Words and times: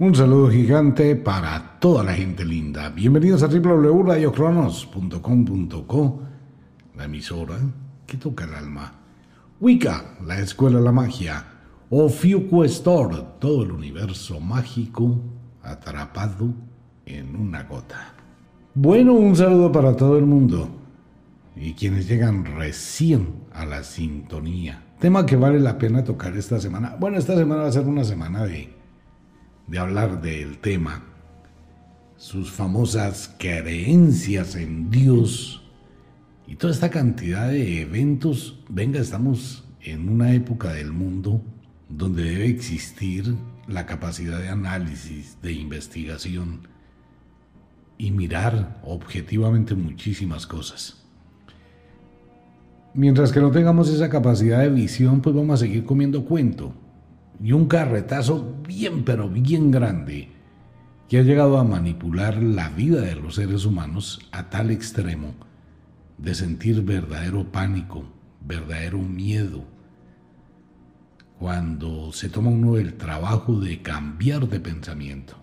Un 0.00 0.14
saludo 0.14 0.48
gigante 0.48 1.16
para 1.16 1.80
toda 1.80 2.04
la 2.04 2.12
gente 2.12 2.44
linda. 2.44 2.88
Bienvenidos 2.90 3.42
a 3.42 3.48
www.radiocronos.com.co, 3.48 6.22
la 6.96 7.04
emisora 7.04 7.58
que 8.06 8.16
toca 8.16 8.44
el 8.44 8.54
alma. 8.54 8.92
Wicca, 9.60 10.14
la 10.24 10.38
escuela 10.38 10.78
de 10.78 10.84
la 10.84 10.92
magia. 10.92 11.44
Ofiuquestor, 11.90 13.40
todo 13.40 13.64
el 13.64 13.72
universo 13.72 14.38
mágico 14.38 15.18
atrapado 15.64 16.54
en 17.04 17.34
una 17.34 17.64
gota. 17.64 18.14
Bueno, 18.74 19.14
un 19.14 19.34
saludo 19.34 19.72
para 19.72 19.96
todo 19.96 20.16
el 20.16 20.26
mundo 20.26 20.68
y 21.56 21.72
quienes 21.72 22.06
llegan 22.06 22.44
recién 22.44 23.48
a 23.52 23.66
la 23.66 23.82
sintonía. 23.82 24.80
Tema 25.00 25.26
que 25.26 25.34
vale 25.34 25.58
la 25.58 25.76
pena 25.76 26.04
tocar 26.04 26.36
esta 26.36 26.60
semana. 26.60 26.94
Bueno, 27.00 27.18
esta 27.18 27.34
semana 27.34 27.62
va 27.62 27.68
a 27.68 27.72
ser 27.72 27.88
una 27.88 28.04
semana 28.04 28.44
de 28.44 28.77
de 29.68 29.78
hablar 29.78 30.22
del 30.22 30.58
tema, 30.58 31.04
sus 32.16 32.50
famosas 32.50 33.34
creencias 33.38 34.56
en 34.56 34.90
Dios 34.90 35.62
y 36.46 36.56
toda 36.56 36.72
esta 36.72 36.90
cantidad 36.90 37.48
de 37.48 37.82
eventos. 37.82 38.64
Venga, 38.68 38.98
estamos 38.98 39.64
en 39.82 40.08
una 40.08 40.32
época 40.32 40.72
del 40.72 40.92
mundo 40.92 41.42
donde 41.88 42.24
debe 42.24 42.48
existir 42.48 43.34
la 43.66 43.84
capacidad 43.84 44.38
de 44.38 44.48
análisis, 44.48 45.40
de 45.42 45.52
investigación 45.52 46.66
y 47.98 48.10
mirar 48.10 48.80
objetivamente 48.84 49.74
muchísimas 49.74 50.46
cosas. 50.46 51.04
Mientras 52.94 53.32
que 53.32 53.40
no 53.40 53.50
tengamos 53.50 53.90
esa 53.90 54.08
capacidad 54.08 54.60
de 54.60 54.70
visión, 54.70 55.20
pues 55.20 55.36
vamos 55.36 55.60
a 55.60 55.64
seguir 55.64 55.84
comiendo 55.84 56.24
cuento 56.24 56.72
y 57.42 57.52
un 57.52 57.66
carretazo 57.66 58.54
bien 58.66 59.04
pero 59.04 59.28
bien 59.28 59.70
grande 59.70 60.28
que 61.08 61.18
ha 61.18 61.22
llegado 61.22 61.58
a 61.58 61.64
manipular 61.64 62.42
la 62.42 62.68
vida 62.68 63.00
de 63.00 63.14
los 63.14 63.36
seres 63.36 63.64
humanos 63.64 64.28
a 64.30 64.50
tal 64.50 64.70
extremo 64.70 65.34
de 66.18 66.34
sentir 66.34 66.82
verdadero 66.82 67.50
pánico, 67.50 68.04
verdadero 68.44 68.98
miedo, 68.98 69.64
cuando 71.38 72.12
se 72.12 72.28
toma 72.28 72.50
uno 72.50 72.76
el 72.76 72.94
trabajo 72.94 73.58
de 73.58 73.80
cambiar 73.80 74.48
de 74.48 74.60
pensamiento. 74.60 75.36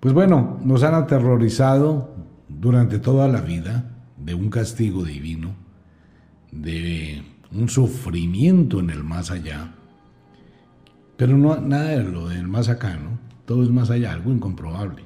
Pues 0.00 0.14
bueno, 0.14 0.58
nos 0.64 0.82
han 0.82 0.94
aterrorizado 0.94 2.14
durante 2.48 2.98
toda 2.98 3.28
la 3.28 3.42
vida 3.42 3.98
de 4.16 4.34
un 4.34 4.48
castigo 4.48 5.04
divino, 5.04 5.54
de 6.50 7.22
un 7.52 7.68
sufrimiento 7.68 8.80
en 8.80 8.90
el 8.90 9.04
más 9.04 9.30
allá, 9.30 9.74
pero 11.20 11.36
no, 11.36 11.54
nada 11.60 11.90
de 11.90 12.02
lo 12.02 12.28
del 12.30 12.48
más 12.48 12.70
acá, 12.70 12.96
¿no? 12.96 13.18
Todo 13.44 13.62
es 13.62 13.68
más 13.68 13.90
allá, 13.90 14.14
algo 14.14 14.32
incomprobable. 14.32 15.04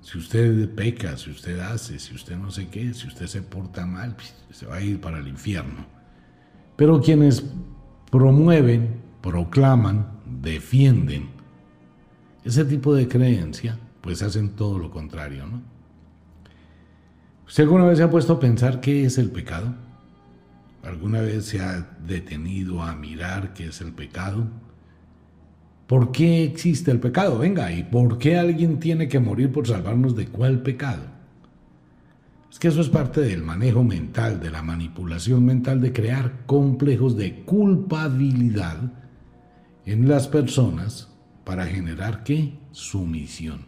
Si 0.00 0.18
usted 0.18 0.68
peca, 0.74 1.16
si 1.16 1.30
usted 1.30 1.60
hace, 1.60 2.00
si 2.00 2.12
usted 2.12 2.36
no 2.36 2.50
sé 2.50 2.66
qué, 2.66 2.92
si 2.92 3.06
usted 3.06 3.28
se 3.28 3.42
porta 3.42 3.86
mal, 3.86 4.16
pues, 4.16 4.34
se 4.50 4.66
va 4.66 4.74
a 4.74 4.80
ir 4.80 5.00
para 5.00 5.20
el 5.20 5.28
infierno. 5.28 5.86
Pero 6.74 7.00
quienes 7.00 7.44
promueven, 8.10 9.00
proclaman, 9.22 10.08
defienden 10.26 11.28
ese 12.42 12.64
tipo 12.64 12.92
de 12.92 13.06
creencia, 13.06 13.78
pues 14.00 14.22
hacen 14.22 14.56
todo 14.56 14.76
lo 14.76 14.90
contrario, 14.90 15.46
¿no? 15.46 15.62
¿Usted 17.46 17.62
alguna 17.62 17.84
vez 17.84 17.98
se 17.98 18.02
ha 18.02 18.10
puesto 18.10 18.32
a 18.32 18.40
pensar 18.40 18.80
qué 18.80 19.04
es 19.04 19.18
el 19.18 19.30
pecado? 19.30 19.72
¿Alguna 20.82 21.20
vez 21.20 21.44
se 21.44 21.60
ha 21.60 21.96
detenido 22.04 22.82
a 22.82 22.96
mirar 22.96 23.54
qué 23.54 23.68
es 23.68 23.80
el 23.80 23.92
pecado? 23.92 24.48
¿Por 25.88 26.12
qué 26.12 26.44
existe 26.44 26.90
el 26.90 27.00
pecado? 27.00 27.38
Venga, 27.38 27.72
¿y 27.72 27.82
por 27.82 28.18
qué 28.18 28.36
alguien 28.36 28.78
tiene 28.78 29.08
que 29.08 29.20
morir 29.20 29.50
por 29.50 29.66
salvarnos 29.66 30.14
de 30.14 30.26
cuál 30.26 30.60
pecado? 30.60 31.04
Es 32.52 32.58
que 32.58 32.68
eso 32.68 32.82
es 32.82 32.90
parte 32.90 33.22
del 33.22 33.42
manejo 33.42 33.82
mental, 33.82 34.38
de 34.38 34.50
la 34.50 34.62
manipulación 34.62 35.46
mental, 35.46 35.80
de 35.80 35.94
crear 35.94 36.44
complejos 36.44 37.16
de 37.16 37.42
culpabilidad 37.42 38.92
en 39.86 40.08
las 40.08 40.28
personas 40.28 41.08
para 41.44 41.64
generar 41.64 42.22
qué? 42.22 42.58
Sumisión. 42.70 43.64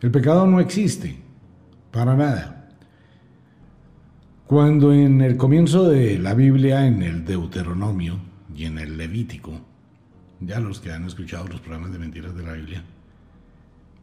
El 0.00 0.10
pecado 0.10 0.46
no 0.46 0.58
existe, 0.58 1.18
para 1.90 2.16
nada. 2.16 2.70
Cuando 4.46 4.94
en 4.94 5.20
el 5.20 5.36
comienzo 5.36 5.86
de 5.86 6.18
la 6.18 6.32
Biblia, 6.32 6.86
en 6.86 7.02
el 7.02 7.26
Deuteronomio, 7.26 8.33
y 8.54 8.64
en 8.64 8.78
el 8.78 8.96
Levítico, 8.96 9.60
ya 10.40 10.60
los 10.60 10.80
que 10.80 10.92
han 10.92 11.04
escuchado 11.04 11.48
los 11.48 11.60
programas 11.60 11.92
de 11.92 11.98
mentiras 11.98 12.34
de 12.36 12.42
la 12.42 12.52
Biblia, 12.52 12.84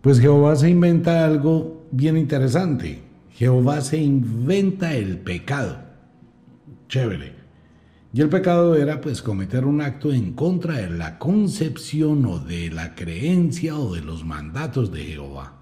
pues 0.01 0.19
Jehová 0.19 0.55
se 0.55 0.69
inventa 0.69 1.25
algo 1.25 1.85
bien 1.91 2.17
interesante. 2.17 3.03
Jehová 3.33 3.81
se 3.81 3.97
inventa 3.97 4.93
el 4.93 5.19
pecado. 5.19 5.77
Chévere. 6.87 7.35
Y 8.13 8.21
el 8.21 8.27
pecado 8.27 8.75
era 8.75 8.99
pues 8.99 9.21
cometer 9.21 9.63
un 9.63 9.79
acto 9.79 10.11
en 10.11 10.33
contra 10.33 10.77
de 10.77 10.89
la 10.89 11.17
concepción 11.17 12.25
o 12.25 12.39
de 12.39 12.69
la 12.69 12.93
creencia 12.95 13.77
o 13.77 13.93
de 13.93 14.01
los 14.01 14.25
mandatos 14.25 14.91
de 14.91 15.03
Jehová. 15.03 15.53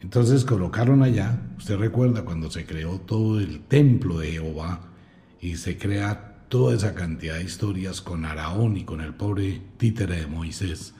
Entonces 0.00 0.44
colocaron 0.44 1.02
allá, 1.02 1.40
usted 1.56 1.76
recuerda 1.76 2.24
cuando 2.24 2.50
se 2.50 2.66
creó 2.66 3.00
todo 3.00 3.40
el 3.40 3.60
templo 3.60 4.18
de 4.18 4.32
Jehová, 4.32 4.91
y 5.42 5.56
se 5.56 5.76
crea 5.76 6.46
toda 6.48 6.74
esa 6.74 6.94
cantidad 6.94 7.34
de 7.34 7.42
historias 7.42 8.00
con 8.00 8.24
Araón 8.24 8.76
y 8.76 8.84
con 8.84 9.00
el 9.00 9.12
pobre 9.12 9.60
títere 9.76 10.20
de 10.20 10.26
Moisés. 10.28 10.94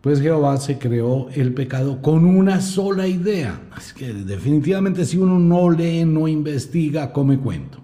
Pues 0.00 0.22
Jehová 0.22 0.56
se 0.56 0.78
creó 0.78 1.28
el 1.28 1.52
pecado 1.52 2.00
con 2.00 2.24
una 2.24 2.62
sola 2.62 3.06
idea. 3.06 3.60
Así 3.72 3.94
que 3.94 4.14
definitivamente 4.14 5.04
si 5.04 5.18
uno 5.18 5.38
no 5.38 5.70
lee, 5.70 6.06
no 6.06 6.26
investiga, 6.26 7.12
come 7.12 7.38
cuento. 7.38 7.82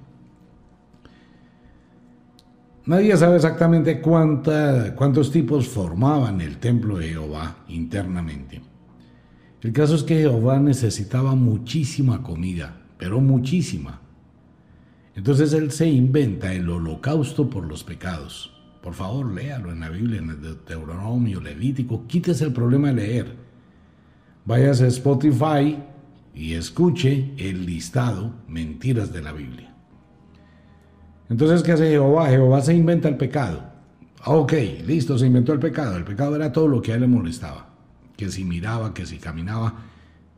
Nadie 2.87 3.15
sabe 3.19 3.37
exactamente 3.37 4.01
cuántos 4.01 5.31
tipos 5.31 5.69
formaban 5.69 6.41
el 6.41 6.57
templo 6.57 6.99
de 6.99 7.09
Jehová 7.09 7.65
internamente. 7.69 8.63
El 9.61 9.73
caso 9.73 9.97
es 9.97 10.05
que 10.05 10.21
Jehová 10.21 10.59
necesitaba 10.59 11.35
muchísima 11.35 12.23
comida, 12.23 12.81
pero 12.97 13.21
muchísima. 13.21 14.06
Entonces 15.17 15.55
él 15.55 15.73
se 15.73 15.89
inventa 15.89 16.53
el 16.53 16.69
holocausto 16.69 17.49
por 17.49 17.67
los 17.67 17.83
pecados. 17.83 18.53
Por 18.83 18.93
favor, 18.93 19.33
léalo 19.33 19.73
en 19.73 19.81
la 19.81 19.89
Biblia, 19.89 20.21
en 20.21 20.31
el 20.31 20.43
Deuteronomio, 20.43 21.41
Levítico. 21.41 22.07
Quítese 22.07 22.45
el 22.45 22.53
problema 22.53 22.89
de 22.89 22.95
leer. 22.95 23.37
Váyase 24.45 24.85
a 24.85 24.89
Spotify 24.89 25.79
y 26.35 26.53
escuche 26.53 27.33
el 27.39 27.65
listado 27.65 28.35
Mentiras 28.47 29.11
de 29.13 29.23
la 29.23 29.33
Biblia. 29.33 29.75
Entonces, 31.31 31.63
¿qué 31.63 31.73
hace 31.73 31.89
Jehová? 31.89 32.29
Jehová 32.29 32.61
se 32.61 32.75
inventa 32.75 33.09
el 33.09 33.17
pecado. 33.17 33.63
Ah, 34.21 34.33
ok, 34.33 34.53
listo, 34.87 35.19
se 35.19 35.27
inventó 35.27 35.55
el 35.55 35.59
pecado. 35.59 35.97
El 35.97 36.05
pecado 36.05 36.37
era 36.37 36.53
todo 36.53 36.69
lo 36.69 36.83
que 36.83 36.93
a 36.93 36.97
él 36.97 37.01
le 37.01 37.07
molestaba. 37.07 37.71
Que 38.17 38.29
si 38.29 38.45
miraba, 38.45 38.93
que 38.93 39.07
si 39.07 39.17
caminaba. 39.17 39.75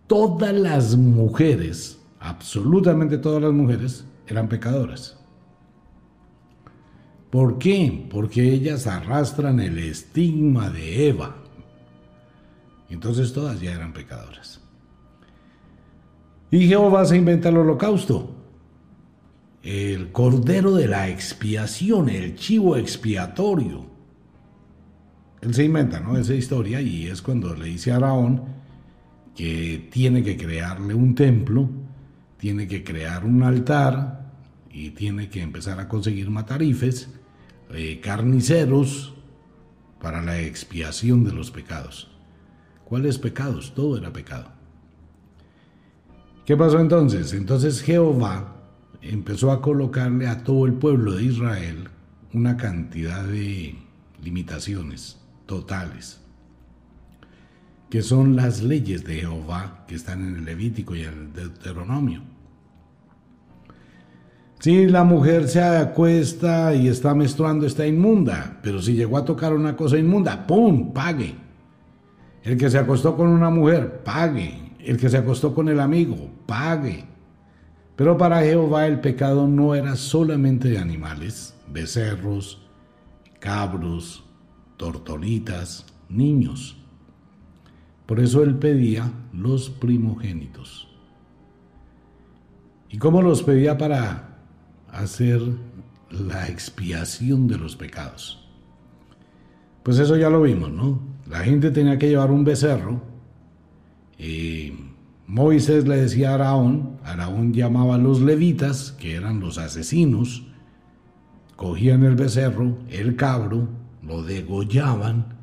Todas 0.06 0.54
las 0.54 0.96
mujeres, 0.96 1.98
absolutamente 2.20 3.18
todas 3.18 3.42
las 3.42 3.52
mujeres, 3.52 4.06
eran 4.28 4.48
pecadoras. 4.48 5.18
¿Por 7.30 7.58
qué? 7.58 8.06
Porque 8.10 8.42
ellas 8.42 8.86
arrastran 8.86 9.60
el 9.60 9.78
estigma 9.78 10.70
de 10.70 11.08
Eva. 11.08 11.36
Entonces 12.88 13.32
todas 13.32 13.60
ya 13.60 13.72
eran 13.72 13.92
pecadoras. 13.92 14.60
Y 16.50 16.66
Jehová 16.68 17.04
se 17.04 17.16
inventa 17.16 17.50
el 17.50 17.58
holocausto. 17.58 18.34
El 19.62 20.12
cordero 20.12 20.72
de 20.74 20.88
la 20.88 21.08
expiación, 21.08 22.08
el 22.08 22.36
chivo 22.36 22.76
expiatorio. 22.76 23.84
Él 25.42 25.54
se 25.54 25.64
inventa, 25.64 26.00
¿no? 26.00 26.16
Esa 26.16 26.34
historia 26.34 26.80
y 26.80 27.06
es 27.06 27.20
cuando 27.20 27.54
le 27.54 27.66
dice 27.66 27.92
a 27.92 27.96
Araón 27.96 28.42
que 29.36 29.88
tiene 29.92 30.22
que 30.22 30.36
crearle 30.36 30.94
un 30.94 31.14
templo, 31.14 31.68
tiene 32.38 32.66
que 32.66 32.82
crear 32.82 33.24
un 33.24 33.42
altar, 33.42 34.17
y 34.78 34.90
tiene 34.90 35.28
que 35.28 35.42
empezar 35.42 35.80
a 35.80 35.88
conseguir 35.88 36.30
matarifes, 36.30 37.08
eh, 37.70 38.00
carniceros, 38.00 39.12
para 40.00 40.22
la 40.22 40.40
expiación 40.40 41.24
de 41.24 41.32
los 41.32 41.50
pecados. 41.50 42.08
¿Cuáles 42.84 43.18
pecados? 43.18 43.74
Todo 43.74 43.98
era 43.98 44.12
pecado. 44.12 44.52
¿Qué 46.46 46.56
pasó 46.56 46.78
entonces? 46.78 47.32
Entonces 47.32 47.82
Jehová 47.82 48.56
empezó 49.02 49.50
a 49.50 49.60
colocarle 49.60 50.28
a 50.28 50.44
todo 50.44 50.66
el 50.66 50.74
pueblo 50.74 51.14
de 51.14 51.24
Israel 51.24 51.88
una 52.32 52.56
cantidad 52.56 53.24
de 53.24 53.76
limitaciones 54.22 55.18
totales, 55.46 56.20
que 57.90 58.02
son 58.02 58.36
las 58.36 58.62
leyes 58.62 59.04
de 59.04 59.16
Jehová 59.16 59.84
que 59.88 59.96
están 59.96 60.26
en 60.26 60.36
el 60.36 60.44
Levítico 60.44 60.94
y 60.94 61.02
en 61.02 61.14
el 61.14 61.32
Deuteronomio. 61.32 62.37
Si 64.58 64.86
la 64.86 65.04
mujer 65.04 65.46
se 65.48 65.62
acuesta 65.62 66.74
y 66.74 66.88
está 66.88 67.14
menstruando, 67.14 67.64
está 67.64 67.86
inmunda. 67.86 68.58
Pero 68.62 68.82
si 68.82 68.94
llegó 68.94 69.16
a 69.16 69.24
tocar 69.24 69.54
una 69.54 69.76
cosa 69.76 69.98
inmunda, 69.98 70.46
¡pum! 70.46 70.92
Pague. 70.92 71.34
El 72.42 72.56
que 72.56 72.68
se 72.68 72.78
acostó 72.78 73.16
con 73.16 73.28
una 73.28 73.50
mujer, 73.50 74.02
pague. 74.02 74.74
El 74.80 74.96
que 74.96 75.08
se 75.08 75.18
acostó 75.18 75.54
con 75.54 75.68
el 75.68 75.78
amigo, 75.78 76.30
pague. 76.46 77.04
Pero 77.94 78.16
para 78.16 78.42
Jehová 78.42 78.86
el 78.86 79.00
pecado 79.00 79.46
no 79.46 79.74
era 79.74 79.96
solamente 79.96 80.68
de 80.68 80.78
animales, 80.78 81.54
becerros, 81.68 82.66
cabros, 83.40 84.24
tortolitas, 84.76 85.84
niños. 86.08 86.76
Por 88.06 88.20
eso 88.20 88.42
él 88.42 88.56
pedía 88.56 89.12
los 89.32 89.68
primogénitos. 89.68 90.88
¿Y 92.88 92.98
cómo 92.98 93.20
los 93.20 93.42
pedía 93.42 93.76
para 93.76 94.27
hacer 94.92 95.40
la 96.10 96.48
expiación 96.48 97.48
de 97.48 97.58
los 97.58 97.76
pecados? 97.76 98.46
Pues 99.82 99.98
eso 99.98 100.16
ya 100.16 100.30
lo 100.30 100.42
vimos, 100.42 100.70
¿no? 100.70 101.00
La 101.28 101.40
gente 101.40 101.70
tenía 101.70 101.98
que 101.98 102.08
llevar 102.08 102.30
un 102.30 102.44
becerro. 102.44 103.02
Y 104.18 104.72
Moisés 105.26 105.86
le 105.86 105.96
decía 105.96 106.30
a 106.30 106.34
Araón, 106.34 106.98
Araón 107.04 107.52
llamaba 107.52 107.94
a 107.94 107.98
los 107.98 108.20
levitas, 108.20 108.92
que 108.92 109.14
eran 109.14 109.40
los 109.40 109.58
asesinos, 109.58 110.46
cogían 111.56 112.04
el 112.04 112.16
becerro, 112.16 112.78
el 112.88 113.16
cabro, 113.16 113.68
lo 114.02 114.22
degollaban, 114.22 115.38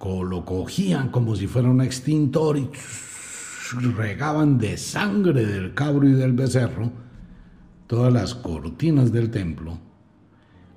lo 0.00 0.44
cogían 0.44 1.08
como 1.08 1.34
si 1.34 1.46
fuera 1.46 1.68
un 1.68 1.80
extintor 1.80 2.58
y 2.58 2.70
regaban 3.96 4.58
de 4.58 4.76
sangre 4.76 5.44
del 5.44 5.74
cabro 5.74 6.08
y 6.08 6.12
del 6.12 6.32
becerro 6.32 6.92
todas 7.86 8.12
las 8.12 8.34
cortinas 8.34 9.12
del 9.12 9.30
templo. 9.30 9.78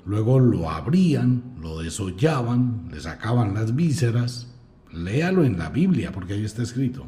Luego 0.06 0.40
lo 0.40 0.70
abrían, 0.70 1.56
lo 1.62 1.82
desollaban, 1.82 2.90
le 2.92 3.00
sacaban 3.00 3.54
las 3.54 3.76
vísceras. 3.76 4.48
Léalo 4.92 5.44
en 5.44 5.60
la 5.60 5.70
Biblia 5.70 6.12
porque 6.12 6.34
ahí 6.34 6.46
está 6.46 6.64
escrito. 6.64 7.06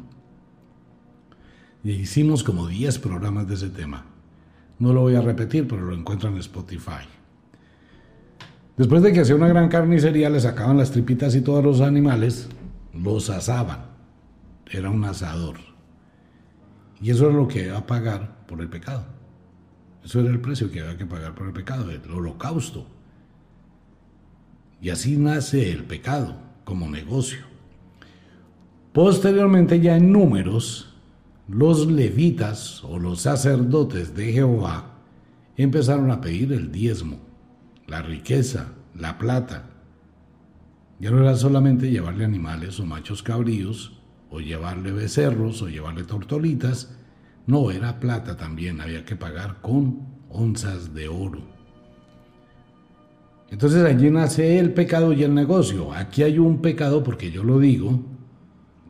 Y 1.82 1.92
hicimos 1.92 2.44
como 2.44 2.68
10 2.68 2.98
programas 3.00 3.48
de 3.48 3.54
ese 3.54 3.70
tema. 3.70 4.04
No 4.78 4.92
lo 4.92 5.00
voy 5.00 5.16
a 5.16 5.20
repetir, 5.20 5.66
pero 5.66 5.82
lo 5.82 5.94
encuentran 5.94 6.34
en 6.34 6.40
Spotify. 6.40 7.06
Después 8.76 9.02
de 9.02 9.12
que 9.12 9.20
hacía 9.20 9.34
una 9.34 9.48
gran 9.48 9.68
carnicería, 9.68 10.30
le 10.30 10.40
sacaban 10.40 10.78
las 10.78 10.92
tripitas 10.92 11.34
y 11.34 11.40
todos 11.40 11.62
los 11.62 11.80
animales, 11.80 12.48
los 12.94 13.30
asaban. 13.30 13.80
Era 14.70 14.90
un 14.90 15.04
asador. 15.04 15.56
Y 17.00 17.10
eso 17.10 17.28
era 17.28 17.36
lo 17.36 17.48
que 17.48 17.66
iba 17.66 17.78
a 17.78 17.86
pagar 17.86 18.44
por 18.46 18.60
el 18.60 18.68
pecado. 18.68 19.04
Eso 20.04 20.20
era 20.20 20.30
el 20.30 20.40
precio 20.40 20.70
que 20.70 20.80
había 20.80 20.96
que 20.96 21.06
pagar 21.06 21.34
por 21.34 21.46
el 21.46 21.52
pecado, 21.52 21.90
el 21.90 22.10
holocausto. 22.10 22.86
Y 24.80 24.90
así 24.90 25.16
nace 25.16 25.70
el 25.70 25.84
pecado 25.84 26.36
como 26.64 26.88
negocio. 26.88 27.40
Posteriormente, 28.92 29.80
ya 29.80 29.96
en 29.96 30.12
números, 30.12 30.94
los 31.48 31.86
levitas 31.86 32.82
o 32.84 32.98
los 32.98 33.20
sacerdotes 33.20 34.14
de 34.14 34.32
Jehová 34.32 34.94
empezaron 35.56 36.10
a 36.10 36.20
pedir 36.20 36.52
el 36.52 36.72
diezmo 36.72 37.18
la 37.92 38.00
riqueza, 38.00 38.72
la 38.94 39.18
plata. 39.18 39.68
Ya 40.98 41.10
no 41.10 41.20
era 41.20 41.36
solamente 41.36 41.90
llevarle 41.90 42.24
animales 42.24 42.78
o 42.80 42.86
machos 42.86 43.22
cabríos, 43.22 43.92
o 44.30 44.40
llevarle 44.40 44.92
becerros, 44.92 45.60
o 45.60 45.68
llevarle 45.68 46.04
tortolitas. 46.04 46.96
No, 47.46 47.70
era 47.70 47.98
plata 47.98 48.36
también, 48.36 48.80
había 48.80 49.04
que 49.04 49.16
pagar 49.16 49.60
con 49.60 50.00
onzas 50.30 50.94
de 50.94 51.08
oro. 51.08 51.42
Entonces 53.50 53.84
allí 53.84 54.10
nace 54.10 54.58
el 54.58 54.72
pecado 54.72 55.12
y 55.12 55.22
el 55.24 55.34
negocio. 55.34 55.92
Aquí 55.92 56.22
hay 56.22 56.38
un 56.38 56.62
pecado 56.62 57.02
porque 57.02 57.30
yo 57.30 57.44
lo 57.44 57.58
digo, 57.58 58.00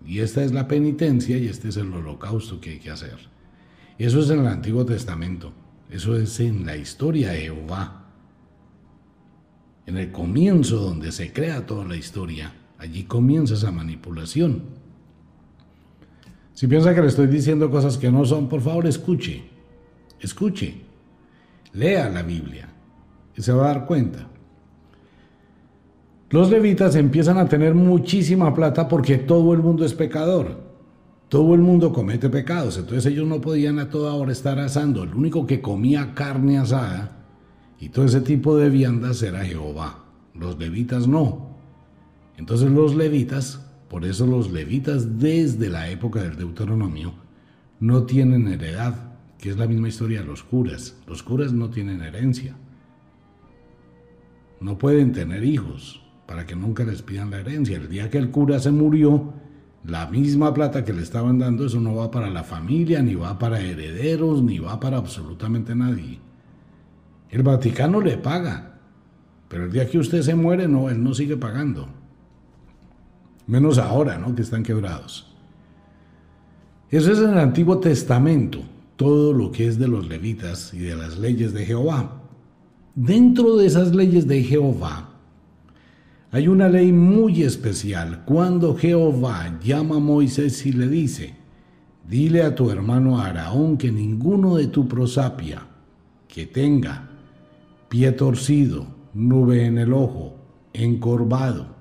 y 0.06 0.20
esta 0.20 0.44
es 0.44 0.52
la 0.52 0.68
penitencia 0.68 1.36
y 1.36 1.48
este 1.48 1.68
es 1.68 1.76
el 1.76 1.92
holocausto 1.92 2.60
que 2.60 2.70
hay 2.70 2.78
que 2.78 2.90
hacer. 2.90 3.16
Eso 3.98 4.20
es 4.20 4.30
en 4.30 4.40
el 4.40 4.46
Antiguo 4.46 4.84
Testamento, 4.84 5.52
eso 5.90 6.16
es 6.16 6.38
en 6.40 6.66
la 6.66 6.76
historia 6.76 7.30
de 7.30 7.40
Jehová 7.40 8.02
en 9.86 9.96
el 9.96 10.12
comienzo 10.12 10.76
donde 10.76 11.12
se 11.12 11.32
crea 11.32 11.66
toda 11.66 11.84
la 11.84 11.96
historia, 11.96 12.52
allí 12.78 13.04
comienza 13.04 13.54
esa 13.54 13.72
manipulación. 13.72 14.81
Si 16.62 16.68
piensa 16.68 16.94
que 16.94 17.00
le 17.00 17.08
estoy 17.08 17.26
diciendo 17.26 17.68
cosas 17.72 17.98
que 17.98 18.08
no 18.08 18.24
son, 18.24 18.48
por 18.48 18.60
favor 18.60 18.86
escuche, 18.86 19.42
escuche, 20.20 20.72
lea 21.72 22.08
la 22.08 22.22
Biblia 22.22 22.68
y 23.36 23.42
se 23.42 23.50
va 23.50 23.64
a 23.64 23.74
dar 23.74 23.84
cuenta. 23.84 24.28
Los 26.30 26.50
levitas 26.50 26.94
empiezan 26.94 27.38
a 27.38 27.48
tener 27.48 27.74
muchísima 27.74 28.54
plata 28.54 28.86
porque 28.86 29.18
todo 29.18 29.52
el 29.54 29.58
mundo 29.58 29.84
es 29.84 29.92
pecador. 29.92 30.60
Todo 31.28 31.52
el 31.56 31.62
mundo 31.62 31.92
comete 31.92 32.30
pecados, 32.30 32.78
entonces 32.78 33.06
ellos 33.06 33.26
no 33.26 33.40
podían 33.40 33.80
a 33.80 33.90
toda 33.90 34.14
hora 34.14 34.30
estar 34.30 34.60
asando. 34.60 35.02
El 35.02 35.16
único 35.16 35.44
que 35.48 35.60
comía 35.60 36.14
carne 36.14 36.58
asada 36.58 37.24
y 37.80 37.88
todo 37.88 38.04
ese 38.04 38.20
tipo 38.20 38.56
de 38.56 38.70
viandas 38.70 39.20
era 39.24 39.44
Jehová. 39.44 40.04
Los 40.32 40.56
levitas 40.60 41.08
no. 41.08 41.56
Entonces 42.36 42.70
los 42.70 42.94
levitas, 42.94 43.61
por 43.92 44.06
eso 44.06 44.26
los 44.26 44.50
levitas 44.50 45.18
desde 45.18 45.68
la 45.68 45.90
época 45.90 46.22
del 46.22 46.34
Deuteronomio, 46.34 47.12
no 47.78 48.04
tienen 48.04 48.48
heredad, 48.48 48.94
que 49.36 49.50
es 49.50 49.58
la 49.58 49.66
misma 49.66 49.88
historia 49.88 50.20
de 50.20 50.26
los 50.26 50.42
curas. 50.42 50.96
Los 51.06 51.22
curas 51.22 51.52
no 51.52 51.68
tienen 51.68 52.00
herencia. 52.00 52.56
No 54.60 54.78
pueden 54.78 55.12
tener 55.12 55.44
hijos 55.44 56.02
para 56.26 56.46
que 56.46 56.56
nunca 56.56 56.84
les 56.84 57.02
pidan 57.02 57.32
la 57.32 57.40
herencia. 57.40 57.76
El 57.76 57.90
día 57.90 58.08
que 58.08 58.16
el 58.16 58.30
cura 58.30 58.58
se 58.60 58.70
murió, 58.70 59.34
la 59.84 60.06
misma 60.06 60.54
plata 60.54 60.86
que 60.86 60.94
le 60.94 61.02
estaban 61.02 61.38
dando, 61.38 61.66
eso 61.66 61.78
no 61.78 61.94
va 61.94 62.10
para 62.10 62.30
la 62.30 62.44
familia, 62.44 63.02
ni 63.02 63.14
va 63.14 63.38
para 63.38 63.60
herederos, 63.60 64.42
ni 64.42 64.58
va 64.58 64.80
para 64.80 64.96
absolutamente 64.96 65.74
nadie. 65.74 66.18
El 67.28 67.42
Vaticano 67.42 68.00
le 68.00 68.16
paga, 68.16 68.78
pero 69.48 69.64
el 69.64 69.70
día 69.70 69.86
que 69.86 69.98
usted 69.98 70.22
se 70.22 70.34
muere, 70.34 70.66
no, 70.66 70.88
él 70.88 71.04
no 71.04 71.12
sigue 71.12 71.36
pagando. 71.36 72.00
Menos 73.46 73.78
ahora, 73.78 74.18
¿no? 74.18 74.34
Que 74.34 74.42
están 74.42 74.62
quebrados. 74.62 75.32
Eso 76.90 77.12
es 77.12 77.18
en 77.18 77.30
el 77.30 77.38
Antiguo 77.38 77.78
Testamento, 77.78 78.60
todo 78.96 79.32
lo 79.32 79.50
que 79.50 79.66
es 79.66 79.78
de 79.78 79.88
los 79.88 80.06
levitas 80.06 80.74
y 80.74 80.78
de 80.78 80.94
las 80.94 81.18
leyes 81.18 81.52
de 81.52 81.64
Jehová. 81.64 82.20
Dentro 82.94 83.56
de 83.56 83.66
esas 83.66 83.94
leyes 83.94 84.26
de 84.26 84.42
Jehová, 84.42 85.08
hay 86.30 86.48
una 86.48 86.68
ley 86.68 86.92
muy 86.92 87.42
especial 87.42 88.22
cuando 88.24 88.76
Jehová 88.76 89.58
llama 89.62 89.96
a 89.96 90.00
Moisés 90.00 90.64
y 90.66 90.72
le 90.72 90.88
dice, 90.88 91.34
dile 92.08 92.42
a 92.42 92.54
tu 92.54 92.70
hermano 92.70 93.20
Araón 93.20 93.76
que 93.76 93.90
ninguno 93.90 94.56
de 94.56 94.66
tu 94.66 94.88
prosapia 94.88 95.66
que 96.28 96.46
tenga 96.46 97.10
pie 97.88 98.12
torcido, 98.12 98.86
nube 99.12 99.66
en 99.66 99.76
el 99.76 99.92
ojo, 99.92 100.34
encorvado, 100.72 101.76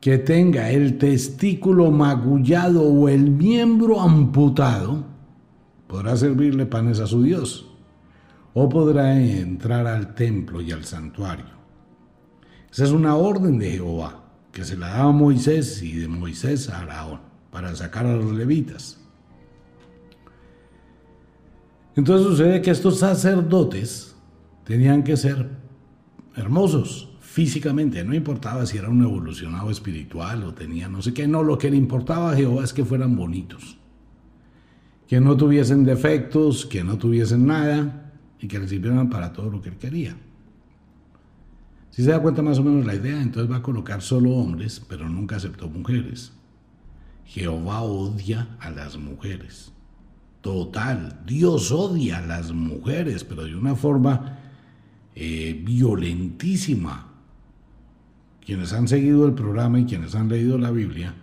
que 0.00 0.16
tenga 0.16 0.70
el 0.70 0.96
testículo 0.96 1.90
magullado 1.90 2.82
o 2.82 3.08
el 3.08 3.30
miembro 3.30 4.00
amputado, 4.00 5.04
podrá 5.86 6.16
servirle 6.16 6.64
panes 6.64 7.00
a 7.00 7.06
su 7.06 7.22
Dios, 7.22 7.66
o 8.54 8.68
podrá 8.68 9.20
entrar 9.20 9.86
al 9.86 10.14
templo 10.14 10.62
y 10.62 10.72
al 10.72 10.84
santuario. 10.84 11.60
Esa 12.72 12.84
es 12.84 12.90
una 12.90 13.16
orden 13.16 13.58
de 13.58 13.72
Jehová, 13.72 14.24
que 14.52 14.64
se 14.64 14.76
la 14.76 14.88
daba 14.88 15.10
a 15.10 15.12
Moisés 15.12 15.82
y 15.82 15.92
de 15.96 16.08
Moisés 16.08 16.70
a 16.70 16.80
Araón, 16.80 17.20
para 17.50 17.74
sacar 17.76 18.06
a 18.06 18.16
los 18.16 18.32
levitas. 18.32 18.98
Entonces 21.94 22.26
sucede 22.26 22.62
que 22.62 22.70
estos 22.70 23.00
sacerdotes 23.00 24.16
tenían 24.64 25.02
que 25.02 25.16
ser 25.16 25.50
hermosos 26.36 27.09
físicamente, 27.30 28.02
no 28.02 28.12
importaba 28.12 28.66
si 28.66 28.76
era 28.76 28.88
un 28.88 29.04
evolucionado 29.04 29.70
espiritual 29.70 30.42
o 30.42 30.52
tenía 30.52 30.88
no 30.88 31.00
sé 31.00 31.14
qué, 31.14 31.28
no, 31.28 31.44
lo 31.44 31.58
que 31.58 31.70
le 31.70 31.76
importaba 31.76 32.32
a 32.32 32.36
Jehová 32.36 32.64
es 32.64 32.72
que 32.72 32.84
fueran 32.84 33.14
bonitos, 33.14 33.78
que 35.06 35.20
no 35.20 35.36
tuviesen 35.36 35.84
defectos, 35.84 36.66
que 36.66 36.82
no 36.82 36.98
tuviesen 36.98 37.46
nada 37.46 38.12
y 38.40 38.48
que 38.48 38.58
le 38.58 38.66
sirvieran 38.66 39.08
para 39.08 39.32
todo 39.32 39.48
lo 39.48 39.62
que 39.62 39.68
él 39.68 39.76
quería. 39.76 40.16
Si 41.90 42.02
se 42.02 42.10
da 42.10 42.20
cuenta 42.20 42.42
más 42.42 42.58
o 42.58 42.64
menos 42.64 42.84
la 42.84 42.96
idea, 42.96 43.22
entonces 43.22 43.50
va 43.50 43.58
a 43.58 43.62
colocar 43.62 44.02
solo 44.02 44.30
hombres, 44.30 44.82
pero 44.88 45.08
nunca 45.08 45.36
aceptó 45.36 45.68
mujeres. 45.68 46.32
Jehová 47.26 47.82
odia 47.82 48.56
a 48.58 48.70
las 48.70 48.96
mujeres. 48.96 49.72
Total, 50.40 51.20
Dios 51.26 51.70
odia 51.70 52.18
a 52.18 52.26
las 52.26 52.50
mujeres, 52.50 53.22
pero 53.22 53.44
de 53.44 53.54
una 53.54 53.76
forma 53.76 54.38
eh, 55.14 55.62
violentísima. 55.64 57.09
Quienes 58.44 58.72
han 58.72 58.88
seguido 58.88 59.26
el 59.26 59.34
programa 59.34 59.80
y 59.80 59.84
quienes 59.84 60.14
han 60.14 60.28
leído 60.28 60.58
la 60.58 60.70
Biblia, 60.70 61.14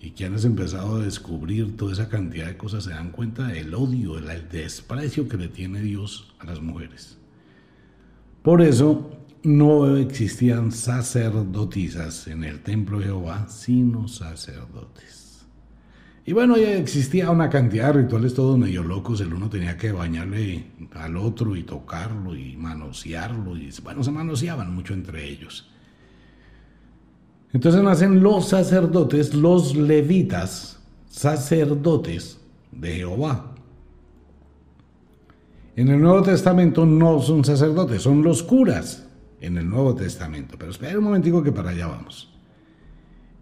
y 0.00 0.12
quienes 0.12 0.44
han 0.44 0.52
empezado 0.52 0.96
a 0.96 1.04
descubrir 1.04 1.76
toda 1.76 1.92
esa 1.92 2.08
cantidad 2.08 2.46
de 2.46 2.56
cosas 2.56 2.84
se 2.84 2.90
dan 2.90 3.10
cuenta 3.10 3.48
del 3.48 3.74
odio, 3.74 4.14
del 4.14 4.48
desprecio 4.48 5.28
que 5.28 5.36
le 5.36 5.48
tiene 5.48 5.82
Dios 5.82 6.32
a 6.38 6.46
las 6.46 6.60
mujeres. 6.60 7.18
Por 8.42 8.62
eso 8.62 9.10
no 9.42 9.96
existían 9.96 10.72
sacerdotisas 10.72 12.26
en 12.28 12.44
el 12.44 12.60
templo 12.60 12.98
de 12.98 13.06
Jehová, 13.06 13.46
sino 13.48 14.08
sacerdotes. 14.08 15.46
Y 16.24 16.32
bueno, 16.32 16.56
ya 16.56 16.74
existía 16.74 17.30
una 17.30 17.50
cantidad 17.50 17.88
de 17.88 18.02
rituales 18.02 18.34
todos 18.34 18.58
medio 18.58 18.82
locos, 18.82 19.20
el 19.20 19.34
uno 19.34 19.50
tenía 19.50 19.76
que 19.76 19.92
bañarle 19.92 20.66
al 20.94 21.16
otro 21.16 21.56
y 21.56 21.64
tocarlo 21.64 22.34
y 22.36 22.56
manosearlo, 22.56 23.56
y 23.56 23.70
bueno, 23.82 24.02
se 24.02 24.10
manoseaban 24.10 24.74
mucho 24.74 24.94
entre 24.94 25.28
ellos. 25.28 25.70
Entonces 27.52 27.82
nacen 27.82 28.22
los 28.22 28.48
sacerdotes, 28.48 29.34
los 29.34 29.74
levitas, 29.74 30.78
sacerdotes 31.08 32.38
de 32.70 32.94
Jehová. 32.94 33.54
En 35.74 35.88
el 35.88 36.00
Nuevo 36.00 36.22
Testamento 36.22 36.86
no 36.86 37.20
son 37.20 37.44
sacerdotes, 37.44 38.02
son 38.02 38.22
los 38.22 38.42
curas 38.42 39.06
en 39.40 39.56
el 39.56 39.68
Nuevo 39.68 39.94
Testamento. 39.94 40.56
Pero 40.58 40.70
espera 40.70 40.98
un 40.98 41.04
momentico 41.04 41.42
que 41.42 41.52
para 41.52 41.70
allá 41.70 41.88
vamos. 41.88 42.32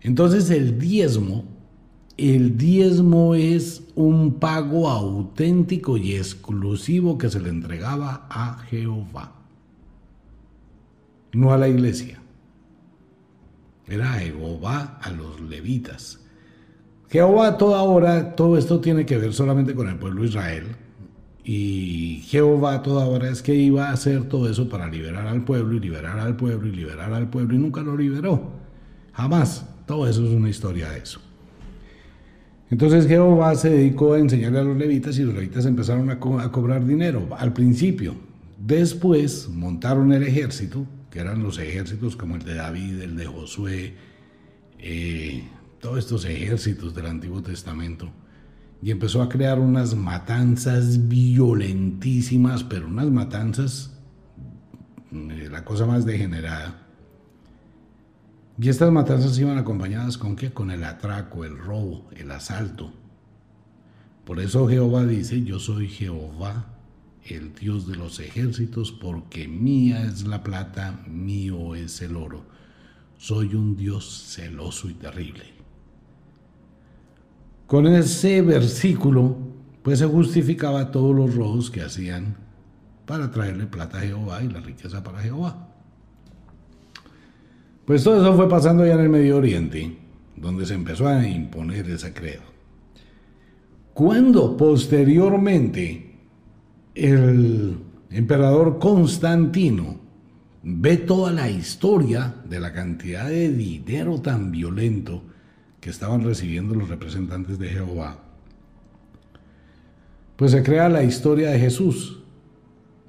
Entonces 0.00 0.48
el 0.50 0.78
diezmo, 0.78 1.44
el 2.16 2.56
diezmo 2.56 3.34
es 3.34 3.82
un 3.94 4.34
pago 4.34 4.88
auténtico 4.88 5.96
y 5.98 6.14
exclusivo 6.14 7.18
que 7.18 7.28
se 7.28 7.40
le 7.40 7.50
entregaba 7.50 8.26
a 8.30 8.58
Jehová, 8.70 9.32
no 11.32 11.52
a 11.52 11.58
la 11.58 11.68
iglesia 11.68 12.22
era 13.88 14.12
Jehová 14.14 14.98
a 15.02 15.10
los 15.10 15.40
levitas. 15.40 16.20
Jehová 17.08 17.56
toda 17.56 17.82
hora, 17.82 18.36
todo 18.36 18.58
esto 18.58 18.80
tiene 18.80 19.06
que 19.06 19.16
ver 19.16 19.32
solamente 19.32 19.74
con 19.74 19.88
el 19.88 19.98
pueblo 19.98 20.22
de 20.22 20.28
Israel. 20.28 20.64
Y 21.44 22.22
Jehová 22.26 22.82
toda 22.82 23.06
hora 23.06 23.30
es 23.30 23.40
que 23.40 23.54
iba 23.54 23.88
a 23.88 23.92
hacer 23.92 24.28
todo 24.28 24.50
eso 24.50 24.68
para 24.68 24.86
liberar 24.88 25.26
al 25.26 25.44
pueblo 25.44 25.74
y 25.76 25.80
liberar 25.80 26.18
al 26.18 26.36
pueblo 26.36 26.68
y 26.68 26.72
liberar 26.72 27.12
al 27.14 27.30
pueblo 27.30 27.54
y 27.54 27.58
nunca 27.58 27.80
lo 27.80 27.96
liberó. 27.96 28.52
Jamás. 29.12 29.66
Todo 29.86 30.06
eso 30.06 30.22
es 30.26 30.34
una 30.34 30.50
historia 30.50 30.90
de 30.90 30.98
eso. 30.98 31.18
Entonces 32.70 33.06
Jehová 33.06 33.54
se 33.54 33.70
dedicó 33.70 34.12
a 34.12 34.18
enseñarle 34.18 34.58
a 34.58 34.64
los 34.64 34.76
levitas 34.76 35.18
y 35.18 35.22
los 35.22 35.34
levitas 35.34 35.64
empezaron 35.64 36.10
a, 36.10 36.12
a 36.12 36.52
cobrar 36.52 36.84
dinero 36.84 37.26
al 37.38 37.54
principio. 37.54 38.14
Después 38.58 39.48
montaron 39.48 40.12
el 40.12 40.24
ejército 40.24 40.84
que 41.10 41.20
eran 41.20 41.42
los 41.42 41.58
ejércitos 41.58 42.16
como 42.16 42.36
el 42.36 42.44
de 42.44 42.54
David, 42.54 43.00
el 43.00 43.16
de 43.16 43.26
Josué, 43.26 43.94
eh, 44.78 45.48
todos 45.80 45.98
estos 45.98 46.24
ejércitos 46.24 46.94
del 46.94 47.06
Antiguo 47.06 47.42
Testamento, 47.42 48.10
y 48.82 48.90
empezó 48.90 49.22
a 49.22 49.28
crear 49.28 49.58
unas 49.58 49.94
matanzas 49.94 51.08
violentísimas, 51.08 52.62
pero 52.64 52.86
unas 52.86 53.10
matanzas, 53.10 53.92
eh, 55.12 55.48
la 55.50 55.64
cosa 55.64 55.86
más 55.86 56.04
degenerada. 56.04 56.86
Y 58.60 58.68
estas 58.68 58.90
matanzas 58.90 59.38
iban 59.38 59.58
acompañadas 59.58 60.18
con 60.18 60.36
qué? 60.36 60.52
Con 60.52 60.70
el 60.70 60.84
atraco, 60.84 61.44
el 61.44 61.56
robo, 61.56 62.08
el 62.16 62.30
asalto. 62.30 62.92
Por 64.24 64.40
eso 64.40 64.68
Jehová 64.68 65.06
dice, 65.06 65.42
yo 65.42 65.58
soy 65.58 65.88
Jehová 65.88 66.77
el 67.36 67.54
Dios 67.54 67.86
de 67.86 67.96
los 67.96 68.20
ejércitos, 68.20 68.92
porque 68.92 69.48
mía 69.48 70.04
es 70.04 70.26
la 70.26 70.42
plata, 70.42 71.04
mío 71.06 71.74
es 71.74 72.00
el 72.02 72.16
oro. 72.16 72.44
Soy 73.16 73.54
un 73.54 73.76
Dios 73.76 74.24
celoso 74.28 74.88
y 74.88 74.94
terrible. 74.94 75.44
Con 77.66 77.86
ese 77.86 78.40
versículo, 78.42 79.36
pues 79.82 79.98
se 79.98 80.06
justificaba 80.06 80.90
todos 80.90 81.14
los 81.14 81.34
robos 81.34 81.70
que 81.70 81.82
hacían 81.82 82.36
para 83.04 83.30
traerle 83.30 83.66
plata 83.66 83.98
a 83.98 84.02
Jehová 84.02 84.42
y 84.42 84.48
la 84.48 84.60
riqueza 84.60 85.02
para 85.02 85.20
Jehová. 85.20 85.68
Pues 87.84 88.04
todo 88.04 88.20
eso 88.20 88.36
fue 88.36 88.48
pasando 88.48 88.86
ya 88.86 88.94
en 88.94 89.00
el 89.00 89.08
Medio 89.08 89.38
Oriente, 89.38 89.96
donde 90.36 90.66
se 90.66 90.74
empezó 90.74 91.08
a 91.08 91.26
imponer 91.26 91.88
ese 91.88 92.12
credo. 92.12 92.42
Cuando 93.94 94.56
posteriormente 94.56 96.07
el 96.94 97.76
emperador 98.10 98.78
Constantino 98.78 99.96
ve 100.62 100.96
toda 100.96 101.32
la 101.32 101.50
historia 101.50 102.34
de 102.48 102.60
la 102.60 102.72
cantidad 102.72 103.28
de 103.28 103.52
dinero 103.52 104.20
tan 104.20 104.50
violento 104.50 105.22
que 105.80 105.90
estaban 105.90 106.24
recibiendo 106.24 106.74
los 106.74 106.88
representantes 106.88 107.58
de 107.58 107.68
Jehová, 107.68 108.18
pues 110.36 110.50
se 110.52 110.62
crea 110.62 110.88
la 110.88 111.02
historia 111.02 111.50
de 111.50 111.58
Jesús, 111.58 112.20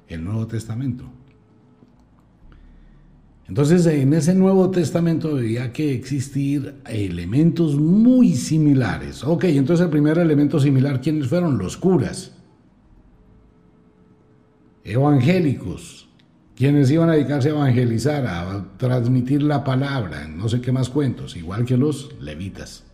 el 0.08 0.24
Nuevo 0.24 0.46
Testamento. 0.46 1.04
Entonces 3.48 3.84
en 3.86 4.12
ese 4.14 4.34
Nuevo 4.34 4.70
Testamento 4.70 5.34
debía 5.34 5.72
que 5.72 5.92
existir 5.92 6.76
elementos 6.86 7.76
muy 7.76 8.36
similares. 8.36 9.24
Ok, 9.24 9.44
entonces 9.44 9.84
el 9.84 9.90
primer 9.90 10.18
elemento 10.18 10.60
similar, 10.60 11.00
¿quiénes 11.00 11.26
fueron? 11.26 11.58
Los 11.58 11.76
curas 11.76 12.39
evangélicos, 14.92 16.08
quienes 16.56 16.90
iban 16.90 17.08
a 17.08 17.14
dedicarse 17.14 17.48
a 17.48 17.52
evangelizar, 17.52 18.26
a 18.26 18.66
transmitir 18.76 19.42
la 19.42 19.64
palabra, 19.64 20.28
no 20.28 20.48
sé 20.48 20.60
qué 20.60 20.72
más 20.72 20.90
cuentos, 20.90 21.36
igual 21.36 21.64
que 21.64 21.76
los 21.76 22.14
levitas. 22.20 22.84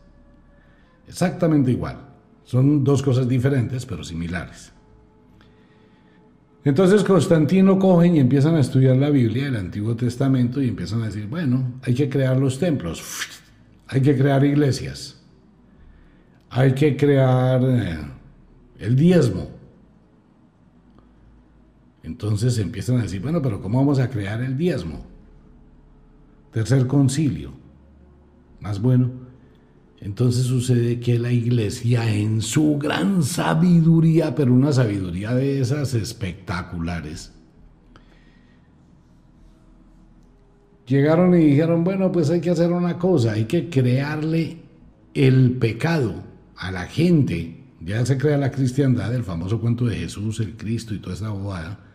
Exactamente 1.09 1.71
igual. 1.73 1.99
Son 2.45 2.85
dos 2.85 3.03
cosas 3.03 3.29
diferentes, 3.29 3.85
pero 3.87 4.05
similares. 4.05 4.73
Entonces 6.65 7.05
Constantino 7.05 7.79
cogen 7.79 8.17
y 8.17 8.21
empiezan 8.21 8.57
a 8.57 8.61
estudiar 8.61 8.97
la 8.97 9.11
Biblia, 9.11 9.47
el 9.47 9.57
Antiguo 9.57 9.95
Testamento, 9.95 10.61
y 10.61 10.69
empiezan 10.69 11.03
a 11.03 11.07
decir, 11.07 11.27
bueno, 11.29 11.75
hay 11.83 11.95
que 11.95 12.09
crear 12.09 12.37
los 12.39 12.59
templos, 12.59 13.03
hay 13.87 14.01
que 14.01 14.17
crear 14.17 14.45
iglesias, 14.45 15.23
hay 16.51 16.73
que 16.73 16.97
crear 16.97 17.63
eh, 17.63 17.99
el 18.81 18.97
diezmo, 18.97 19.56
entonces 22.07 22.57
empiezan 22.59 22.99
a 22.99 23.03
decir, 23.03 23.21
bueno, 23.21 23.43
pero 23.43 23.61
¿cómo 23.61 23.79
vamos 23.79 23.99
a 23.99 24.09
crear 24.09 24.41
el 24.41 24.57
diezmo? 24.57 25.05
Tercer 26.53 26.87
concilio. 26.87 27.51
Más 28.61 28.81
bueno. 28.81 29.11
Entonces 30.01 30.45
sucede 30.47 31.01
que 31.01 31.19
la 31.19 31.33
iglesia 31.33 32.15
en 32.15 32.43
su 32.43 32.79
gran 32.79 33.25
sabiduría, 33.25 34.37
pero 34.37 34.55
una 34.55 34.73
sabiduría 34.73 35.35
de 35.35 35.61
esas 35.61 35.95
espectaculares, 35.95 37.33
llegaron 40.87 41.35
y 41.35 41.45
dijeron, 41.45 41.83
bueno, 41.83 42.13
pues 42.13 42.31
hay 42.31 42.41
que 42.41 42.51
hacer 42.51 42.71
una 42.71 42.99
cosa, 42.99 43.33
hay 43.33 43.47
que 43.47 43.69
crearle 43.69 44.59
el 45.13 45.57
pecado 45.59 46.23
a 46.57 46.71
la 46.71 46.85
gente. 46.85 47.65
Ya 47.81 48.07
se 48.07 48.17
crea 48.17 48.37
la 48.37 48.53
cristiandad, 48.53 49.13
el 49.13 49.25
famoso 49.25 49.61
cuento 49.61 49.87
de 49.87 49.97
Jesús, 49.97 50.39
el 50.39 50.57
Cristo 50.57 50.95
y 50.95 51.01
toda 51.01 51.17
esa 51.17 51.31
bobada. 51.31 51.86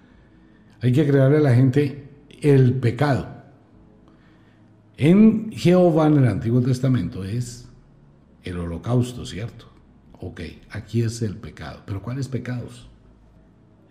Hay 0.82 0.92
que 0.92 1.08
crearle 1.08 1.38
a 1.38 1.42
la 1.42 1.54
gente 1.54 2.10
el 2.42 2.74
pecado. 2.74 3.28
En 4.98 5.52
Jehová, 5.52 6.08
en 6.08 6.18
el 6.18 6.28
Antiguo 6.28 6.62
Testamento, 6.62 7.24
es 7.24 7.68
el 8.44 8.58
holocausto, 8.58 9.26
¿cierto? 9.26 9.68
Ok, 10.20 10.42
aquí 10.70 11.02
es 11.02 11.22
el 11.22 11.38
pecado. 11.38 11.82
Pero 11.86 12.02
¿cuáles 12.02 12.28
pecados? 12.28 12.88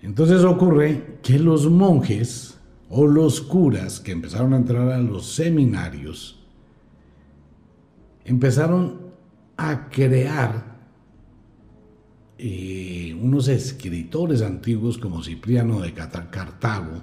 Entonces 0.02 0.44
ocurre 0.44 1.18
que 1.22 1.38
los 1.38 1.68
monjes 1.68 2.58
o 2.88 3.06
los 3.06 3.40
curas 3.40 4.00
que 4.00 4.12
empezaron 4.12 4.52
a 4.52 4.56
entrar 4.56 4.88
a 4.90 4.98
los 4.98 5.32
seminarios 5.32 6.40
empezaron 8.24 9.10
a 9.56 9.88
crear 9.88 10.69
eh, 12.42 13.14
unos 13.20 13.48
escritores 13.48 14.40
antiguos 14.40 14.96
como 14.96 15.22
Cipriano 15.22 15.80
de 15.80 15.92
Cartago 15.92 17.02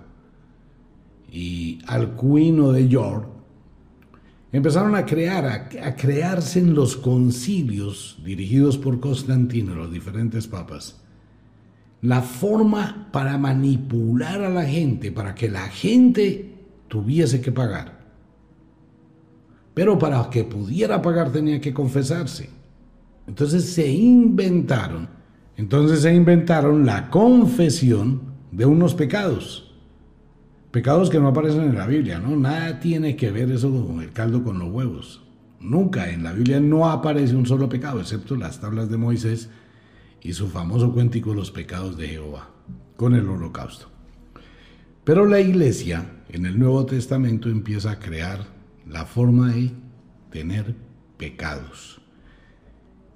y 1.31 1.77
Alcuino 1.85 2.71
de 2.71 2.87
York, 2.87 3.27
empezaron 4.51 4.95
a 4.95 5.05
crear, 5.05 5.45
a, 5.45 5.95
crearse 5.95 6.57
en 6.57 6.73
los 6.73 6.97
concilios 6.97 8.17
dirigidos 8.25 8.79
por 8.79 8.99
Constantino, 8.99 9.75
los 9.75 9.91
diferentes 9.91 10.47
papas, 10.47 11.01
la 12.01 12.23
forma 12.23 13.09
para 13.11 13.37
manipular 13.37 14.41
a 14.41 14.49
la 14.49 14.65
gente, 14.65 15.11
para 15.11 15.35
que 15.35 15.49
la 15.49 15.67
gente 15.67 16.51
tuviese 16.87 17.41
que 17.41 17.51
pagar. 17.51 18.07
Pero 19.75 19.99
para 19.99 20.31
que 20.31 20.45
pudiera 20.45 20.99
pagar 20.99 21.31
tenía 21.31 21.61
que 21.61 21.75
confesarse. 21.75 22.49
Entonces 23.27 23.65
se 23.65 23.87
inventaron 23.87 25.16
entonces 25.57 26.01
se 26.01 26.13
inventaron 26.13 26.85
la 26.85 27.09
confesión 27.09 28.21
de 28.51 28.65
unos 28.65 28.93
pecados. 28.93 29.75
Pecados 30.71 31.09
que 31.09 31.19
no 31.19 31.27
aparecen 31.27 31.63
en 31.63 31.75
la 31.75 31.87
Biblia, 31.87 32.19
¿no? 32.19 32.35
Nada 32.37 32.79
tiene 32.79 33.15
que 33.15 33.31
ver 33.31 33.51
eso 33.51 33.71
con 33.85 34.01
el 34.01 34.11
caldo 34.13 34.43
con 34.43 34.59
los 34.59 34.69
huevos. 34.69 35.23
Nunca 35.59 36.11
en 36.11 36.23
la 36.23 36.33
Biblia 36.33 36.59
no 36.59 36.87
aparece 36.87 37.35
un 37.35 37.47
solo 37.47 37.67
pecado, 37.67 37.99
excepto 37.99 38.35
las 38.35 38.61
tablas 38.61 38.91
de 38.91 38.97
Moisés 38.97 39.49
y 40.21 40.33
su 40.33 40.47
famoso 40.47 40.93
cuéntico 40.93 41.33
Los 41.33 41.49
pecados 41.49 41.97
de 41.97 42.09
Jehová, 42.09 42.49
con 42.95 43.15
el 43.15 43.27
holocausto. 43.27 43.87
Pero 45.03 45.25
la 45.25 45.39
iglesia 45.39 46.05
en 46.29 46.45
el 46.45 46.59
Nuevo 46.59 46.85
Testamento 46.85 47.49
empieza 47.49 47.91
a 47.91 47.99
crear 47.99 48.45
la 48.87 49.05
forma 49.05 49.53
de 49.53 49.71
tener 50.29 50.75
pecados. 51.17 51.99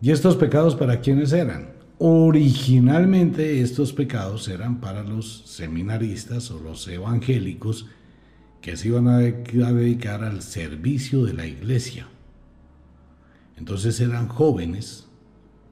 ¿Y 0.02 0.10
estos 0.10 0.36
pecados 0.36 0.76
para 0.76 1.02
quiénes 1.02 1.32
eran? 1.34 1.71
Originalmente 2.04 3.62
estos 3.62 3.94
pecados 3.94 4.48
eran 4.48 4.82
para 4.82 5.04
los 5.04 5.44
seminaristas 5.46 6.50
o 6.50 6.60
los 6.60 6.88
evangélicos 6.88 7.90
que 8.60 8.76
se 8.76 8.88
iban 8.88 9.08
a 9.08 9.20
dedicar 9.20 10.24
al 10.24 10.42
servicio 10.42 11.26
de 11.26 11.34
la 11.34 11.46
iglesia. 11.46 12.08
Entonces 13.56 14.00
eran 14.00 14.28
jóvenes, 14.30 15.08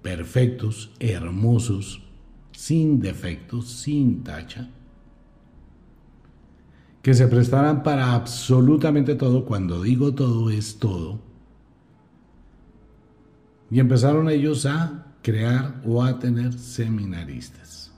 perfectos, 0.03 0.91
hermosos, 1.00 2.03
sin 2.51 3.00
defectos, 3.00 3.67
sin 3.67 4.24
tacha, 4.24 4.69
que 7.01 7.15
se 7.15 7.27
prestaran 7.27 7.81
para 7.81 8.13
absolutamente 8.13 9.15
todo, 9.15 9.45
cuando 9.45 9.81
digo 9.81 10.13
todo 10.13 10.51
es 10.51 10.77
todo, 10.77 11.19
y 13.71 13.79
empezaron 13.79 14.29
ellos 14.29 14.67
a 14.67 15.07
crear 15.22 15.82
o 15.86 16.04
a 16.04 16.20
tener 16.20 16.54
seminaristas. 16.54 17.92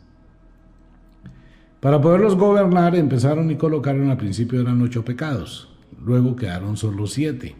Para 1.79 1.99
poderlos 1.99 2.35
gobernar 2.35 2.95
empezaron 2.95 3.49
y 3.49 3.55
colocaron 3.55 4.09
al 4.09 4.17
principio 4.17 4.61
eran 4.61 4.81
ocho 4.81 5.03
pecados, 5.03 5.69
luego 6.03 6.35
quedaron 6.35 6.77
solo 6.77 7.07
siete. 7.07 7.55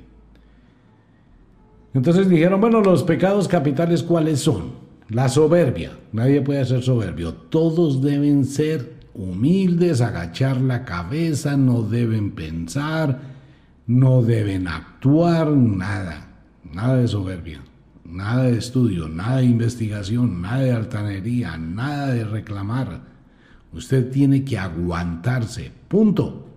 Entonces 1.93 2.29
dijeron, 2.29 2.61
bueno, 2.61 2.81
los 2.81 3.03
pecados 3.03 3.47
capitales 3.47 4.03
cuáles 4.03 4.39
son? 4.39 4.73
La 5.09 5.27
soberbia, 5.27 5.97
nadie 6.13 6.41
puede 6.41 6.63
ser 6.65 6.83
soberbio, 6.83 7.33
todos 7.33 8.01
deben 8.01 8.45
ser 8.45 8.93
humildes, 9.13 9.99
agachar 9.99 10.61
la 10.61 10.85
cabeza, 10.85 11.57
no 11.57 11.81
deben 11.83 12.31
pensar, 12.31 13.19
no 13.87 14.21
deben 14.21 14.67
actuar, 14.67 15.49
nada, 15.49 16.29
nada 16.63 16.97
de 16.97 17.07
soberbia. 17.07 17.61
Nada 18.05 18.43
de 18.43 18.57
estudio, 18.57 19.07
nada 19.07 19.37
de 19.37 19.45
investigación, 19.45 20.41
nada 20.41 20.59
de 20.59 20.73
altanería, 20.73 21.57
nada 21.57 22.07
de 22.07 22.23
reclamar. 22.23 23.01
Usted 23.73 24.11
tiene 24.11 24.43
que 24.43 24.57
aguantarse. 24.57 25.71
Punto. 25.87 26.47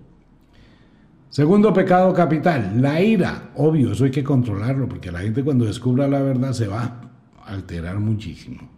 Segundo 1.28 1.72
pecado 1.72 2.12
capital, 2.14 2.80
la 2.80 3.00
ira. 3.00 3.50
Obvio, 3.56 3.92
eso 3.92 4.04
hay 4.04 4.10
que 4.10 4.24
controlarlo, 4.24 4.88
porque 4.88 5.12
la 5.12 5.20
gente 5.20 5.44
cuando 5.44 5.64
descubra 5.64 6.08
la 6.08 6.22
verdad 6.22 6.52
se 6.52 6.68
va 6.68 7.00
a 7.44 7.52
alterar 7.52 7.98
muchísimo. 7.98 8.68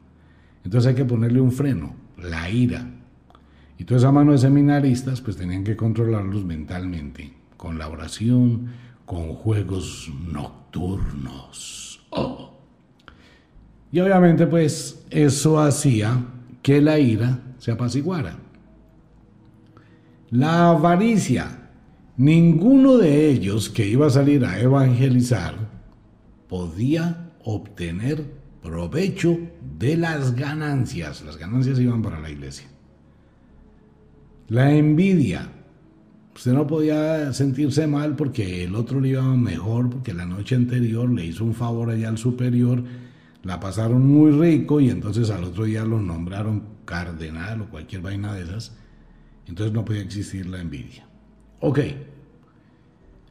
Entonces 0.64 0.88
hay 0.88 0.94
que 0.94 1.04
ponerle 1.04 1.40
un 1.40 1.52
freno, 1.52 1.94
la 2.18 2.50
ira. 2.50 2.90
Y 3.78 3.85
toda 3.85 3.99
esa 3.99 4.11
mano 4.11 4.32
de 4.32 4.38
seminaristas, 4.38 5.20
pues 5.20 5.37
tenían 5.37 5.64
que 5.64 5.76
controlarlos 5.76 6.44
mentalmente, 6.44 7.32
con 7.56 7.78
la 7.78 7.88
oración, 7.88 8.68
con 9.04 9.35
juegos 9.35 10.11
nocturnos. 10.26 12.06
Oh. 12.11 12.55
Y 13.92 14.00
obviamente 14.00 14.46
pues 14.46 15.04
eso 15.10 15.60
hacía 15.60 16.24
que 16.62 16.80
la 16.80 16.98
ira 16.98 17.40
se 17.58 17.72
apaciguara. 17.72 18.36
La 20.30 20.70
avaricia. 20.70 21.62
Ninguno 22.16 22.96
de 22.96 23.28
ellos 23.28 23.68
que 23.68 23.86
iba 23.86 24.06
a 24.06 24.10
salir 24.10 24.44
a 24.44 24.58
evangelizar 24.58 25.54
podía 26.48 27.30
obtener 27.44 28.24
provecho 28.62 29.38
de 29.78 29.96
las 29.96 30.34
ganancias. 30.34 31.22
Las 31.22 31.36
ganancias 31.36 31.78
iban 31.78 32.02
para 32.02 32.18
la 32.18 32.30
iglesia. 32.30 32.66
La 34.48 34.72
envidia. 34.72 35.48
Usted 36.34 36.52
no 36.52 36.66
podía 36.66 37.32
sentirse 37.32 37.86
mal 37.86 38.16
porque 38.16 38.64
el 38.64 38.74
otro 38.74 39.00
le 39.00 39.10
iba 39.10 39.22
mejor, 39.36 39.90
porque 39.90 40.12
la 40.12 40.26
noche 40.26 40.54
anterior 40.54 41.10
le 41.10 41.26
hizo 41.26 41.44
un 41.44 41.54
favor 41.54 41.90
allá 41.90 42.08
al 42.08 42.18
superior 42.18 42.82
la 43.47 43.61
pasaron 43.61 44.04
muy 44.04 44.32
rico 44.32 44.80
y 44.80 44.91
entonces 44.91 45.30
al 45.30 45.45
otro 45.45 45.65
día 45.65 45.85
lo 45.85 46.00
nombraron 46.00 46.65
cardenal 46.85 47.63
o 47.63 47.71
cualquier 47.71 48.02
vaina 48.02 48.35
de 48.35 48.43
esas. 48.43 48.76
Entonces 49.47 49.73
no 49.73 49.85
podía 49.85 50.02
existir 50.02 50.47
la 50.47 50.61
envidia. 50.61 51.06
Ok. 51.61 51.78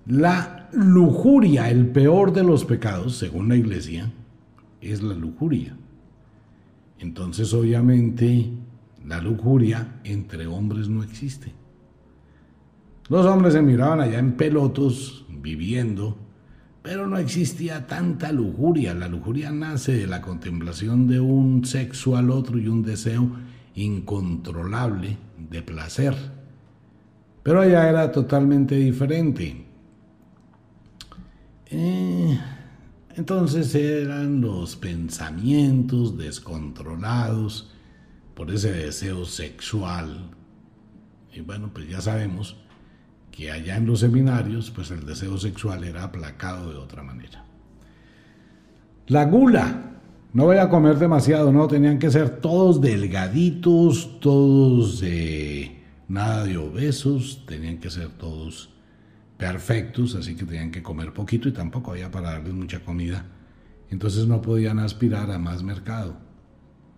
La 0.07 0.69
lujuria, 0.71 1.69
el 1.69 1.87
peor 1.87 2.31
de 2.31 2.45
los 2.45 2.63
pecados, 2.63 3.17
según 3.17 3.49
la 3.49 3.57
iglesia, 3.57 4.09
es 4.79 5.03
la 5.03 5.15
lujuria. 5.15 5.75
Entonces 6.99 7.53
obviamente 7.53 8.51
la 9.05 9.19
lujuria 9.19 9.99
entre 10.05 10.47
hombres 10.47 10.87
no 10.87 11.03
existe. 11.03 11.51
Los 13.09 13.25
hombres 13.25 13.53
se 13.53 13.61
miraban 13.61 13.99
allá 13.99 14.19
en 14.19 14.37
pelotos, 14.37 15.25
viviendo, 15.29 16.17
pero 16.85 17.07
no 17.07 17.17
existía 17.17 17.87
tanta 17.87 18.31
lujuria. 18.31 18.93
La 18.93 19.07
lujuria 19.07 19.49
nace 19.49 19.93
de 19.93 20.05
la 20.05 20.21
contemplación 20.21 21.07
de 21.07 21.19
un 21.19 21.65
sexo 21.65 22.15
al 22.15 22.29
otro 22.29 22.59
y 22.59 22.67
un 22.67 22.83
deseo 22.83 23.27
incontrolable 23.73 25.17
de 25.49 25.63
placer. 25.63 26.15
Pero 27.41 27.61
allá 27.61 27.89
era 27.89 28.11
totalmente 28.11 28.75
diferente. 28.75 29.65
Eh, 31.71 32.39
entonces 33.15 33.73
eran 33.73 34.39
los 34.41 34.75
pensamientos 34.75 36.15
descontrolados 36.15 37.73
por 38.35 38.51
ese 38.51 38.71
deseo 38.71 39.25
sexual. 39.25 40.29
Y 41.33 41.41
bueno, 41.41 41.71
pues 41.73 41.89
ya 41.89 41.99
sabemos 41.99 42.57
que 43.35 43.51
allá 43.51 43.75
en 43.75 43.85
los 43.85 43.99
seminarios, 43.99 44.71
pues 44.71 44.91
el 44.91 45.05
deseo 45.05 45.37
sexual 45.37 45.83
era 45.83 46.03
aplacado 46.03 46.71
de 46.71 46.77
otra 46.77 47.03
manera. 47.03 47.43
La 49.07 49.25
gula, 49.25 49.99
no 50.31 50.45
voy 50.45 50.57
a 50.57 50.69
comer 50.69 50.97
demasiado, 50.97 51.51
no, 51.51 51.67
tenían 51.67 51.99
que 51.99 52.09
ser 52.09 52.39
todos 52.39 52.79
delgaditos, 52.79 54.19
todos 54.21 55.01
de 55.01 55.83
nada 56.07 56.45
de 56.45 56.57
obesos, 56.57 57.43
tenían 57.45 57.77
que 57.77 57.89
ser 57.89 58.09
todos 58.09 58.69
perfectos, 59.37 60.15
así 60.15 60.35
que 60.35 60.45
tenían 60.45 60.71
que 60.71 60.81
comer 60.81 61.11
poquito 61.11 61.49
y 61.49 61.51
tampoco 61.51 61.91
había 61.91 62.09
para 62.09 62.31
darles 62.31 62.53
mucha 62.53 62.79
comida. 62.85 63.25
Entonces 63.89 64.27
no 64.27 64.41
podían 64.41 64.79
aspirar 64.79 65.29
a 65.29 65.37
más 65.37 65.61
mercado. 65.61 66.15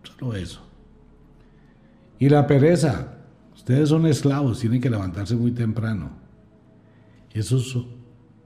Solo 0.03 0.35
eso. 0.35 0.61
Y 2.19 2.29
la 2.29 2.45
pereza. 2.45 3.13
Ustedes 3.55 3.89
son 3.89 4.05
esclavos, 4.05 4.59
tienen 4.59 4.79
que 4.79 4.89
levantarse 4.89 5.35
muy 5.35 5.51
temprano. 5.51 6.26
Esos 7.37 7.85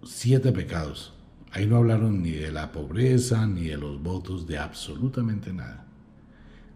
siete 0.04 0.52
pecados. 0.52 1.14
Ahí 1.52 1.66
no 1.66 1.78
hablaron 1.78 2.22
ni 2.22 2.32
de 2.32 2.52
la 2.52 2.74
pobreza, 2.74 3.48
ni 3.48 3.70
de 3.70 3.78
los 3.78 4.04
votos, 4.04 4.48
de 4.48 4.58
absolutamente 4.58 5.54
nada. 5.54 5.86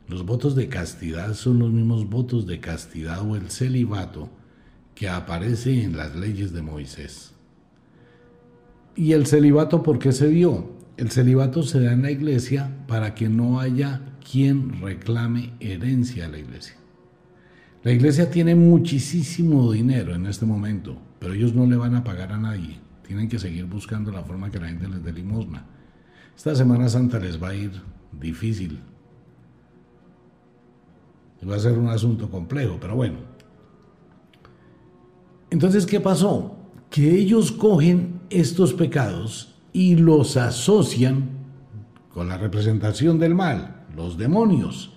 Los 0.08 0.25
votos 0.25 0.56
de 0.56 0.69
castidad 0.69 1.34
son 1.34 1.60
los 1.60 1.73
mismos 1.73 2.10
votos 2.10 2.47
de 2.47 2.62
castidad 2.62 3.21
o 3.30 3.36
el 3.36 3.49
celibato 3.49 4.30
que 4.93 5.10
aparece 5.10 5.84
en 5.84 5.97
las 5.97 6.15
leyes 6.15 6.54
de 6.54 6.62
Moisés. 6.62 7.34
¿Y 8.95 9.12
el 9.12 9.25
celibato 9.25 9.84
por 9.84 9.99
qué 9.99 10.13
se 10.13 10.30
dio? 10.30 10.71
El 10.95 11.12
celibato 11.12 11.63
se 11.63 11.82
da 11.82 11.91
en 11.91 12.04
la 12.04 12.12
iglesia 12.12 12.86
para 12.88 13.13
que 13.13 13.28
no 13.28 13.60
haya 13.60 14.17
quien 14.32 14.82
reclame 14.82 15.51
herencia 15.60 16.28
a 16.28 16.30
la 16.30 16.38
iglesia. 16.38 16.75
La 17.84 17.91
iglesia 17.91 18.32
tiene 18.32 18.56
muchísimo 18.56 19.69
dinero 19.73 20.15
en 20.15 20.28
este 20.28 20.45
momento, 20.45 20.97
pero 21.26 21.34
ellos 21.34 21.56
no 21.56 21.66
le 21.66 21.76
van 21.76 21.96
a 21.96 22.04
pagar 22.04 22.32
a 22.34 22.38
nadie. 22.38 22.78
Tienen 23.02 23.28
que 23.28 23.40
seguir 23.40 23.66
buscando 23.66 24.12
la 24.12 24.22
forma 24.22 24.52
que 24.52 24.60
la 24.60 24.68
gente 24.68 24.88
les 24.88 25.04
dé 25.04 25.12
limosna. 25.12 25.66
Esta 26.38 26.54
Semana 26.54 26.88
Santa 26.88 27.18
les 27.18 27.42
va 27.42 27.48
a 27.50 27.56
ir 27.56 27.72
difícil. 28.12 28.80
Va 31.50 31.56
a 31.56 31.60
ser 31.60 31.80
un 31.80 31.88
asunto 31.88 32.30
complejo, 32.30 32.78
pero 32.80 32.96
bueno. 32.96 33.18
Entonces, 35.50 35.88
¿qué 35.88 36.00
pasó? 36.00 36.60
Que 36.92 37.16
ellos 37.16 37.52
cogen 37.52 38.22
estos 38.30 38.76
pecados 38.76 39.56
y 39.74 39.96
los 39.96 40.38
asocian 40.38 41.28
con 42.10 42.30
la 42.30 42.38
representación 42.38 43.18
del 43.18 43.34
mal, 43.34 43.84
los 43.96 44.16
demonios. 44.16 44.94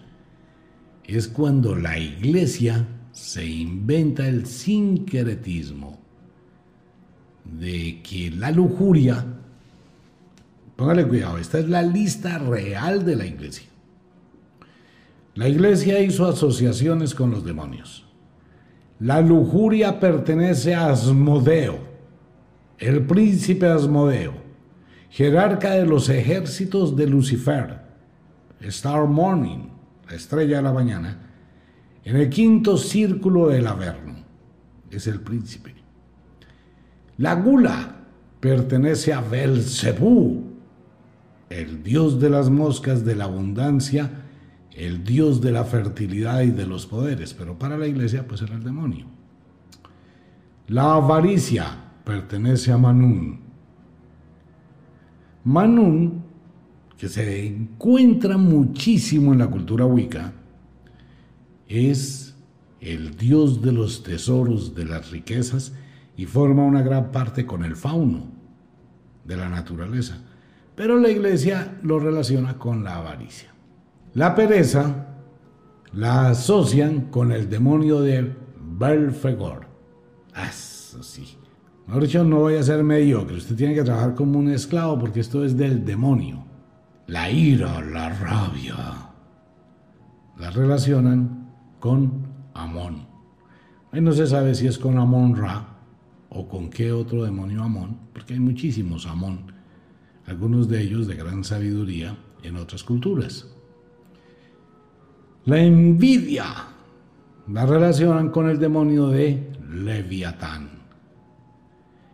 Es 1.05 1.27
cuando 1.27 1.75
la 1.75 1.99
iglesia 1.99 2.87
se 3.13 3.47
inventa 3.47 4.29
el 4.29 4.45
sincretismo 4.45 6.07
de 7.53 8.03
que 8.03 8.31
la 8.31 8.51
lujuria, 8.51 9.25
póngale 10.77 11.07
cuidado, 11.07 11.39
esta 11.39 11.59
es 11.59 11.69
la 11.69 11.83
lista 11.83 12.39
real 12.39 13.05
de 13.05 13.17
la 13.17 13.27
iglesia. 13.27 13.69
La 15.35 15.49
iglesia 15.49 16.01
hizo 16.01 16.27
asociaciones 16.27 17.15
con 17.15 17.31
los 17.31 17.45
demonios. 17.45 18.07
La 19.01 19.21
lujuria 19.21 20.01
pertenece 20.01 20.75
a 20.75 20.91
Asmodeo, 20.91 21.79
el 22.79 23.07
príncipe 23.07 23.67
Asmodeo. 23.67 24.35
jerarca 25.11 25.71
de 25.71 25.87
los 25.87 26.09
ejércitos 26.09 26.95
de 26.97 27.07
Lucifer, 27.07 27.81
Star 28.61 29.07
Morning, 29.07 29.69
la 30.09 30.17
estrella 30.17 30.57
de 30.59 30.63
la 30.63 30.73
mañana, 30.73 31.19
en 32.05 32.17
el 32.17 32.29
quinto 32.29 32.77
círculo 32.77 33.49
del 33.49 33.67
Averno, 33.67 34.17
es 34.91 35.07
el 35.07 35.21
príncipe. 35.21 35.78
La 37.19 37.35
gula 37.35 37.97
pertenece 38.41 39.13
a 39.13 39.21
Belcebú, 39.21 40.45
el 41.51 41.83
dios 41.83 42.21
de 42.21 42.31
las 42.31 42.49
moscas, 42.49 43.05
de 43.05 43.17
la 43.17 43.25
abundancia, 43.25 44.25
el 44.71 45.03
dios 45.03 45.41
de 45.41 45.51
la 45.51 45.65
fertilidad 45.65 46.43
y 46.43 46.53
de 46.53 46.67
los 46.67 46.87
poderes, 46.87 47.35
pero 47.35 47.59
para 47.59 47.77
la 47.77 47.89
iglesia 47.89 48.27
pues 48.27 48.43
era 48.43 48.55
el 48.55 48.63
demonio. 48.63 49.07
La 50.69 50.95
avaricia 50.95 51.67
pertenece 52.05 52.71
a 52.71 52.79
Manún. 52.79 53.41
Manún, 55.43 56.23
que 56.97 57.09
se 57.09 57.47
encuentra 57.47 58.37
muchísimo 58.37 59.33
en 59.33 59.41
la 59.41 59.49
cultura 59.49 59.87
wicca, 59.87 60.33
es 61.67 62.37
el 62.81 63.17
dios 63.17 63.61
de 63.61 63.73
los 63.73 64.05
tesoros, 64.05 64.75
de 64.75 64.85
las 64.85 65.11
riquezas, 65.11 65.73
y 66.19 66.27
forma 66.27 66.65
una 66.65 66.83
gran 66.83 67.13
parte 67.13 67.47
con 67.47 67.65
el 67.65 67.77
fauno 67.77 68.27
de 69.25 69.37
la 69.37 69.49
naturaleza. 69.49 70.19
Pero 70.75 70.99
la 70.99 71.11
iglesia 71.11 71.79
lo 71.83 72.01
relaciona 72.01 72.59
con 72.59 72.83
la 72.83 72.97
avaricia. 72.97 73.55
La 74.15 74.35
pereza 74.35 75.07
la 75.93 76.31
asocian 76.31 77.03
con 77.03 77.31
el 77.31 77.49
demonio 77.49 78.01
de 78.01 78.35
Belfegor. 78.61 79.67
Ah, 80.35 80.49
eso 80.49 81.05
sí. 81.05 81.39
Mejor 81.87 82.03
dicho, 82.03 82.25
no 82.25 82.41
voy 82.41 82.57
a 82.57 82.65
ser 82.65 82.83
mediocre. 82.83 83.37
Usted 83.37 83.55
tiene 83.55 83.75
que 83.75 83.85
trabajar 83.85 84.17
como 84.17 84.41
un 84.41 84.51
esclavo 84.51 84.99
porque 84.99 85.21
esto 85.21 85.45
es 85.45 85.57
del 85.57 85.85
demonio. 85.85 86.45
La 87.07 87.31
ira, 87.31 87.81
la 87.81 88.09
rabia. 88.09 88.77
La 90.37 90.51
relacionan 90.51 91.53
con 91.79 92.27
Amón. 92.55 93.07
Ahí 93.93 94.01
no 94.01 94.13
se 94.13 94.27
sabe 94.27 94.57
si 94.57 94.67
es 94.67 94.79
con 94.79 94.99
Amón 94.99 95.37
Ra 95.37 95.68
o 96.31 96.49
con 96.49 96.71
qué 96.71 96.93
otro 96.93 97.25
demonio 97.25 97.63
Amón, 97.63 97.99
porque 98.13 98.35
hay 98.35 98.41
muchísimos 98.41 99.07
Amón, 99.07 99.53
algunos 100.27 100.69
de 100.69 100.83
ellos 100.83 101.07
de 101.07 101.15
gran 101.15 101.45
sabiduría 101.45 102.17
en 102.43 102.57
otras 102.57 102.85
culturas. 102.85 103.49
La 105.45 105.61
envidia 105.61 106.45
la 107.49 107.65
relacionan 107.65 108.31
con 108.31 108.49
el 108.49 108.59
demonio 108.59 109.09
de 109.09 109.51
Leviatán. 109.71 110.69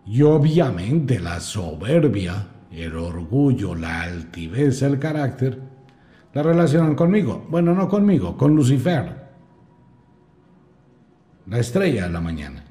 Y 0.06 0.22
obviamente 0.22 1.18
la 1.18 1.40
soberbia, 1.40 2.46
el 2.70 2.96
orgullo, 2.96 3.74
la 3.74 4.02
altivez, 4.02 4.82
el 4.82 4.98
carácter, 4.98 5.60
la 6.32 6.42
relacionan 6.42 6.94
conmigo. 6.94 7.46
Bueno, 7.48 7.74
no 7.74 7.88
conmigo, 7.88 8.36
con 8.36 8.54
Lucifer, 8.54 9.24
la 11.46 11.58
estrella 11.58 12.06
de 12.06 12.12
la 12.12 12.20
mañana. 12.20 12.64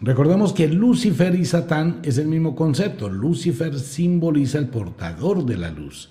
Recordemos 0.00 0.52
que 0.52 0.68
Lucifer 0.68 1.34
y 1.34 1.44
Satán 1.46 2.00
es 2.02 2.18
el 2.18 2.28
mismo 2.28 2.54
concepto. 2.54 3.08
Lucifer 3.08 3.78
simboliza 3.78 4.58
el 4.58 4.68
portador 4.68 5.46
de 5.46 5.56
la 5.56 5.70
luz. 5.70 6.10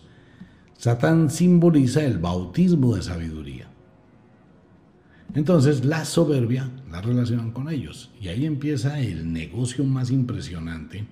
Satán 0.78 1.30
simboliza 1.30 2.04
el 2.04 2.17
bautismo 2.17 2.95
de 2.95 3.04
sabiduría. 3.04 3.67
Entonces 5.36 5.86
la 5.86 6.04
soberbia 6.04 6.71
la 6.89 7.02
relacionan 7.02 7.52
con 7.52 7.69
ellos. 7.69 8.12
Y 8.19 8.30
ahí 8.30 8.45
empieza 8.45 9.00
el 9.00 9.32
negocio 9.32 9.84
más 9.84 10.10
impresionante. 10.10 11.06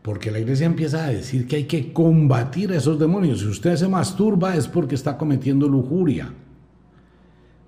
Porque 0.00 0.30
la 0.30 0.38
iglesia 0.38 0.64
empieza 0.64 1.04
a 1.04 1.10
decir 1.10 1.46
que 1.46 1.56
hay 1.56 1.64
que 1.64 1.92
combatir 1.92 2.72
a 2.72 2.76
esos 2.76 2.98
demonios. 2.98 3.40
Si 3.40 3.46
usted 3.48 3.76
se 3.76 3.86
masturba 3.86 4.56
es 4.56 4.66
porque 4.66 4.94
está 4.94 5.18
cometiendo 5.18 5.68
lujuria. 5.68 6.32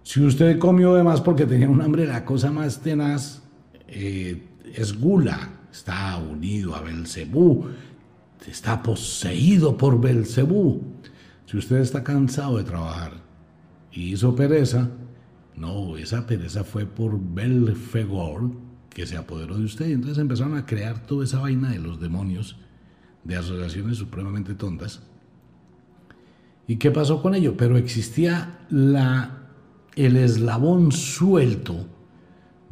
Si 0.03 0.25
usted 0.25 0.59
comió 0.59 0.95
de 0.95 1.03
más 1.03 1.21
porque 1.21 1.45
tenía 1.45 1.69
un 1.69 1.83
hambre, 1.83 2.07
la 2.07 2.25
cosa 2.25 2.51
más 2.51 2.81
tenaz 2.81 3.42
eh, 3.93 4.43
es 4.75 4.99
gula. 4.99 5.61
Está 5.71 6.17
unido 6.19 6.75
a 6.75 6.81
Belcebú. 6.81 7.67
Está 8.47 8.83
poseído 8.83 9.77
por 9.77 10.01
Belcebú. 10.01 10.83
Si 11.47 11.57
usted 11.57 11.77
está 11.77 12.03
cansado 12.03 12.59
de 12.59 12.65
trabajar 12.65 13.13
y 13.93 14.13
hizo 14.13 14.35
pereza, 14.35 14.89
no, 15.57 15.97
esa 15.97 16.27
pereza 16.27 16.65
fue 16.65 16.87
por 16.87 17.21
Belfegor 17.21 18.51
que 18.91 19.07
se 19.07 19.17
apoderó 19.17 19.59
de 19.59 19.65
usted. 19.65 19.91
Entonces 19.91 20.19
empezaron 20.19 20.57
a 20.57 20.67
crear 20.67 21.07
toda 21.07 21.25
esa 21.25 21.41
vaina 21.41 21.71
de 21.71 21.79
los 21.79 22.01
demonios, 22.01 22.57
de 23.25 23.37
asociaciones 23.37 23.99
supremamente 23.99 24.55
tontas. 24.55 25.03
¿Y 26.67 26.77
qué 26.77 26.91
pasó 26.91 27.21
con 27.21 27.35
ello? 27.35 27.57
Pero 27.57 27.77
existía 27.77 28.67
la, 28.71 29.49
el 29.95 30.17
eslabón 30.17 30.93
suelto 30.93 31.87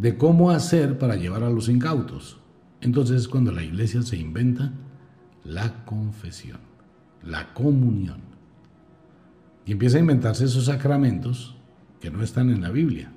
de 0.00 0.16
cómo 0.16 0.50
hacer 0.50 0.96
para 0.98 1.16
llevar 1.16 1.42
a 1.42 1.50
los 1.50 1.68
incautos. 1.68 2.38
Entonces 2.80 3.20
es 3.20 3.28
cuando 3.28 3.52
la 3.52 3.62
iglesia 3.62 4.00
se 4.00 4.16
inventa 4.16 4.72
la 5.44 5.84
confesión, 5.84 6.58
la 7.22 7.52
comunión. 7.52 8.20
Y 9.66 9.72
empieza 9.72 9.98
a 9.98 10.00
inventarse 10.00 10.46
esos 10.46 10.64
sacramentos 10.64 11.56
que 12.00 12.10
no 12.10 12.22
están 12.22 12.48
en 12.48 12.62
la 12.62 12.70
Biblia. 12.70 13.12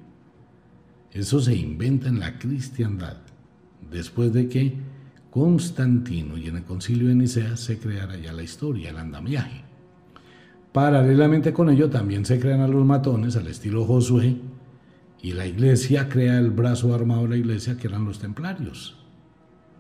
Eso 1.12 1.40
se 1.40 1.56
inventa 1.56 2.10
en 2.10 2.20
la 2.20 2.38
cristiandad, 2.38 3.18
después 3.90 4.34
de 4.34 4.50
que 4.50 4.76
Constantino 5.30 6.38
y 6.38 6.48
en 6.48 6.58
el 6.58 6.64
concilio 6.64 7.08
de 7.08 7.16
Nicea 7.16 7.56
se 7.56 7.80
creara 7.80 8.18
ya 8.18 8.34
la 8.34 8.44
historia, 8.44 8.90
el 8.90 8.98
andamiaje. 8.98 9.62
Paralelamente 10.74 11.54
con 11.54 11.70
ello 11.70 11.90
también 11.90 12.26
se 12.26 12.40
crean 12.40 12.60
a 12.60 12.68
los 12.68 12.84
matones 12.86 13.38
al 13.38 13.48
estilo 13.48 13.86
Josué 13.86 14.36
y 15.24 15.32
la 15.32 15.48
iglesia 15.48 16.10
crea 16.10 16.38
el 16.38 16.52
brazo 16.52 16.94
armado 16.94 17.24
de 17.24 17.30
la 17.30 17.38
iglesia 17.38 17.78
que 17.78 17.88
eran 17.88 18.04
los 18.04 18.20
templarios. 18.20 18.98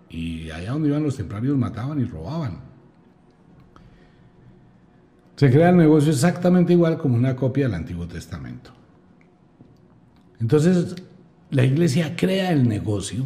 Y 0.10 0.49
allá 0.49 0.71
donde 0.71 0.88
iban 0.88 1.03
los 1.03 1.17
templarios 1.17 1.58
mataban 1.58 1.99
y 1.99 2.06
robaban. 2.06 2.62
Se 5.36 5.51
crea 5.51 5.71
el 5.71 5.77
negocio 5.77 6.13
exactamente 6.13 6.71
igual 6.71 6.97
como 6.97 7.17
una 7.17 7.36
copia 7.36 7.65
del 7.65 7.73
Antiguo 7.73 8.08
Testamento. 8.08 8.71
Entonces, 10.39 10.95
la 11.49 11.65
iglesia 11.65 12.15
crea 12.15 12.53
el 12.53 12.65
negocio 12.65 13.25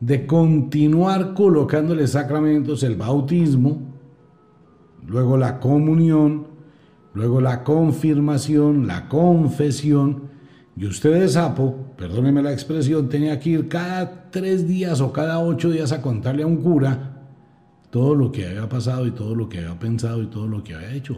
de 0.00 0.26
continuar 0.26 1.32
colocándole 1.32 2.06
sacramentos, 2.06 2.82
el 2.82 2.96
bautismo, 2.96 3.80
luego 5.06 5.38
la 5.38 5.60
comunión, 5.60 6.46
luego 7.14 7.40
la 7.40 7.64
confirmación, 7.64 8.86
la 8.86 9.08
confesión, 9.08 10.27
y 10.78 10.86
usted 10.86 11.12
de 11.20 11.28
sapo, 11.28 11.92
perdóneme 11.96 12.40
la 12.40 12.52
expresión, 12.52 13.08
tenía 13.08 13.40
que 13.40 13.50
ir 13.50 13.68
cada 13.68 14.30
tres 14.30 14.68
días 14.68 15.00
o 15.00 15.12
cada 15.12 15.40
ocho 15.40 15.70
días 15.70 15.90
a 15.90 16.00
contarle 16.00 16.44
a 16.44 16.46
un 16.46 16.58
cura 16.58 17.26
todo 17.90 18.14
lo 18.14 18.30
que 18.30 18.46
había 18.46 18.68
pasado 18.68 19.04
y 19.04 19.10
todo 19.10 19.34
lo 19.34 19.48
que 19.48 19.58
había 19.58 19.76
pensado 19.76 20.22
y 20.22 20.26
todo 20.26 20.46
lo 20.46 20.62
que 20.62 20.74
había 20.74 20.94
hecho. 20.94 21.16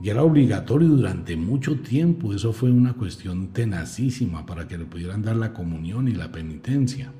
Y 0.00 0.08
era 0.08 0.24
obligatorio 0.24 0.88
durante 0.88 1.36
mucho 1.36 1.78
tiempo, 1.78 2.34
eso 2.34 2.52
fue 2.52 2.72
una 2.72 2.94
cuestión 2.94 3.52
tenacísima 3.52 4.44
para 4.44 4.66
que 4.66 4.76
le 4.76 4.86
pudieran 4.86 5.22
dar 5.22 5.36
la 5.36 5.52
comunión 5.52 6.08
y 6.08 6.14
la 6.14 6.32
penitencia. 6.32 7.12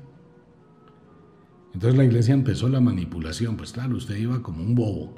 Entonces 1.73 1.97
la 1.97 2.03
iglesia 2.03 2.33
empezó 2.33 2.67
la 2.67 2.81
manipulación, 2.81 3.55
pues 3.55 3.71
claro, 3.71 3.95
usted 3.95 4.17
iba 4.17 4.41
como 4.41 4.61
un 4.61 4.75
bobo 4.75 5.15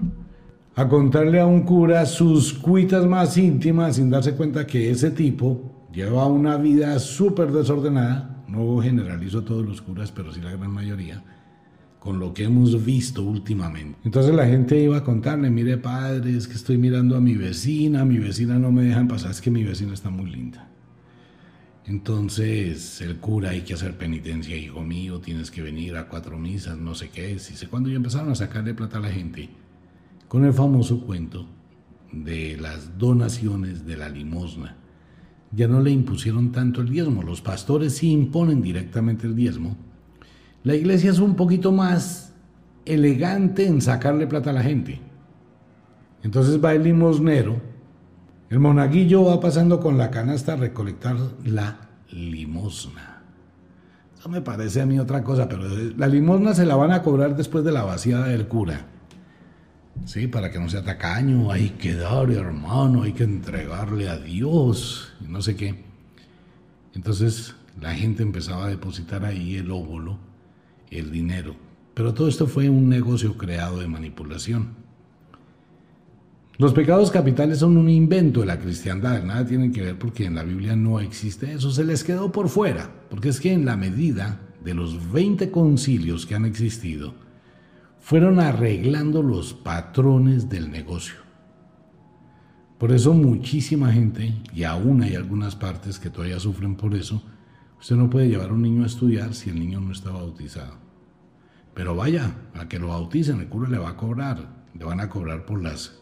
a 0.78 0.88
contarle 0.88 1.40
a 1.40 1.48
un 1.48 1.64
cura 1.64 2.06
sus 2.06 2.54
cuitas 2.54 3.04
más 3.08 3.36
íntimas 3.36 3.96
sin 3.96 4.12
darse 4.12 4.36
cuenta 4.36 4.68
que 4.68 4.92
ese 4.92 5.10
tipo 5.10 5.88
lleva 5.92 6.28
una 6.28 6.56
vida 6.58 7.00
súper 7.00 7.52
desordenada, 7.52 8.44
no 8.48 8.80
generalizo 8.80 9.44
todos 9.44 9.66
los 9.66 9.82
curas, 9.82 10.12
pero 10.12 10.32
sí 10.32 10.40
la 10.40 10.52
gran 10.52 10.70
mayoría, 10.70 11.24
con 11.98 12.20
lo 12.20 12.32
que 12.32 12.44
hemos 12.44 12.86
visto 12.86 13.24
últimamente. 13.24 13.98
Entonces 14.04 14.36
la 14.36 14.46
gente 14.46 14.80
iba 14.80 14.98
a 14.98 15.04
contarle, 15.04 15.50
mire 15.50 15.78
padre, 15.78 16.38
es 16.38 16.48
que 16.48 16.54
estoy 16.54 16.78
mirando 16.78 17.18
a 17.18 17.22
mi 17.22 17.34
vecina, 17.34 18.06
mi 18.06 18.20
vecina 18.20 18.60
no 18.60 18.72
me 18.72 18.84
dejan 18.84 19.08
pasar, 19.08 19.32
es 19.32 19.42
que 19.42 19.50
mi 19.50 19.64
vecina 19.64 19.96
está 19.96 20.12
muy 20.12 20.30
linda. 20.30 20.70
Entonces 21.88 23.02
el 23.02 23.18
cura 23.18 23.50
hay 23.50 23.62
que 23.62 23.74
hacer 23.74 23.98
penitencia, 23.98 24.56
hijo 24.56 24.84
mío, 24.84 25.22
tienes 25.22 25.50
que 25.50 25.64
venir 25.64 25.98
a 25.98 26.08
cuatro 26.08 26.38
misas, 26.38 26.78
no 26.78 26.94
sé 26.94 27.10
qué. 27.10 27.32
Y 27.32 27.40
sé 27.40 27.66
cuando 27.68 27.90
ya 27.90 27.96
empezaron 27.96 28.30
a 28.30 28.36
sacarle 28.36 28.76
plata 28.76 29.00
a 29.00 29.02
la 29.02 29.10
gente 29.10 29.50
con 30.28 30.46
el 30.46 30.54
famoso 30.54 31.02
cuento 31.02 31.46
de 32.12 32.58
las 32.58 32.98
donaciones 32.98 33.86
de 33.86 33.98
la 33.98 34.10
limosna. 34.10 34.76
Ya 35.52 35.68
no 35.68 35.82
le 35.82 35.92
impusieron 35.92 36.52
tanto 36.52 36.82
el 36.82 36.90
diezmo, 36.90 37.24
los 37.24 37.42
pastores 37.42 37.96
sí 37.96 38.12
imponen 38.12 38.62
directamente 38.62 39.28
el 39.28 39.36
diezmo, 39.36 39.78
la 40.64 40.76
iglesia 40.76 41.12
es 41.12 41.20
un 41.20 41.36
poquito 41.36 41.72
más 41.72 42.34
elegante 42.86 43.66
en 43.66 43.82
sacarle 43.82 44.28
plata 44.28 44.50
a 44.50 44.54
la 44.54 44.64
gente. 44.64 45.00
Entonces 46.24 46.64
va 46.64 46.74
el 46.74 46.84
limosnero, 46.84 47.62
el 48.50 48.60
monaguillo 48.60 49.24
va 49.24 49.40
pasando 49.40 49.80
con 49.80 49.98
la 49.98 50.12
canasta 50.12 50.54
a 50.54 50.58
recolectar 50.58 51.16
la 51.46 51.90
limosna. 52.12 53.22
Eso 54.18 54.28
me 54.28 54.42
parece 54.42 54.82
a 54.82 54.86
mí 54.86 55.00
otra 55.00 55.24
cosa, 55.24 55.48
pero 55.48 55.64
la 55.96 56.08
limosna 56.08 56.54
se 56.54 56.66
la 56.66 56.76
van 56.76 56.92
a 56.92 57.02
cobrar 57.02 57.38
después 57.38 57.64
de 57.64 57.72
la 57.72 57.84
vaciada 57.84 58.28
del 58.28 58.48
cura. 58.48 58.88
Sí, 60.06 60.28
para 60.28 60.52
que 60.52 60.60
no 60.60 60.70
sea 60.70 60.84
tacaño, 60.84 61.52
hay 61.52 61.72
que 61.72 61.96
dar, 61.96 62.32
hermano, 62.32 63.04
hay 63.04 63.14
que 63.14 63.24
entregarle 63.24 64.10
a 64.10 64.18
Dios, 64.18 65.14
no 65.28 65.42
sé 65.42 65.56
qué. 65.56 65.84
Entonces 66.94 67.56
la 67.80 67.94
gente 67.94 68.24
empezaba 68.24 68.66
a 68.66 68.70
depositar 68.70 69.26
ahí 69.26 69.56
el 69.56 69.70
óvulo, 69.72 70.18
el 70.90 71.12
dinero. 71.12 71.56
Pero 71.94 72.14
todo 72.14 72.28
esto 72.28 72.48
fue 72.48 72.70
un 72.70 72.90
negocio 72.90 73.38
creado 73.38 73.80
de 73.80 73.88
manipulación. 73.88 74.88
Los 76.58 76.74
pecados 76.74 77.12
capitales 77.12 77.60
son 77.60 77.78
un 77.78 77.88
invento 77.88 78.40
de 78.40 78.48
la 78.48 78.60
cristiandad, 78.60 79.24
nada 79.24 79.46
tienen 79.46 79.72
que 79.72 79.84
ver 79.84 80.00
porque 80.00 80.26
en 80.26 80.34
la 80.34 80.44
Biblia 80.44 80.76
no 80.76 81.00
existe 81.00 81.54
eso, 81.54 81.70
se 81.70 81.84
les 81.84 82.04
quedó 82.04 82.32
por 82.32 82.50
fuera, 82.50 82.90
porque 83.12 83.30
es 83.30 83.40
que 83.40 83.54
en 83.54 83.66
la 83.66 83.78
medida 83.78 84.40
de 84.64 84.74
los 84.74 85.12
20 85.12 85.52
concilios 85.52 86.26
que 86.26 86.34
han 86.34 86.46
existido, 86.46 87.14
fueron 88.08 88.40
arreglando 88.40 89.22
los 89.22 89.54
patrones 89.54 90.48
del 90.48 90.72
negocio. 90.72 91.16
Por 92.78 92.94
eso 92.94 93.14
muchísima 93.14 93.92
gente, 93.92 94.34
y 94.54 94.64
aún 94.64 95.02
hay 95.02 95.16
algunas 95.16 95.58
partes 95.58 96.00
que 96.00 96.10
todavía 96.10 96.40
sufren 96.40 96.78
por 96.78 96.96
eso, 96.96 97.22
usted 97.78 97.98
no 97.98 98.10
puede 98.10 98.30
llevar 98.30 98.52
a 98.52 98.54
un 98.54 98.62
niño 98.62 98.84
a 98.84 98.86
estudiar 98.86 99.34
si 99.34 99.50
el 99.50 99.60
niño 99.60 99.82
no 99.82 99.92
está 99.92 100.12
bautizado. 100.12 100.76
Pero 101.74 101.98
vaya, 101.98 102.34
a 102.54 102.70
que 102.70 102.80
lo 102.80 102.88
bauticen, 102.88 103.42
el 103.42 103.50
cura 103.50 103.68
le 103.68 103.78
va 103.78 103.90
a 103.90 103.98
cobrar, 103.98 104.64
le 104.74 104.86
van 104.86 105.02
a 105.02 105.10
cobrar 105.10 105.46
por 105.46 105.62
las 105.62 106.00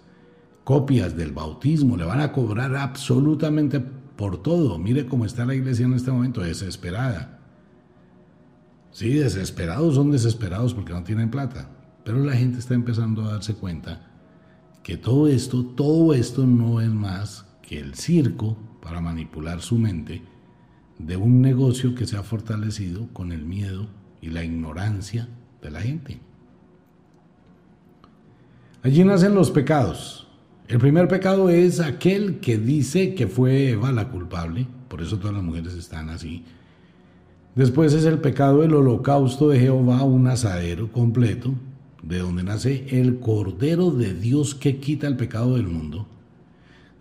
copias 0.63 1.17
del 1.17 1.31
bautismo, 1.31 1.97
le 1.97 2.05
van 2.05 2.21
a 2.21 2.31
cobrar 2.31 2.75
absolutamente 2.75 3.79
por 3.79 4.43
todo. 4.43 4.77
Mire 4.77 5.07
cómo 5.07 5.25
está 5.25 5.43
la 5.43 5.55
iglesia 5.55 5.87
en 5.87 5.93
este 5.93 6.11
momento, 6.11 6.41
desesperada. 6.41 7.39
Sí, 8.91 9.11
desesperados 9.13 9.95
son 9.95 10.11
desesperados 10.11 10.75
porque 10.75 10.93
no 10.93 11.03
tienen 11.03 11.31
plata, 11.31 11.71
pero 12.05 12.23
la 12.23 12.33
gente 12.33 12.59
está 12.59 12.75
empezando 12.75 13.23
a 13.23 13.33
darse 13.33 13.55
cuenta 13.55 14.07
que 14.83 14.95
todo 14.95 15.27
esto, 15.27 15.65
todo 15.65 16.13
esto 16.13 16.45
no 16.45 16.79
es 16.79 16.89
más 16.89 17.45
que 17.63 17.79
el 17.79 17.95
circo 17.95 18.55
para 18.81 19.01
manipular 19.01 19.61
su 19.61 19.79
mente 19.79 20.21
de 20.99 21.17
un 21.17 21.41
negocio 21.41 21.95
que 21.95 22.05
se 22.05 22.15
ha 22.15 22.23
fortalecido 22.23 23.09
con 23.11 23.31
el 23.31 23.43
miedo 23.43 23.87
y 24.21 24.29
la 24.29 24.43
ignorancia 24.43 25.27
de 25.61 25.71
la 25.71 25.81
gente. 25.81 26.19
Allí 28.83 29.03
nacen 29.03 29.33
los 29.33 29.49
pecados, 29.49 30.27
el 30.67 30.77
primer 30.77 31.07
pecado 31.07 31.49
es 31.49 31.79
aquel 31.79 32.39
que 32.39 32.59
dice 32.59 33.15
que 33.15 33.27
fue 33.27 33.69
Eva 33.69 33.91
la 33.91 34.09
culpable, 34.09 34.67
por 34.87 35.01
eso 35.01 35.17
todas 35.17 35.35
las 35.35 35.43
mujeres 35.43 35.73
están 35.73 36.09
así. 36.09 36.43
Después 37.55 37.93
es 37.93 38.05
el 38.05 38.19
pecado 38.19 38.61
del 38.61 38.75
holocausto 38.75 39.49
de 39.49 39.59
Jehová, 39.59 40.03
un 40.03 40.27
asadero 40.27 40.91
completo, 40.91 41.53
de 42.05 42.19
donde 42.19 42.43
nace 42.43 42.85
el 42.99 43.19
Cordero 43.19 43.91
de 43.91 44.13
Dios 44.13 44.53
que 44.53 44.77
quita 44.77 45.07
el 45.07 45.17
pecado 45.17 45.55
del 45.55 45.67
mundo. 45.67 46.07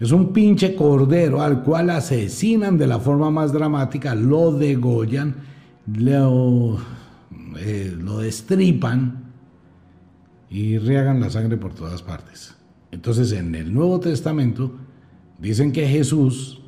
Es 0.00 0.10
un 0.10 0.32
pinche 0.32 0.74
cordero 0.74 1.40
al 1.40 1.62
cual 1.62 1.90
asesinan 1.90 2.78
de 2.78 2.86
la 2.86 2.98
forma 2.98 3.30
más 3.30 3.52
dramática, 3.52 4.14
lo 4.14 4.50
degollan, 4.50 5.36
lo, 5.86 6.78
eh, 7.58 7.94
lo 7.96 8.18
destripan 8.18 9.24
y 10.50 10.78
riegan 10.78 11.20
la 11.20 11.30
sangre 11.30 11.56
por 11.56 11.74
todas 11.74 12.02
partes. 12.02 12.54
Entonces 12.90 13.32
en 13.32 13.54
el 13.54 13.72
Nuevo 13.72 14.00
Testamento 14.00 14.74
dicen 15.38 15.70
que 15.70 15.86
Jesús, 15.86 16.60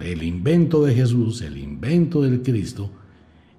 el 0.00 0.22
invento 0.22 0.84
de 0.84 0.94
Jesús, 0.94 1.42
el 1.42 1.58
invento 1.58 2.22
del 2.22 2.42
Cristo, 2.42 2.90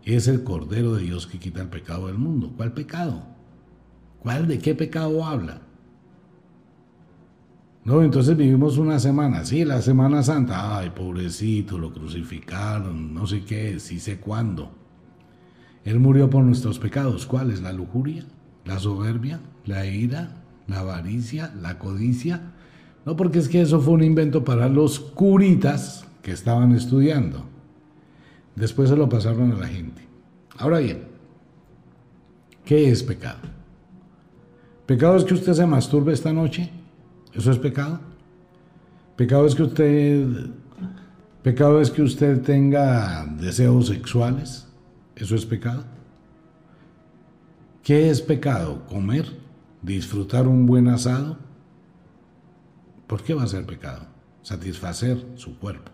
es 0.05 0.27
el 0.27 0.43
Cordero 0.43 0.95
de 0.95 1.03
Dios 1.03 1.27
que 1.27 1.39
quita 1.39 1.61
el 1.61 1.67
pecado 1.67 2.07
del 2.07 2.17
mundo. 2.17 2.53
¿Cuál 2.55 2.73
pecado? 2.73 3.36
¿Cuál 4.27 4.45
de 4.45 4.59
qué 4.59 4.75
pecado 4.75 5.23
habla? 5.23 5.61
No, 7.85 8.03
entonces 8.03 8.35
vivimos 8.35 8.77
una 8.77 8.99
semana, 8.99 9.45
sí, 9.45 9.63
la 9.63 9.81
Semana 9.81 10.21
Santa, 10.21 10.77
ay, 10.77 10.89
pobrecito, 10.89 11.77
lo 11.77 11.93
crucificaron, 11.93 13.13
no 13.13 13.25
sé 13.25 13.45
qué, 13.45 13.79
sí 13.79 14.01
sé 14.01 14.19
cuándo. 14.19 14.69
Él 15.85 16.01
murió 16.01 16.29
por 16.29 16.43
nuestros 16.43 16.77
pecados, 16.77 17.25
¿cuáles? 17.25 17.61
La 17.61 17.71
lujuria, 17.71 18.25
la 18.65 18.79
soberbia, 18.79 19.39
la 19.65 19.85
ira, 19.85 20.43
la 20.67 20.79
avaricia, 20.79 21.53
la 21.61 21.79
codicia. 21.79 22.51
No, 23.05 23.15
porque 23.15 23.39
es 23.39 23.47
que 23.47 23.61
eso 23.61 23.79
fue 23.79 23.93
un 23.93 24.03
invento 24.03 24.43
para 24.43 24.67
los 24.67 24.99
curitas 24.99 26.05
que 26.21 26.33
estaban 26.33 26.73
estudiando. 26.73 27.45
Después 28.57 28.89
se 28.89 28.97
lo 28.97 29.07
pasaron 29.07 29.53
a 29.53 29.57
la 29.57 29.67
gente. 29.69 30.05
Ahora 30.57 30.79
bien, 30.79 31.05
¿qué 32.65 32.91
es 32.91 33.03
pecado? 33.03 33.55
¿Pecado 34.87 35.17
es 35.17 35.23
que 35.23 35.35
usted 35.35 35.53
se 35.53 35.67
masturbe 35.67 36.13
esta 36.13 36.33
noche? 36.33 36.71
¿Eso 37.33 37.51
es 37.51 37.59
pecado? 37.59 37.99
¿Pecado 39.15 39.45
es 39.45 39.53
que 39.53 39.63
usted 39.63 40.27
pecado 41.43 41.79
es 41.79 41.91
que 41.91 42.01
usted 42.01 42.41
tenga 42.41 43.25
deseos 43.39 43.87
sexuales? 43.87 44.67
¿Eso 45.15 45.35
es 45.35 45.45
pecado? 45.45 45.83
¿Qué 47.83 48.09
es 48.09 48.21
pecado? 48.21 48.83
¿Comer? 48.87 49.47
disfrutar 49.81 50.47
un 50.47 50.65
buen 50.65 50.87
asado, 50.87 51.37
¿por 53.07 53.23
qué 53.23 53.33
va 53.33 53.43
a 53.43 53.47
ser 53.47 53.65
pecado? 53.65 54.05
Satisfacer 54.41 55.25
su 55.35 55.57
cuerpo. 55.57 55.91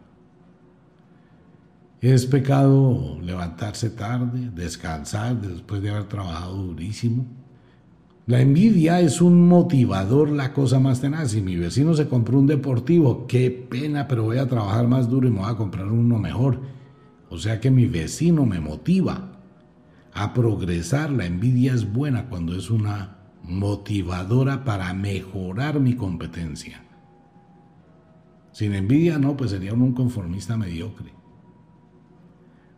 Es 2.02 2.26
pecado 2.26 3.18
levantarse 3.22 3.90
tarde, 3.90 4.50
descansar 4.54 5.40
después 5.40 5.82
de 5.82 5.90
haber 5.90 6.06
trabajado 6.06 6.56
durísimo. 6.56 7.26
La 8.26 8.40
envidia 8.40 9.02
es 9.02 9.22
un 9.22 9.50
motivador, 9.50 10.30
la 10.30 10.54
cosa 10.54 10.80
más 10.80 11.02
tenaz. 11.02 11.32
Si 11.32 11.42
mi 11.42 11.58
vecino 11.58 11.94
se 11.94 12.08
compró 12.08 12.40
un 12.40 12.48
deportivo, 12.48 13.28
qué 13.28 13.52
pena, 13.52 14.08
pero 14.08 14.24
voy 14.24 14.38
a 14.38 14.48
trabajar 14.48 14.88
más 14.88 15.10
duro 15.10 15.28
y 15.28 15.32
me 15.32 15.40
voy 15.40 15.50
a 15.50 15.58
comprar 15.58 15.88
uno 15.88 16.18
mejor. 16.20 16.62
O 17.30 17.38
sea 17.38 17.60
que 17.60 17.70
mi 17.70 17.86
vecino 17.86 18.46
me 18.46 18.62
motiva 18.62 19.42
a 20.14 20.34
progresar. 20.34 21.12
La 21.12 21.26
envidia 21.26 21.74
es 21.74 21.92
buena 21.92 22.30
cuando 22.30 22.56
es 22.56 22.70
una 22.70 23.18
motivadora 23.44 24.64
para 24.64 24.94
mejorar 24.94 25.82
mi 25.82 25.96
competencia. 25.96 26.82
Sin 28.54 28.74
envidia, 28.74 29.20
no, 29.20 29.36
pues 29.36 29.52
sería 29.52 29.74
un 29.74 29.94
conformista 29.94 30.56
mediocre. 30.56 31.12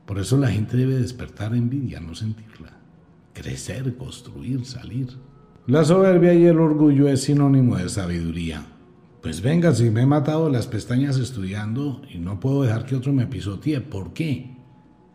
Por 0.07 0.17
eso 0.17 0.37
la 0.37 0.49
gente 0.49 0.75
debe 0.75 0.97
despertar 0.97 1.53
envidia, 1.53 1.99
no 1.99 2.15
sentirla. 2.15 2.77
Crecer, 3.33 3.95
construir, 3.95 4.65
salir. 4.65 5.24
La 5.67 5.83
soberbia 5.83 6.31
y 6.35 6.45
el 6.45 6.59
orgullo 6.59 7.07
es 7.07 7.23
sinónimo 7.23 7.77
de 7.77 7.89
sabiduría. 7.89 8.67
Pues 9.23 9.41
venga, 9.41 9.73
si 9.73 9.89
me 9.89 10.03
he 10.03 10.05
matado 10.05 10.47
las 10.47 10.67
pestañas 10.67 11.17
estudiando 11.17 12.03
y 12.13 12.19
no 12.19 12.39
puedo 12.39 12.61
dejar 12.61 12.85
que 12.85 12.95
otro 12.95 13.11
me 13.13 13.25
pisotee, 13.25 13.81
¿por 13.81 14.13
qué? 14.13 14.55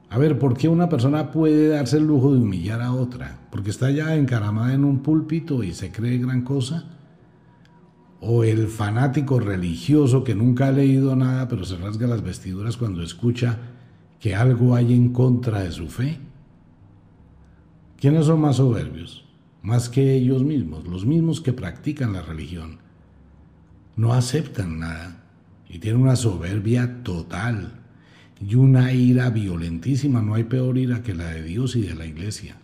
A 0.09 0.19
ver, 0.19 0.41
¿por 0.41 0.57
qué 0.57 0.69
una 0.69 0.89
persona 0.89 1.31
puede 1.31 1.69
darse 1.69 1.99
el 1.99 2.09
lujo 2.09 2.33
de 2.33 2.41
humillar 2.41 2.83
a 2.83 2.93
otra? 2.93 3.47
¿Porque 3.53 3.71
está 3.71 3.93
ya 3.93 4.17
encaramada 4.17 4.75
en 4.75 4.85
un 4.85 5.05
púlpito 5.05 5.63
y 5.63 5.73
se 5.73 5.93
cree 5.93 6.19
gran 6.19 6.43
cosa? 6.43 6.99
¿O 8.21 8.43
el 8.43 8.67
fanático 8.67 9.39
religioso 9.39 10.25
que 10.25 10.35
nunca 10.35 10.67
ha 10.67 10.73
leído 10.73 11.15
nada 11.15 11.47
pero 11.47 11.65
se 11.65 11.77
rasga 11.77 12.09
las 12.09 12.25
vestiduras 12.25 12.77
cuando 12.77 13.05
escucha 13.05 13.57
que 14.19 14.35
algo 14.35 14.75
hay 14.75 14.95
en 14.95 15.13
contra 15.13 15.61
de 15.61 15.71
su 15.71 15.87
fe? 15.87 16.19
¿Quiénes 18.01 18.27
son 18.27 18.41
más 18.41 18.57
soberbios? 18.57 19.30
Más 19.63 19.89
que 19.89 20.15
ellos 20.15 20.43
mismos, 20.43 20.87
los 20.87 21.05
mismos 21.05 21.41
que 21.41 21.53
practican 21.53 22.13
la 22.13 22.23
religión. 22.23 22.79
No 23.97 24.15
aceptan 24.15 24.79
nada 24.79 25.25
y 25.69 25.79
tienen 25.79 26.01
una 26.01 26.17
soberbia 26.17 27.03
total 27.03 27.81
y 28.41 28.55
una 28.55 28.93
ira 28.93 29.29
violentísima. 29.31 30.23
No 30.23 30.35
hay 30.35 30.45
peor 30.45 30.79
ira 30.79 31.03
que 31.03 31.15
la 31.15 31.27
de 31.27 31.43
Dios 31.43 31.77
y 31.77 31.83
de 31.83 31.95
la 31.95 32.07
iglesia. 32.07 32.57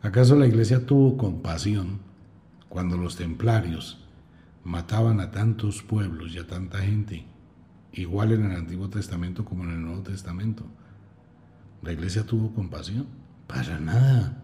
¿Acaso 0.00 0.36
la 0.36 0.46
iglesia 0.46 0.86
tuvo 0.86 1.16
compasión 1.16 2.00
cuando 2.68 2.96
los 2.96 3.16
templarios 3.16 4.04
mataban 4.64 5.20
a 5.20 5.30
tantos 5.30 5.82
pueblos 5.82 6.34
y 6.34 6.38
a 6.38 6.46
tanta 6.46 6.78
gente, 6.78 7.24
igual 7.92 8.32
en 8.32 8.44
el 8.44 8.56
Antiguo 8.56 8.88
Testamento 8.88 9.44
como 9.44 9.64
en 9.64 9.70
el 9.70 9.82
Nuevo 9.82 10.02
Testamento? 10.02 10.64
¿La 11.82 11.92
iglesia 11.92 12.24
tuvo 12.24 12.52
compasión? 12.52 13.06
Para 13.46 13.78
nada. 13.80 14.41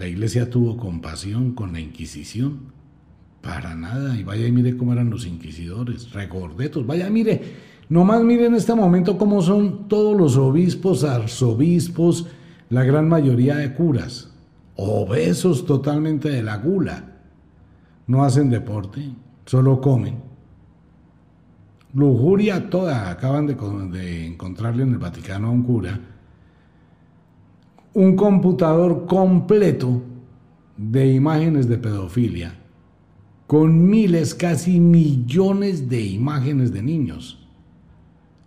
¿La 0.00 0.08
iglesia 0.08 0.48
tuvo 0.48 0.78
compasión 0.78 1.52
con 1.52 1.74
la 1.74 1.80
Inquisición? 1.80 2.72
Para 3.42 3.74
nada. 3.74 4.16
Y 4.16 4.24
vaya 4.24 4.46
y 4.46 4.50
mire 4.50 4.74
cómo 4.74 4.94
eran 4.94 5.10
los 5.10 5.26
inquisidores, 5.26 6.12
regordetos. 6.12 6.86
Vaya, 6.86 7.10
mire, 7.10 7.68
Nomás 7.90 8.22
miren 8.22 8.46
en 8.46 8.54
este 8.54 8.74
momento 8.74 9.18
cómo 9.18 9.42
son 9.42 9.88
todos 9.88 10.16
los 10.16 10.38
obispos, 10.38 11.04
arzobispos, 11.04 12.28
la 12.70 12.84
gran 12.84 13.08
mayoría 13.08 13.56
de 13.56 13.74
curas, 13.74 14.32
obesos 14.76 15.66
totalmente 15.66 16.30
de 16.30 16.44
la 16.44 16.56
gula. 16.56 17.18
No 18.06 18.24
hacen 18.24 18.48
deporte, 18.48 19.02
solo 19.44 19.82
comen. 19.82 20.14
Lujuria 21.92 22.70
toda. 22.70 23.10
Acaban 23.10 23.46
de, 23.46 23.54
de 23.90 24.26
encontrarle 24.28 24.84
en 24.84 24.92
el 24.92 24.98
Vaticano 24.98 25.48
a 25.48 25.50
un 25.50 25.64
cura 25.64 26.00
un 27.92 28.16
computador 28.16 29.06
completo 29.06 30.02
de 30.76 31.12
imágenes 31.12 31.68
de 31.68 31.78
pedofilia, 31.78 32.54
con 33.46 33.88
miles, 33.88 34.34
casi 34.34 34.78
millones 34.78 35.88
de 35.88 36.00
imágenes 36.00 36.72
de 36.72 36.82
niños. 36.82 37.48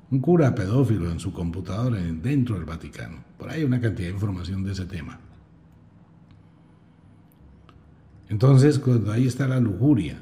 Un 0.10 0.20
cura 0.20 0.56
pedófilo 0.56 1.12
en 1.12 1.20
su 1.20 1.34
computadora 1.34 1.98
dentro 2.00 2.56
del 2.56 2.66
Vaticano. 2.66 3.18
Por 3.38 3.50
ahí 3.50 3.60
hay 3.60 3.66
una 3.66 3.82
cantidad 3.82 4.08
de 4.08 4.14
información 4.14 4.64
de 4.64 4.72
ese 4.72 4.86
tema. 4.86 5.20
Entonces, 8.30 8.80
cuando 8.80 9.12
ahí 9.12 9.28
está 9.28 9.48
la 9.48 9.60
lujuria, 9.60 10.18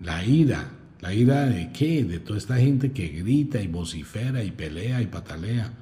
la 0.00 0.24
ira, 0.24 0.70
la 1.00 1.14
ira 1.14 1.46
de 1.46 1.70
qué? 1.72 2.04
De 2.04 2.18
toda 2.18 2.38
esta 2.38 2.56
gente 2.56 2.92
que 2.92 3.08
grita 3.08 3.60
y 3.60 3.68
vocifera 3.68 4.42
y 4.42 4.50
pelea 4.50 5.00
y 5.00 5.06
patalea. 5.06 5.72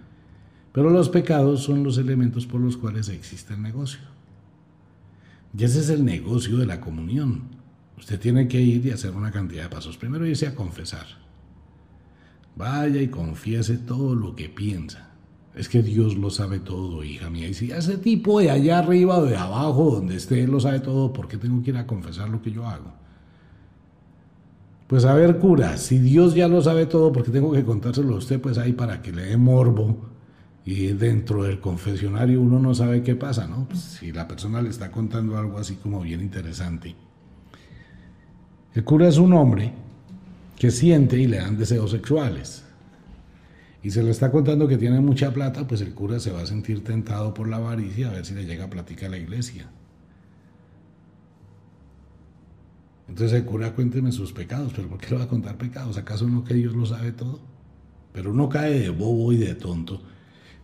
Pero 0.73 0.89
los 0.89 1.11
pecados 1.11 1.63
son 1.63 1.85
los 1.85 1.99
elementos 1.99 2.47
por 2.47 2.61
los 2.61 2.77
cuales 2.77 3.09
existe 3.09 3.55
el 3.55 3.63
negocio. 3.63 4.01
Y 5.57 5.65
ese 5.65 5.81
es 5.81 5.91
el 5.91 6.05
negocio 6.05 6.57
de 6.57 6.67
la 6.67 6.81
comunión. 6.81 7.43
Usted 7.99 8.19
tiene 8.19 8.49
que 8.49 8.61
ir 8.61 8.87
y 8.87 8.91
hacer 8.91 9.13
una 9.13 9.31
cantidad 9.31 9.65
de 9.65 9.69
pasos. 9.69 9.99
Primero 9.99 10.27
irse 10.27 10.47
a 10.47 10.55
confesar. 10.55 11.07
Vaya 12.57 13.03
y 13.03 13.09
confiese 13.09 13.77
todo 13.77 14.15
lo 14.15 14.35
que 14.35 14.49
piensa. 14.49 15.11
Es 15.55 15.69
que 15.69 15.83
Dios 15.83 16.17
lo 16.17 16.31
sabe 16.31 16.59
todo, 16.61 17.05
hija 17.05 17.29
mía. 17.29 17.49
Y 17.49 17.55
si 17.55 17.71
ese 17.71 17.99
tipo 17.99 18.41
de 18.41 18.51
allá 18.51 18.79
arriba 18.79 19.19
o 19.19 19.27
de 19.27 19.37
abajo, 19.37 19.91
donde 19.91 20.17
esté, 20.17 20.47
lo 20.47 20.59
sabe 20.59 20.81
todo, 20.81 21.13
¿por 21.13 21.29
qué 21.29 21.37
tengo 21.37 21.63
que 21.63 21.71
ir 21.71 21.77
a 21.77 21.87
confesar 21.87 22.31
lo 22.31 22.41
que 22.41 22.51
yo 22.51 22.67
hago? 22.67 22.95
Pues 24.87 25.05
a 25.05 25.15
ver, 25.15 25.39
cura, 25.39 25.77
si 25.77 25.99
Dios 25.99 26.35
ya 26.35 26.49
lo 26.49 26.63
sabe 26.63 26.87
todo, 26.87 27.13
¿por 27.13 27.25
qué 27.25 27.31
tengo 27.31 27.53
que 27.53 27.65
contárselo 27.65 28.15
a 28.15 28.19
usted? 28.19 28.41
Pues 28.41 28.57
ahí 28.57 28.73
para 28.73 29.03
que 29.03 29.13
le 29.13 29.25
dé 29.25 29.37
morbo 29.37 30.12
y 30.65 30.89
dentro 30.89 31.43
del 31.43 31.61
confesionario 31.61 32.41
uno 32.41 32.61
no 32.61 32.75
sabe 32.75 33.03
qué 33.03 33.17
pasa, 33.17 33.47
¿no? 33.47 33.67
Pues 33.69 33.81
si 33.81 34.13
la 34.13 34.29
persona 34.29 34.63
le 34.63 34.71
está 34.71 34.91
contando 34.91 35.37
algo 35.37 35.59
así 35.59 35.75
como 35.75 36.01
bien 36.01 36.21
interesante. 36.21 36.95
El 38.75 38.85
cura 38.85 39.09
es 39.09 39.19
un 39.19 39.33
hombre 39.33 39.73
que 40.57 40.71
siente 40.71 41.19
y 41.19 41.27
le 41.27 41.39
dan 41.39 41.59
deseos 41.59 41.91
sexuales. 41.91 42.65
Y 43.83 43.91
se 43.91 44.05
le 44.05 44.13
está 44.13 44.31
contando 44.31 44.69
que 44.69 44.79
tiene 44.79 45.01
mucha 45.01 45.33
plata, 45.33 45.67
pues 45.67 45.81
el 45.81 45.93
cura 45.93 46.21
se 46.21 46.31
va 46.31 46.43
a 46.43 46.47
sentir 46.47 46.85
tentado 46.85 47.35
por 47.35 47.49
la 47.49 47.57
avaricia 47.57 48.09
a 48.09 48.13
ver 48.13 48.25
si 48.25 48.35
le 48.35 48.45
llega 48.45 48.67
a 48.67 48.71
platicar 48.71 49.09
a 49.09 49.11
la 49.11 49.19
iglesia. 49.19 49.69
Entonces 53.09 53.37
el 53.37 53.45
cura 53.45 53.75
cuénteme 53.75 54.13
sus 54.13 54.33
pecados, 54.33 54.73
pero 54.75 54.89
¿por 54.89 54.99
qué 54.99 55.11
le 55.11 55.17
va 55.17 55.25
a 55.25 55.29
contar 55.29 55.59
pecados? 55.59 55.99
¿Acaso 55.99 56.29
no 56.29 56.45
que 56.45 56.55
Dios 56.55 56.75
lo 56.75 56.87
sabe 56.87 57.11
todo? 57.11 57.41
Pero 58.13 58.31
uno 58.31 58.49
cae 58.49 58.79
de 58.79 58.91
bobo 58.91 59.33
y 59.33 59.39
de 59.39 59.57
tonto 59.57 60.01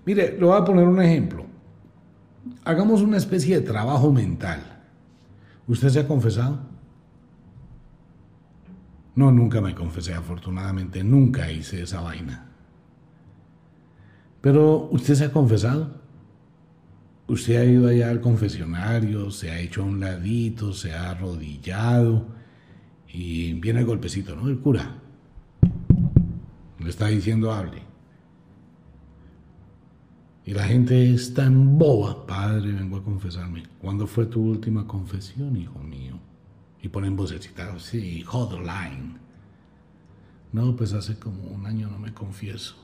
Mire, 0.05 0.37
le 0.39 0.45
voy 0.45 0.57
a 0.57 0.65
poner 0.65 0.87
un 0.87 1.01
ejemplo. 1.01 1.47
Hagamos 2.65 3.03
una 3.03 3.17
especie 3.17 3.61
de 3.61 3.67
trabajo 3.67 4.13
mental. 4.13 4.63
¿Usted 5.67 5.89
se 5.89 6.01
ha 6.01 6.09
confesado? 6.09 6.61
No, 9.15 9.31
nunca 9.33 9.61
me 9.61 9.75
confesé, 9.75 10.15
afortunadamente, 10.15 11.03
nunca 11.03 11.51
hice 11.51 11.83
esa 11.83 12.01
vaina. 12.01 12.47
Pero, 14.41 14.89
¿usted 14.93 15.15
se 15.15 15.25
ha 15.25 15.33
confesado? 15.33 16.01
Usted 17.27 17.57
ha 17.57 17.65
ido 17.65 17.89
allá 17.89 18.09
al 18.09 18.21
confesionario, 18.21 19.31
se 19.31 19.51
ha 19.51 19.59
hecho 19.59 19.83
a 19.83 19.87
un 19.87 20.01
ladito, 20.01 20.73
se 20.73 20.95
ha 20.95 21.11
arrodillado 21.11 22.29
y 23.09 23.53
viene 23.55 23.81
el 23.81 23.87
golpecito, 23.87 24.35
¿no? 24.35 24.49
El 24.49 24.61
cura 24.61 24.99
le 26.79 26.91
está 26.91 27.09
diciendo 27.09 27.53
hable. 27.53 27.83
Y 30.49 30.55
la 30.55 30.65
gente 30.65 31.13
es 31.13 31.35
tan 31.35 31.77
boba, 31.77 32.27
padre, 32.27 32.73
vengo 32.73 32.97
a 32.97 33.05
confesarme. 33.05 33.65
¿Cuándo 33.83 34.07
fue 34.07 34.25
tu 34.25 34.41
última 34.41 34.87
confesión, 34.87 35.55
hijo 35.59 35.79
mío? 35.81 36.19
Y 36.83 36.89
ponen 36.89 37.17
vocecita, 37.17 37.79
sí, 37.79 38.23
hotline. 38.23 39.19
No, 40.51 40.75
pues 40.75 40.95
hace 40.95 41.19
como 41.19 41.43
un 41.43 41.67
año 41.67 41.91
no 41.91 41.99
me 41.99 42.15
confieso. 42.15 42.77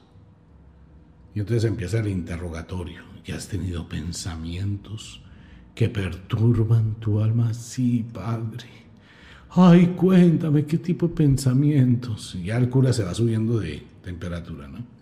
Y 1.35 1.40
entonces 1.40 1.64
empieza 1.64 2.00
el 2.00 2.09
interrogatorio. 2.09 3.00
¿Ya 3.24 3.37
has 3.37 3.48
tenido 3.48 3.88
pensamientos 3.88 5.22
que 5.74 5.88
perturban 5.88 6.96
tu 6.96 7.20
alma? 7.20 7.55
Sí, 7.55 8.05
padre. 8.12 8.68
Ay, 9.48 9.94
cuéntame 9.96 10.66
qué 10.66 10.77
tipo 10.77 11.09
de 11.09 11.14
pensamientos. 11.14 12.35
Y 12.35 12.42
ya 12.42 12.59
el 12.59 12.68
cura 12.68 12.92
se 12.92 13.05
va 13.05 13.14
subiendo 13.14 13.59
de 13.59 13.83
temperatura, 14.03 14.68
¿no? 14.68 14.93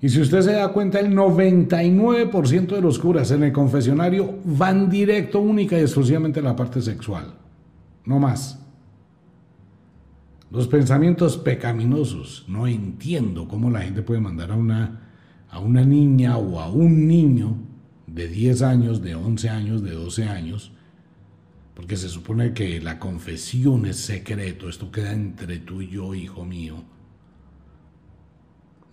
Y 0.00 0.08
si 0.08 0.20
usted 0.20 0.42
se 0.42 0.52
da 0.52 0.68
cuenta, 0.68 1.00
el 1.00 1.12
99% 1.14 2.66
de 2.68 2.80
los 2.80 2.98
curas 2.98 3.30
en 3.32 3.42
el 3.42 3.52
confesionario 3.52 4.38
van 4.44 4.88
directo, 4.88 5.40
única 5.40 5.76
y 5.76 5.82
exclusivamente 5.82 6.38
a 6.38 6.44
la 6.44 6.54
parte 6.54 6.80
sexual. 6.80 7.34
No 8.04 8.20
más. 8.20 8.60
Los 10.52 10.68
pensamientos 10.68 11.36
pecaminosos. 11.36 12.44
No 12.46 12.68
entiendo 12.68 13.48
cómo 13.48 13.70
la 13.70 13.80
gente 13.80 14.02
puede 14.02 14.20
mandar 14.20 14.52
a 14.52 14.56
una, 14.56 15.10
a 15.50 15.58
una 15.58 15.84
niña 15.84 16.38
o 16.38 16.60
a 16.60 16.70
un 16.70 17.08
niño 17.08 17.56
de 18.06 18.28
10 18.28 18.62
años, 18.62 19.02
de 19.02 19.16
11 19.16 19.48
años, 19.48 19.82
de 19.82 19.90
12 19.90 20.24
años, 20.28 20.72
porque 21.74 21.96
se 21.96 22.08
supone 22.08 22.54
que 22.54 22.80
la 22.80 23.00
confesión 23.00 23.84
es 23.84 23.96
secreto, 23.96 24.68
esto 24.68 24.92
queda 24.92 25.12
entre 25.12 25.58
tú 25.58 25.82
y 25.82 25.88
yo, 25.88 26.14
hijo 26.14 26.44
mío 26.44 26.84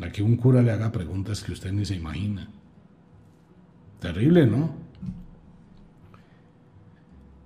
a 0.02 0.12
que 0.12 0.24
un 0.24 0.36
cura 0.36 0.62
le 0.62 0.72
haga 0.72 0.92
preguntas 0.92 1.44
que 1.44 1.52
usted 1.52 1.72
ni 1.72 1.86
se 1.86 1.96
imagina. 1.96 2.50
Terrible, 4.00 4.46
¿no? 4.46 4.72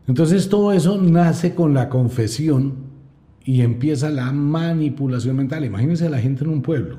Entonces 0.08 0.50
todo 0.50 0.72
eso 0.72 1.00
nace 1.00 1.54
con 1.54 1.74
la 1.74 1.88
confesión 1.88 2.90
y 3.46 3.62
empieza 3.62 4.10
la 4.10 4.32
manipulación 4.32 5.36
mental. 5.36 5.64
Imagínense 5.66 6.10
la 6.10 6.20
gente 6.20 6.44
en 6.44 6.50
un 6.50 6.62
pueblo. 6.62 6.98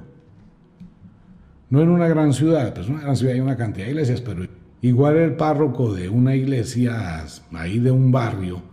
No 1.68 1.82
en 1.82 1.88
una 1.88 2.08
gran 2.08 2.32
ciudad, 2.32 2.72
pues 2.74 2.86
en 2.86 2.94
una 2.94 3.02
gran 3.02 3.16
ciudad 3.16 3.34
hay 3.34 3.40
una 3.40 3.56
cantidad 3.56 3.86
de 3.86 3.92
iglesias, 3.92 4.20
pero 4.20 4.46
igual 4.80 5.16
el 5.16 5.34
párroco 5.34 5.92
de 5.92 6.08
una 6.08 6.34
iglesia 6.34 7.24
ahí 7.52 7.78
de 7.78 7.90
un 7.90 8.10
barrio 8.12 8.69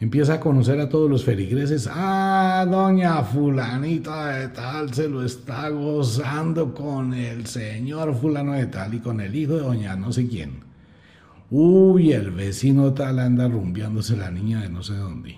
empieza 0.00 0.34
a 0.34 0.40
conocer 0.40 0.80
a 0.80 0.88
todos 0.88 1.08
los 1.08 1.24
feligreses. 1.24 1.88
Ah, 1.92 2.66
doña 2.68 3.22
fulanita 3.22 4.38
de 4.38 4.48
tal 4.48 4.92
se 4.92 5.08
lo 5.08 5.22
está 5.24 5.68
gozando 5.68 6.74
con 6.74 7.12
el 7.12 7.46
señor 7.46 8.14
fulano 8.16 8.54
de 8.54 8.66
tal 8.66 8.94
y 8.94 9.00
con 9.00 9.20
el 9.20 9.34
hijo 9.36 9.54
de 9.54 9.60
doña 9.60 9.94
no 9.96 10.12
sé 10.12 10.26
quién. 10.26 10.64
Uy, 11.50 12.12
el 12.12 12.30
vecino 12.30 12.94
tal 12.94 13.18
anda 13.18 13.46
rumbeándose 13.46 14.16
la 14.16 14.30
niña 14.30 14.62
de 14.62 14.70
no 14.70 14.82
sé 14.82 14.94
dónde. 14.94 15.36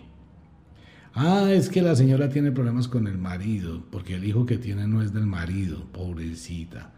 Ah, 1.14 1.48
es 1.50 1.68
que 1.68 1.82
la 1.82 1.94
señora 1.94 2.28
tiene 2.28 2.52
problemas 2.52 2.88
con 2.88 3.06
el 3.06 3.18
marido, 3.18 3.82
porque 3.90 4.14
el 4.14 4.24
hijo 4.24 4.46
que 4.46 4.56
tiene 4.56 4.86
no 4.86 5.02
es 5.02 5.12
del 5.12 5.26
marido, 5.26 5.84
pobrecita. 5.92 6.90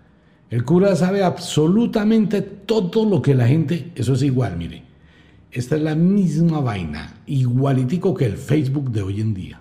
El 0.51 0.65
cura 0.65 0.95
sabe 0.95 1.25
absolutamente 1.25 2.43
todo 2.43 3.09
lo 3.09 3.21
que 3.23 3.35
la 3.35 3.49
gente, 3.49 3.91
eso 3.97 4.15
es 4.15 4.23
igual, 4.23 4.57
mire. 4.57 4.84
Esta 5.55 5.77
es 5.77 5.83
la 5.83 5.95
misma 5.95 6.59
vaina, 6.59 7.15
igualitico 7.27 8.13
que 8.13 8.27
el 8.27 8.37
Facebook 8.37 8.91
de 8.91 9.03
hoy 9.03 9.21
en 9.21 9.35
día. 9.35 9.61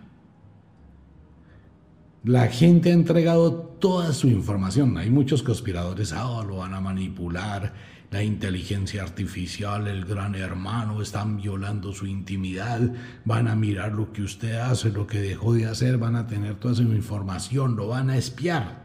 La 2.24 2.48
gente 2.48 2.90
ha 2.90 2.94
entregado 2.94 3.54
toda 3.80 4.12
su 4.12 4.28
información. 4.28 4.98
Hay 4.98 5.12
muchos 5.12 5.44
conspiradores, 5.44 6.12
ah, 6.12 6.44
lo 6.48 6.58
van 6.58 6.74
a 6.74 6.82
manipular, 6.82 7.76
la 8.10 8.24
inteligencia 8.24 9.04
artificial, 9.04 9.88
el 9.88 10.06
gran 10.06 10.34
hermano, 10.34 11.00
están 11.00 11.38
violando 11.38 11.94
su 11.94 12.08
intimidad, 12.08 12.82
van 13.24 13.48
a 13.48 13.56
mirar 13.56 13.92
lo 13.92 14.12
que 14.12 14.24
usted 14.24 14.56
hace, 14.56 14.90
lo 14.90 15.06
que 15.06 15.22
dejó 15.22 15.54
de 15.54 15.68
hacer, 15.68 16.00
van 16.00 16.16
a 16.16 16.26
tener 16.26 16.56
toda 16.56 16.74
su 16.74 16.82
información, 16.82 17.76
lo 17.76 17.90
van 17.90 18.10
a 18.10 18.18
espiar. 18.18 18.83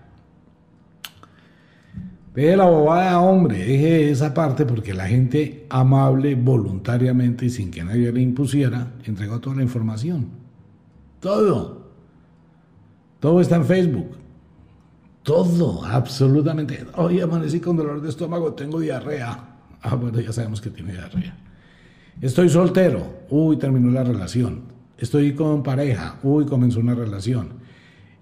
Deje 2.39 2.57
la 2.57 2.67
bobada, 2.67 3.19
hombre, 3.19 3.59
deje 3.59 4.13
esa 4.13 4.33
parte 4.33 4.65
porque 4.65 4.95
la 4.95 5.09
gente 5.09 5.67
amable, 5.71 6.37
voluntariamente 6.37 7.47
y 7.47 7.51
sin 7.51 7.69
que 7.69 7.83
nadie 7.83 8.13
le 8.13 8.21
impusiera, 8.21 8.93
entregó 9.05 9.41
toda 9.41 9.57
la 9.57 9.65
información. 9.65 10.29
Todo. 11.19 11.89
Todo 13.19 13.41
está 13.41 13.57
en 13.57 13.65
Facebook. 13.65 14.11
Todo, 15.25 15.85
absolutamente. 15.85 16.87
Hoy 16.95 17.21
amanecí 17.21 17.59
con 17.59 17.77
dolor 17.77 18.01
de 18.01 18.09
estómago, 18.09 18.53
tengo 18.53 18.79
diarrea. 18.79 19.57
Ah, 19.83 19.97
bueno, 19.97 20.21
ya 20.21 20.33
sabemos 20.33 20.61
que 20.61 20.71
tiene 20.71 20.93
diarrea. 20.93 21.37
Estoy 22.21 22.49
soltero. 22.51 23.25
Uy, 23.31 23.57
terminó 23.57 23.91
la 23.91 24.05
relación. 24.05 24.63
Estoy 24.97 25.35
con 25.35 25.65
pareja. 25.65 26.21
Uy, 26.23 26.47
comenzó 26.47 26.79
una 26.79 26.95
relación. 26.95 27.49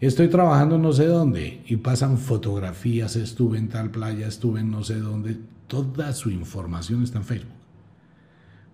Estoy 0.01 0.29
trabajando 0.29 0.77
no 0.77 0.93
sé 0.93 1.07
dónde 1.07 1.63
y 1.67 1.77
pasan 1.77 2.19
fotografías, 2.19 3.17
estuve 3.17 3.57
en 3.57 3.69
tal 3.69 3.91
playa, 3.91 4.27
estuve 4.27 4.61
en 4.61 4.71
no 4.71 4.85
sé 4.85 5.01
dónde, 5.01 5.39
toda 5.67 6.13
su 6.13 6.31
información 6.31 7.03
está 7.03 7.19
en 7.19 7.25
Facebook. 7.25 7.53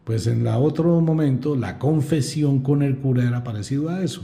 Pues 0.05 0.27
en 0.27 0.43
la 0.43 0.59
otro 0.59 1.01
momento 1.01 1.55
la 1.55 1.79
confesión 1.79 2.61
con 2.61 2.83
el 2.83 2.99
cura 2.99 3.23
era 3.25 3.45
parecido 3.45 3.89
a 3.89 4.03
eso. 4.03 4.23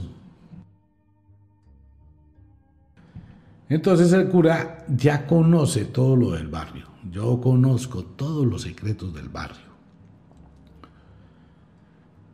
Entonces 3.69 4.11
el 4.11 4.27
cura 4.27 4.85
ya 4.89 5.25
conoce 5.25 5.85
todo 5.85 6.17
lo 6.17 6.31
del 6.31 6.47
barrio. 6.47 6.87
Yo 7.09 7.39
conozco 7.39 8.03
todos 8.03 8.45
los 8.45 8.63
secretos 8.63 9.13
del 9.13 9.29
barrio. 9.29 9.69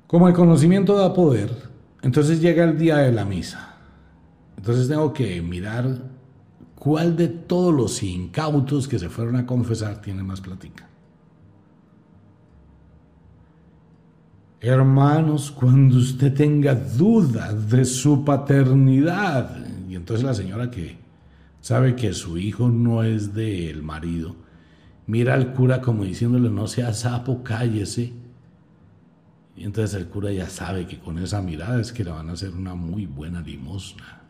Como 0.07 0.27
el 0.27 0.33
conocimiento 0.33 0.95
da 0.95 1.13
poder, 1.13 1.51
entonces 2.01 2.41
llega 2.41 2.63
el 2.63 2.79
día 2.79 2.97
de 2.97 3.11
la 3.11 3.25
misa. 3.25 3.74
Entonces 4.57 4.87
tengo 4.87 5.13
que 5.13 5.41
mirar 5.41 6.01
cuál 6.75 7.15
de 7.15 7.27
todos 7.27 7.73
los 7.73 8.03
incautos 8.03 8.87
que 8.87 8.99
se 8.99 9.09
fueron 9.09 9.35
a 9.35 9.45
confesar 9.45 10.01
tiene 10.01 10.23
más 10.23 10.41
plática. 10.41 10.87
Hermanos, 14.61 15.51
cuando 15.51 15.97
usted 15.97 16.33
tenga 16.33 16.73
duda 16.73 17.53
de 17.53 17.85
su 17.85 18.25
paternidad, 18.25 19.63
y 19.87 19.95
entonces 19.95 20.25
la 20.25 20.33
señora 20.33 20.71
que 20.71 20.97
sabe 21.61 21.95
que 21.95 22.13
su 22.13 22.37
hijo 22.37 22.69
no 22.69 23.03
es 23.03 23.35
del 23.35 23.83
marido, 23.83 24.35
mira 25.05 25.35
al 25.35 25.53
cura 25.53 25.81
como 25.81 26.03
diciéndole, 26.03 26.49
no 26.49 26.65
sea 26.65 26.93
sapo, 26.93 27.43
cállese. 27.43 28.13
Y 29.55 29.63
entonces 29.63 29.93
el 29.95 30.07
cura 30.07 30.31
ya 30.31 30.49
sabe 30.49 30.87
que 30.87 30.99
con 30.99 31.19
esa 31.19 31.41
mirada 31.41 31.79
es 31.79 31.93
que 31.93 32.03
le 32.03 32.11
van 32.11 32.29
a 32.29 32.33
hacer 32.33 32.51
una 32.51 32.73
muy 32.73 33.05
buena 33.05 33.41
limosna. 33.41 34.24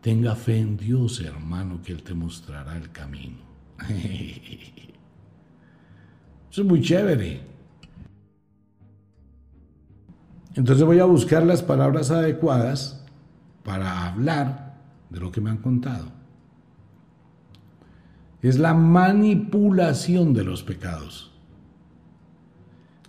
Tenga 0.00 0.34
fe 0.34 0.58
en 0.58 0.76
Dios, 0.76 1.20
hermano, 1.20 1.80
que 1.82 1.92
Él 1.92 2.02
te 2.02 2.14
mostrará 2.14 2.76
el 2.76 2.90
camino. 2.90 3.38
Eso 6.50 6.62
es 6.62 6.66
muy 6.66 6.80
chévere. 6.80 7.42
Entonces 10.54 10.84
voy 10.84 10.98
a 10.98 11.04
buscar 11.04 11.44
las 11.44 11.62
palabras 11.62 12.10
adecuadas 12.10 13.04
para 13.62 14.08
hablar 14.08 14.74
de 15.10 15.20
lo 15.20 15.30
que 15.30 15.40
me 15.40 15.50
han 15.50 15.58
contado. 15.58 16.06
Es 18.42 18.58
la 18.58 18.74
manipulación 18.74 20.32
de 20.32 20.44
los 20.44 20.62
pecados. 20.62 21.30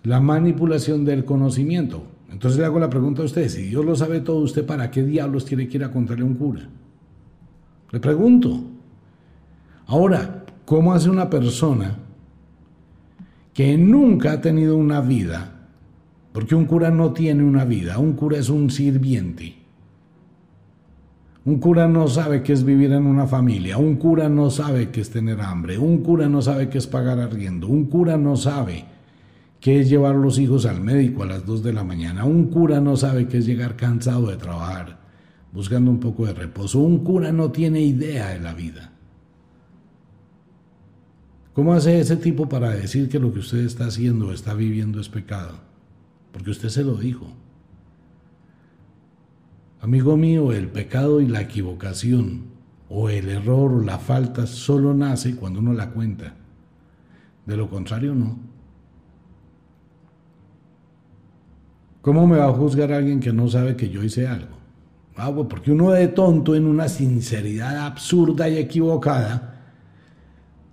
La 0.02 0.20
manipulación 0.20 1.04
del 1.04 1.24
conocimiento. 1.24 2.04
Entonces 2.30 2.60
le 2.60 2.66
hago 2.66 2.78
la 2.78 2.90
pregunta 2.90 3.22
a 3.22 3.24
usted, 3.24 3.48
si 3.48 3.62
Dios 3.62 3.84
lo 3.84 3.96
sabe 3.96 4.20
todo, 4.20 4.38
¿usted 4.38 4.64
para 4.64 4.90
qué 4.90 5.02
diablos 5.02 5.44
tiene 5.44 5.68
que 5.68 5.78
ir 5.78 5.84
a 5.84 5.90
contarle 5.90 6.24
a 6.24 6.26
un 6.26 6.34
cura? 6.34 6.68
Le 7.92 8.00
pregunto. 8.00 8.60
Ahora, 9.86 10.44
¿cómo 10.64 10.92
hace 10.92 11.08
una 11.08 11.30
persona 11.30 11.96
que 13.54 13.76
nunca 13.78 14.32
ha 14.32 14.40
tenido 14.40 14.76
una 14.76 15.00
vida 15.00 15.52
porque 16.32 16.54
un 16.54 16.64
cura 16.64 16.90
no 16.90 17.12
tiene 17.12 17.44
una 17.44 17.64
vida, 17.64 17.98
un 17.98 18.14
cura 18.14 18.38
es 18.38 18.48
un 18.48 18.70
sirviente. 18.70 19.54
Un 21.44 21.58
cura 21.58 21.88
no 21.88 22.08
sabe 22.08 22.42
qué 22.42 22.52
es 22.52 22.64
vivir 22.64 22.92
en 22.92 23.04
una 23.04 23.26
familia, 23.26 23.76
un 23.76 23.96
cura 23.96 24.28
no 24.28 24.48
sabe 24.48 24.90
qué 24.90 25.00
es 25.00 25.10
tener 25.10 25.40
hambre, 25.40 25.76
un 25.76 25.98
cura 25.98 26.28
no 26.28 26.40
sabe 26.40 26.68
qué 26.68 26.78
es 26.78 26.86
pagar 26.86 27.18
arriendo, 27.18 27.66
un 27.66 27.86
cura 27.86 28.16
no 28.16 28.36
sabe 28.36 28.84
qué 29.60 29.80
es 29.80 29.90
llevar 29.90 30.14
los 30.14 30.38
hijos 30.38 30.66
al 30.66 30.80
médico 30.80 31.24
a 31.24 31.26
las 31.26 31.44
2 31.44 31.62
de 31.64 31.72
la 31.72 31.84
mañana, 31.84 32.24
un 32.24 32.46
cura 32.46 32.80
no 32.80 32.96
sabe 32.96 33.26
qué 33.26 33.38
es 33.38 33.46
llegar 33.46 33.76
cansado 33.76 34.28
de 34.28 34.36
trabajar, 34.36 35.00
buscando 35.52 35.90
un 35.90 36.00
poco 36.00 36.26
de 36.26 36.32
reposo, 36.32 36.80
un 36.80 37.04
cura 37.04 37.30
no 37.32 37.52
tiene 37.52 37.80
idea 37.80 38.30
de 38.30 38.40
la 38.40 38.54
vida. 38.54 38.92
¿Cómo 41.52 41.74
hace 41.74 42.00
ese 42.00 42.16
tipo 42.16 42.48
para 42.48 42.70
decir 42.70 43.08
que 43.08 43.18
lo 43.18 43.32
que 43.32 43.40
usted 43.40 43.58
está 43.58 43.86
haciendo 43.86 44.28
o 44.28 44.32
está 44.32 44.54
viviendo 44.54 45.00
es 45.00 45.08
pecado? 45.08 45.72
porque 46.32 46.50
usted 46.50 46.70
se 46.70 46.82
lo 46.82 46.94
dijo. 46.94 47.26
Amigo 49.80 50.16
mío, 50.16 50.52
el 50.52 50.68
pecado 50.68 51.20
y 51.20 51.26
la 51.26 51.42
equivocación, 51.42 52.44
o 52.88 53.08
el 53.08 53.28
error 53.28 53.72
o 53.72 53.80
la 53.82 53.98
falta, 53.98 54.46
solo 54.46 54.94
nace 54.94 55.36
cuando 55.36 55.60
uno 55.60 55.72
la 55.72 55.90
cuenta. 55.90 56.34
De 57.46 57.56
lo 57.56 57.68
contrario, 57.68 58.14
no. 58.14 58.38
¿Cómo 62.00 62.26
me 62.26 62.38
va 62.38 62.46
a 62.46 62.52
juzgar 62.52 62.92
alguien 62.92 63.20
que 63.20 63.32
no 63.32 63.48
sabe 63.48 63.76
que 63.76 63.88
yo 63.88 64.02
hice 64.02 64.26
algo? 64.26 64.61
Ah, 65.16 65.32
porque 65.48 65.72
uno 65.72 65.90
de 65.90 66.08
tonto, 66.08 66.54
en 66.54 66.66
una 66.66 66.88
sinceridad 66.88 67.86
absurda 67.86 68.48
y 68.48 68.56
equivocada, 68.56 69.60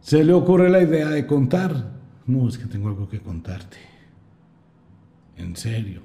se 0.01 0.23
le 0.23 0.33
ocurre 0.33 0.69
la 0.69 0.81
idea 0.81 1.09
de 1.09 1.27
contar. 1.27 1.91
No, 2.25 2.47
es 2.47 2.57
que 2.57 2.65
tengo 2.65 2.87
algo 2.87 3.09
que 3.09 3.19
contarte. 3.19 3.77
En 5.35 5.55
serio, 5.55 6.01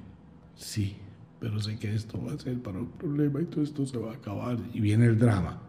sí, 0.55 0.97
pero 1.39 1.59
sé 1.59 1.77
que 1.77 1.93
esto 1.93 2.21
va 2.23 2.33
a 2.33 2.37
ser 2.37 2.61
para 2.61 2.79
un 2.79 2.87
problema 2.87 3.41
y 3.41 3.45
todo 3.45 3.63
esto 3.63 3.85
se 3.85 3.97
va 3.97 4.11
a 4.11 4.15
acabar. 4.15 4.57
Y 4.73 4.79
viene 4.79 5.05
el 5.05 5.17
drama. 5.17 5.61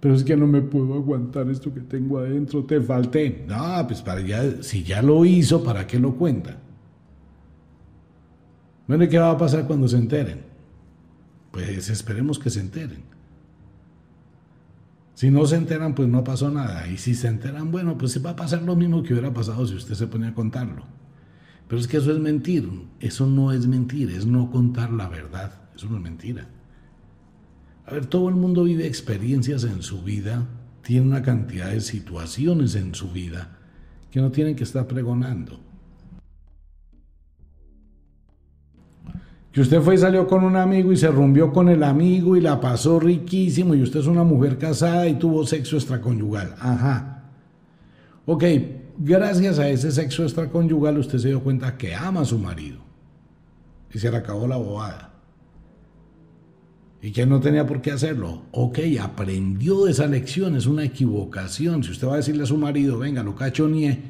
Pero 0.00 0.14
es 0.14 0.24
que 0.24 0.36
no 0.36 0.46
me 0.46 0.62
puedo 0.62 0.94
aguantar 0.94 1.48
esto 1.48 1.72
que 1.72 1.80
tengo 1.80 2.18
adentro, 2.18 2.64
te 2.64 2.80
falté. 2.80 3.44
No, 3.46 3.86
pues 3.86 4.02
para 4.02 4.20
ya, 4.20 4.62
si 4.62 4.82
ya 4.82 5.00
lo 5.00 5.24
hizo, 5.24 5.62
¿para 5.62 5.86
qué 5.86 5.98
lo 5.98 6.16
cuenta? 6.16 6.58
Bueno, 8.88 9.08
¿qué 9.08 9.18
va 9.18 9.30
a 9.30 9.38
pasar 9.38 9.66
cuando 9.66 9.86
se 9.86 9.96
enteren? 9.96 10.51
Pues 11.52 11.88
esperemos 11.90 12.38
que 12.38 12.50
se 12.50 12.60
enteren. 12.60 13.04
Si 15.14 15.30
no 15.30 15.46
se 15.46 15.56
enteran, 15.56 15.94
pues 15.94 16.08
no 16.08 16.24
pasó 16.24 16.50
nada. 16.50 16.88
Y 16.88 16.98
si 16.98 17.14
se 17.14 17.28
enteran, 17.28 17.70
bueno, 17.70 17.96
pues 17.96 18.24
va 18.24 18.30
a 18.30 18.36
pasar 18.36 18.62
lo 18.62 18.74
mismo 18.74 19.02
que 19.04 19.12
hubiera 19.12 19.32
pasado 19.32 19.64
si 19.66 19.76
usted 19.76 19.94
se 19.94 20.08
ponía 20.08 20.30
a 20.30 20.34
contarlo. 20.34 20.84
Pero 21.68 21.80
es 21.80 21.86
que 21.86 21.98
eso 21.98 22.10
es 22.10 22.18
mentir. 22.18 22.68
Eso 22.98 23.26
no 23.26 23.52
es 23.52 23.66
mentir, 23.66 24.10
es 24.10 24.26
no 24.26 24.50
contar 24.50 24.92
la 24.92 25.08
verdad. 25.08 25.52
Eso 25.76 25.88
no 25.88 25.96
es 25.96 26.02
mentira. 26.02 26.48
A 27.86 27.92
ver, 27.92 28.06
todo 28.06 28.28
el 28.28 28.34
mundo 28.34 28.64
vive 28.64 28.86
experiencias 28.86 29.64
en 29.64 29.82
su 29.82 30.02
vida, 30.02 30.48
tiene 30.82 31.06
una 31.06 31.22
cantidad 31.22 31.70
de 31.70 31.80
situaciones 31.80 32.74
en 32.74 32.94
su 32.94 33.10
vida 33.10 33.58
que 34.10 34.20
no 34.20 34.30
tienen 34.30 34.56
que 34.56 34.64
estar 34.64 34.86
pregonando. 34.86 35.60
Que 39.52 39.60
usted 39.60 39.82
fue 39.82 39.96
y 39.96 39.98
salió 39.98 40.26
con 40.26 40.44
un 40.44 40.56
amigo 40.56 40.92
y 40.92 40.96
se 40.96 41.08
rumbió 41.08 41.52
con 41.52 41.68
el 41.68 41.82
amigo 41.82 42.36
y 42.36 42.40
la 42.40 42.58
pasó 42.58 42.98
riquísimo 42.98 43.74
y 43.74 43.82
usted 43.82 44.00
es 44.00 44.06
una 44.06 44.24
mujer 44.24 44.56
casada 44.56 45.06
y 45.06 45.14
tuvo 45.14 45.46
sexo 45.46 45.76
extraconyugal. 45.76 46.54
Ajá. 46.58 47.24
Ok, 48.24 48.44
gracias 48.96 49.58
a 49.58 49.68
ese 49.68 49.92
sexo 49.92 50.22
extraconyugal 50.22 50.96
usted 50.96 51.18
se 51.18 51.28
dio 51.28 51.42
cuenta 51.42 51.76
que 51.76 51.94
ama 51.94 52.22
a 52.22 52.24
su 52.24 52.38
marido. 52.38 52.80
Y 53.92 53.98
se 53.98 54.10
le 54.10 54.16
acabó 54.16 54.46
la 54.46 54.56
bobada. 54.56 55.12
Y 57.02 57.12
que 57.12 57.26
no 57.26 57.40
tenía 57.40 57.66
por 57.66 57.82
qué 57.82 57.90
hacerlo. 57.90 58.44
Ok, 58.52 58.78
aprendió 59.02 59.86
esa 59.86 60.06
lección, 60.06 60.56
es 60.56 60.64
una 60.64 60.84
equivocación. 60.84 61.84
Si 61.84 61.90
usted 61.90 62.08
va 62.08 62.14
a 62.14 62.18
decirle 62.18 62.44
a 62.44 62.46
su 62.46 62.56
marido, 62.56 62.98
venga, 62.98 63.22
lo 63.22 63.34
cachonie, 63.34 64.00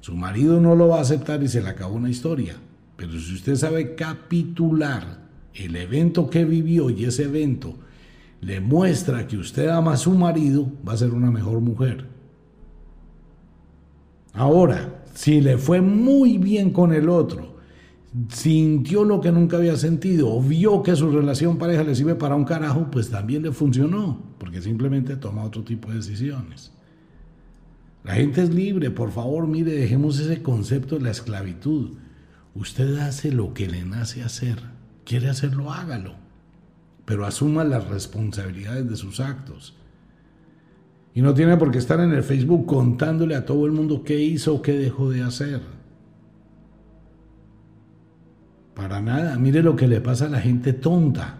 su 0.00 0.14
marido 0.14 0.58
no 0.58 0.74
lo 0.74 0.88
va 0.88 0.98
a 0.98 1.02
aceptar 1.02 1.42
y 1.42 1.48
se 1.48 1.60
le 1.60 1.68
acabó 1.68 1.96
una 1.96 2.08
historia. 2.08 2.54
Pero 3.00 3.18
si 3.18 3.32
usted 3.32 3.56
sabe 3.56 3.94
capitular 3.94 5.26
el 5.54 5.74
evento 5.74 6.28
que 6.28 6.44
vivió 6.44 6.90
y 6.90 7.06
ese 7.06 7.24
evento 7.24 7.74
le 8.42 8.60
muestra 8.60 9.26
que 9.26 9.38
usted 9.38 9.68
ama 9.68 9.94
a 9.94 9.96
su 9.96 10.10
marido, 10.12 10.70
va 10.86 10.92
a 10.92 10.98
ser 10.98 11.12
una 11.12 11.30
mejor 11.30 11.60
mujer. 11.60 12.06
Ahora, 14.34 15.02
si 15.14 15.40
le 15.40 15.56
fue 15.56 15.80
muy 15.80 16.36
bien 16.36 16.72
con 16.72 16.92
el 16.92 17.08
otro, 17.08 17.56
sintió 18.28 19.02
lo 19.04 19.22
que 19.22 19.32
nunca 19.32 19.56
había 19.56 19.76
sentido, 19.76 20.30
o 20.34 20.42
vio 20.42 20.82
que 20.82 20.94
su 20.94 21.10
relación 21.10 21.56
pareja 21.56 21.82
le 21.82 21.94
sirve 21.94 22.16
para 22.16 22.34
un 22.34 22.44
carajo, 22.44 22.90
pues 22.90 23.08
también 23.08 23.44
le 23.44 23.52
funcionó, 23.52 24.22
porque 24.36 24.60
simplemente 24.60 25.16
toma 25.16 25.44
otro 25.44 25.64
tipo 25.64 25.88
de 25.88 25.96
decisiones. 25.96 26.70
La 28.04 28.12
gente 28.12 28.42
es 28.42 28.54
libre, 28.54 28.90
por 28.90 29.10
favor, 29.10 29.46
mire, 29.46 29.72
dejemos 29.72 30.18
ese 30.18 30.42
concepto 30.42 30.96
de 30.96 31.04
la 31.04 31.10
esclavitud. 31.12 31.92
Usted 32.54 32.98
hace 32.98 33.32
lo 33.32 33.54
que 33.54 33.68
le 33.68 33.84
nace 33.84 34.22
hacer. 34.22 34.58
Quiere 35.04 35.28
hacerlo, 35.28 35.72
hágalo. 35.72 36.14
Pero 37.04 37.26
asuma 37.26 37.64
las 37.64 37.88
responsabilidades 37.88 38.88
de 38.88 38.96
sus 38.96 39.20
actos. 39.20 39.76
Y 41.14 41.22
no 41.22 41.34
tiene 41.34 41.56
por 41.56 41.70
qué 41.70 41.78
estar 41.78 42.00
en 42.00 42.12
el 42.12 42.22
Facebook 42.22 42.66
contándole 42.66 43.34
a 43.34 43.44
todo 43.44 43.66
el 43.66 43.72
mundo 43.72 44.04
qué 44.04 44.20
hizo 44.20 44.54
o 44.54 44.62
qué 44.62 44.72
dejó 44.72 45.10
de 45.10 45.22
hacer. 45.22 45.60
Para 48.74 49.00
nada. 49.00 49.38
Mire 49.38 49.62
lo 49.62 49.76
que 49.76 49.88
le 49.88 50.00
pasa 50.00 50.26
a 50.26 50.30
la 50.30 50.40
gente 50.40 50.72
tonta. 50.72 51.38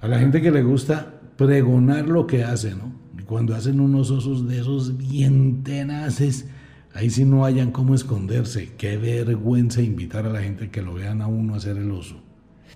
A 0.00 0.08
la 0.08 0.18
gente 0.18 0.42
que 0.42 0.50
le 0.50 0.62
gusta 0.62 1.20
pregonar 1.36 2.08
lo 2.08 2.26
que 2.26 2.44
hace, 2.44 2.74
¿no? 2.74 2.92
Y 3.18 3.22
cuando 3.22 3.54
hacen 3.54 3.80
unos 3.80 4.10
osos 4.10 4.48
de 4.48 4.60
esos 4.60 4.96
bien 4.96 5.62
tenaces, 5.62 6.48
ahí 6.94 7.10
sí 7.10 7.24
no 7.24 7.44
hayan 7.44 7.70
cómo 7.70 7.94
esconderse. 7.94 8.72
Qué 8.76 8.96
vergüenza 8.96 9.82
invitar 9.82 10.26
a 10.26 10.32
la 10.32 10.42
gente 10.42 10.70
que 10.70 10.82
lo 10.82 10.94
vean 10.94 11.22
a 11.22 11.26
uno 11.26 11.54
a 11.54 11.56
hacer 11.58 11.76
el 11.76 11.90
oso. 11.90 12.20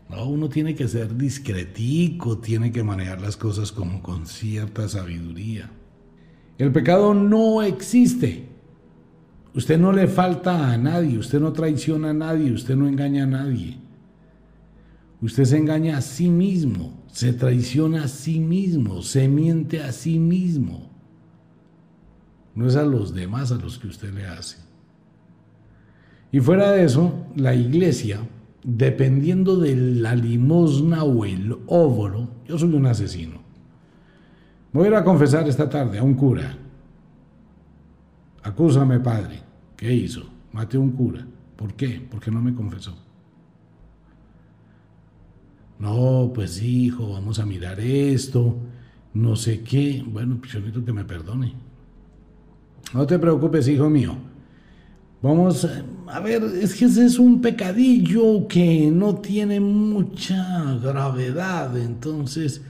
No, 0.08 0.26
uno 0.28 0.48
tiene 0.48 0.74
que 0.74 0.86
ser 0.88 1.16
discretico, 1.16 2.38
tiene 2.38 2.70
que 2.70 2.82
manejar 2.82 3.20
las 3.20 3.36
cosas 3.36 3.72
como 3.72 4.02
con 4.02 4.26
cierta 4.26 4.88
sabiduría. 4.88 5.70
El 6.58 6.72
pecado 6.72 7.14
no 7.14 7.62
existe. 7.62 8.48
Usted 9.54 9.78
no 9.78 9.92
le 9.92 10.08
falta 10.08 10.72
a 10.72 10.76
nadie, 10.76 11.18
usted 11.18 11.40
no 11.40 11.52
traiciona 11.52 12.10
a 12.10 12.14
nadie, 12.14 12.52
usted 12.52 12.76
no 12.76 12.88
engaña 12.88 13.24
a 13.24 13.26
nadie. 13.26 13.78
Usted 15.20 15.44
se 15.44 15.56
engaña 15.56 15.96
a 15.96 16.00
sí 16.00 16.28
mismo, 16.28 17.04
se 17.10 17.32
traiciona 17.32 18.04
a 18.04 18.08
sí 18.08 18.40
mismo, 18.40 19.00
se 19.02 19.26
miente 19.28 19.80
a 19.80 19.92
sí 19.92 20.18
mismo. 20.18 20.93
No 22.54 22.66
es 22.66 22.76
a 22.76 22.84
los 22.84 23.14
demás 23.14 23.52
a 23.52 23.56
los 23.56 23.78
que 23.78 23.88
usted 23.88 24.12
le 24.12 24.26
hace. 24.26 24.58
Y 26.30 26.40
fuera 26.40 26.72
de 26.72 26.84
eso, 26.84 27.26
la 27.36 27.54
iglesia, 27.54 28.20
dependiendo 28.64 29.56
de 29.56 29.76
la 29.76 30.14
limosna 30.14 31.04
o 31.04 31.24
el 31.24 31.56
óvulo, 31.66 32.28
yo 32.46 32.58
soy 32.58 32.74
un 32.74 32.86
asesino. 32.86 33.40
Voy 34.72 34.86
a 34.86 34.88
ir 34.88 34.94
a 34.96 35.04
confesar 35.04 35.48
esta 35.48 35.68
tarde 35.68 35.98
a 35.98 36.02
un 36.02 36.14
cura. 36.14 36.58
Acúsame, 38.42 38.98
padre. 38.98 39.42
¿Qué 39.76 39.92
hizo? 39.92 40.24
Maté 40.52 40.76
a 40.76 40.80
un 40.80 40.90
cura. 40.90 41.24
¿Por 41.56 41.74
qué? 41.74 42.04
Porque 42.10 42.30
no 42.30 42.42
me 42.42 42.54
confesó. 42.54 42.96
No, 45.78 46.32
pues 46.34 46.62
hijo, 46.62 47.12
vamos 47.12 47.38
a 47.38 47.46
mirar 47.46 47.78
esto, 47.80 48.56
no 49.12 49.36
sé 49.36 49.62
qué. 49.62 50.04
Bueno, 50.06 50.36
pues 50.38 50.52
yo 50.52 50.60
necesito 50.60 50.84
que 50.84 50.92
me 50.92 51.04
perdone. 51.04 51.54
No 52.92 53.06
te 53.06 53.18
preocupes, 53.18 53.66
hijo 53.68 53.88
mío. 53.88 54.16
Vamos 55.24 55.66
a 56.06 56.20
ver, 56.20 56.44
es 56.44 56.74
que 56.74 56.84
ese 56.84 57.06
es 57.06 57.18
un 57.18 57.40
pecadillo 57.40 58.46
que 58.46 58.90
no 58.92 59.14
tiene 59.14 59.58
mucha 59.58 60.74
gravedad, 60.74 61.74
entonces 61.78 62.60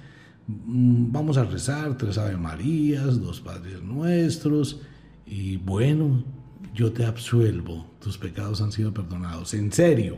mm, 0.46 1.10
vamos 1.10 1.36
a 1.36 1.42
rezar 1.42 1.98
tres 1.98 2.16
Ave 2.16 2.36
Marías, 2.36 3.20
dos 3.20 3.40
Padres 3.40 3.82
Nuestros, 3.82 4.80
y 5.26 5.56
bueno, 5.56 6.22
yo 6.72 6.92
te 6.92 7.04
absuelvo, 7.04 7.86
tus 8.00 8.18
pecados 8.18 8.62
han 8.62 8.70
sido 8.70 8.94
perdonados, 8.94 9.52
en 9.54 9.72
serio. 9.72 10.16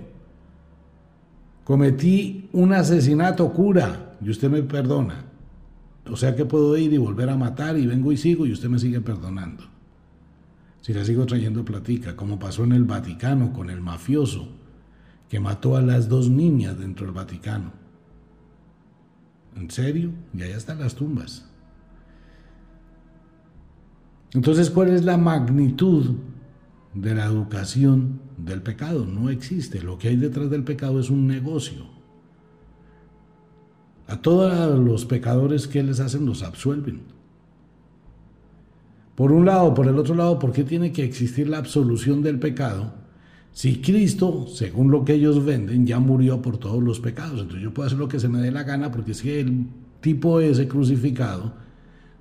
Cometí 1.65 2.51
un 2.53 2.75
asesinato 2.75 3.51
cura 3.51 4.19
y 4.21 4.29
usted 4.29 4.51
me 4.51 4.63
perdona. 4.63 5.25
O 6.09 6.17
sea 6.17 6.37
que 6.37 6.45
puedo 6.45 6.77
ir 6.77 6.93
y 6.93 6.99
volver 6.99 7.31
a 7.31 7.37
matar 7.37 7.79
y 7.79 7.87
vengo 7.87 8.13
y 8.13 8.19
sigo 8.19 8.45
y 8.45 8.53
usted 8.53 8.69
me 8.69 8.79
sigue 8.79 9.01
perdonando 9.01 9.76
si 10.87 10.95
le 10.95 11.05
sigo 11.05 11.27
trayendo 11.27 11.65
platica, 11.65 12.15
como 12.15 12.39
pasó 12.39 12.63
en 12.63 12.71
el 12.71 12.85
Vaticano 12.85 13.53
con 13.53 13.71
el 13.71 13.81
mafioso 13.81 14.47
que 15.29 15.41
mató 15.41 15.77
a 15.77 15.83
las 15.83 16.09
dos 16.09 16.31
niñas 16.31 16.79
dentro 16.79 17.07
del 17.07 17.13
Vaticano. 17.13 17.73
¿En 19.57 19.69
serio? 19.69 20.13
Y 20.33 20.43
allá 20.43 20.57
están 20.57 20.79
las 20.79 20.95
tumbas. 20.95 21.51
Entonces, 24.33 24.71
¿cuál 24.71 24.91
es 24.91 25.05
la 25.05 25.17
magnitud 25.17 26.19
de 26.95 27.17
la 27.17 27.25
educación 27.25 28.21
del 28.37 28.63
pecado? 28.63 29.07
No 29.07 29.29
existe. 29.29 29.83
Lo 29.83 29.99
que 29.99 30.07
hay 30.07 30.17
detrás 30.17 30.51
del 30.51 30.63
pecado 30.63 31.01
es 31.01 31.11
un 31.11 31.27
negocio. 31.27 31.85
A 34.07 34.19
todos 34.19 34.79
los 34.79 35.05
pecadores 35.05 35.67
que 35.67 35.83
les 35.83 35.99
hacen 35.99 36.27
los 36.27 36.45
absuelven. 36.45 37.16
Por 39.17 39.33
un 39.33 39.47
lado, 39.47 39.73
por 39.73 39.89
el 39.89 39.99
otro 39.99 40.15
lado, 40.15 40.39
¿por 40.39 40.53
qué 40.53 40.63
tiene 40.63 40.93
que 40.93 41.03
existir 41.03 41.49
la 41.49 41.59
absolución 41.59 42.23
del 42.23 42.39
pecado? 42.39 42.93
Si 43.51 43.81
Cristo, 43.81 44.47
según 44.47 44.91
lo 44.91 45.07
que 45.07 45.15
ellos 45.15 45.43
venden, 45.43 45.87
ya 45.87 45.99
murió 45.99 46.43
por 46.43 46.59
todos 46.59 46.83
los 46.83 47.01
pecados, 47.01 47.41
entonces 47.41 47.63
yo 47.63 47.73
puedo 47.73 47.87
hacer 47.87 47.99
lo 47.99 48.09
que 48.09 48.21
se 48.21 48.29
me 48.29 48.41
dé 48.41 48.51
la 48.51 48.65
gana 48.65 48.93
porque 48.93 49.13
que 49.13 49.41
el 49.41 49.67
tipo 50.03 50.41
ese 50.41 50.69
crucificado 50.69 51.55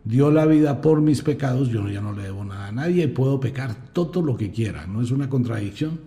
dio 0.05 0.31
la 0.31 0.45
vida 0.45 0.79
por 0.79 1.01
mis 1.01 1.21
pecados, 1.21 1.67
yo 1.67 1.89
ya 1.89 1.99
no 1.99 2.13
le 2.13 2.23
debo 2.23 2.45
nada 2.45 2.67
a 2.67 2.71
nadie 2.71 3.03
y 3.03 3.07
puedo 3.07 3.41
pecar 3.41 3.75
todo 3.91 4.21
lo 4.21 4.37
que 4.37 4.51
quiera, 4.51 4.87
¿no 4.87 5.01
es 5.01 5.11
una 5.11 5.29
contradicción? 5.29 5.99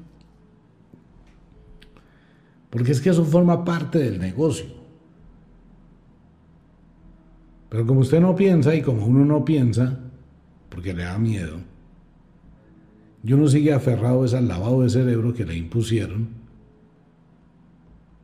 Porque 2.70 2.92
es 2.92 3.02
que 3.02 3.10
eso 3.10 3.26
forma 3.26 3.62
parte 3.62 3.98
del 3.98 4.18
negocio. 4.18 4.66
Pero 7.68 7.86
como 7.86 8.00
usted 8.00 8.20
no 8.20 8.34
piensa 8.34 8.74
y 8.74 8.80
como 8.80 9.04
uno 9.04 9.26
no 9.26 9.44
piensa, 9.44 10.07
porque 10.68 10.94
le 10.94 11.04
da 11.04 11.18
miedo. 11.18 11.60
Yo 13.22 13.36
no 13.36 13.48
sigue 13.48 13.72
aferrado 13.72 14.22
a 14.22 14.26
ese 14.26 14.40
lavado 14.40 14.82
de 14.82 14.90
cerebro 14.90 15.34
que 15.34 15.44
le 15.44 15.56
impusieron. 15.56 16.28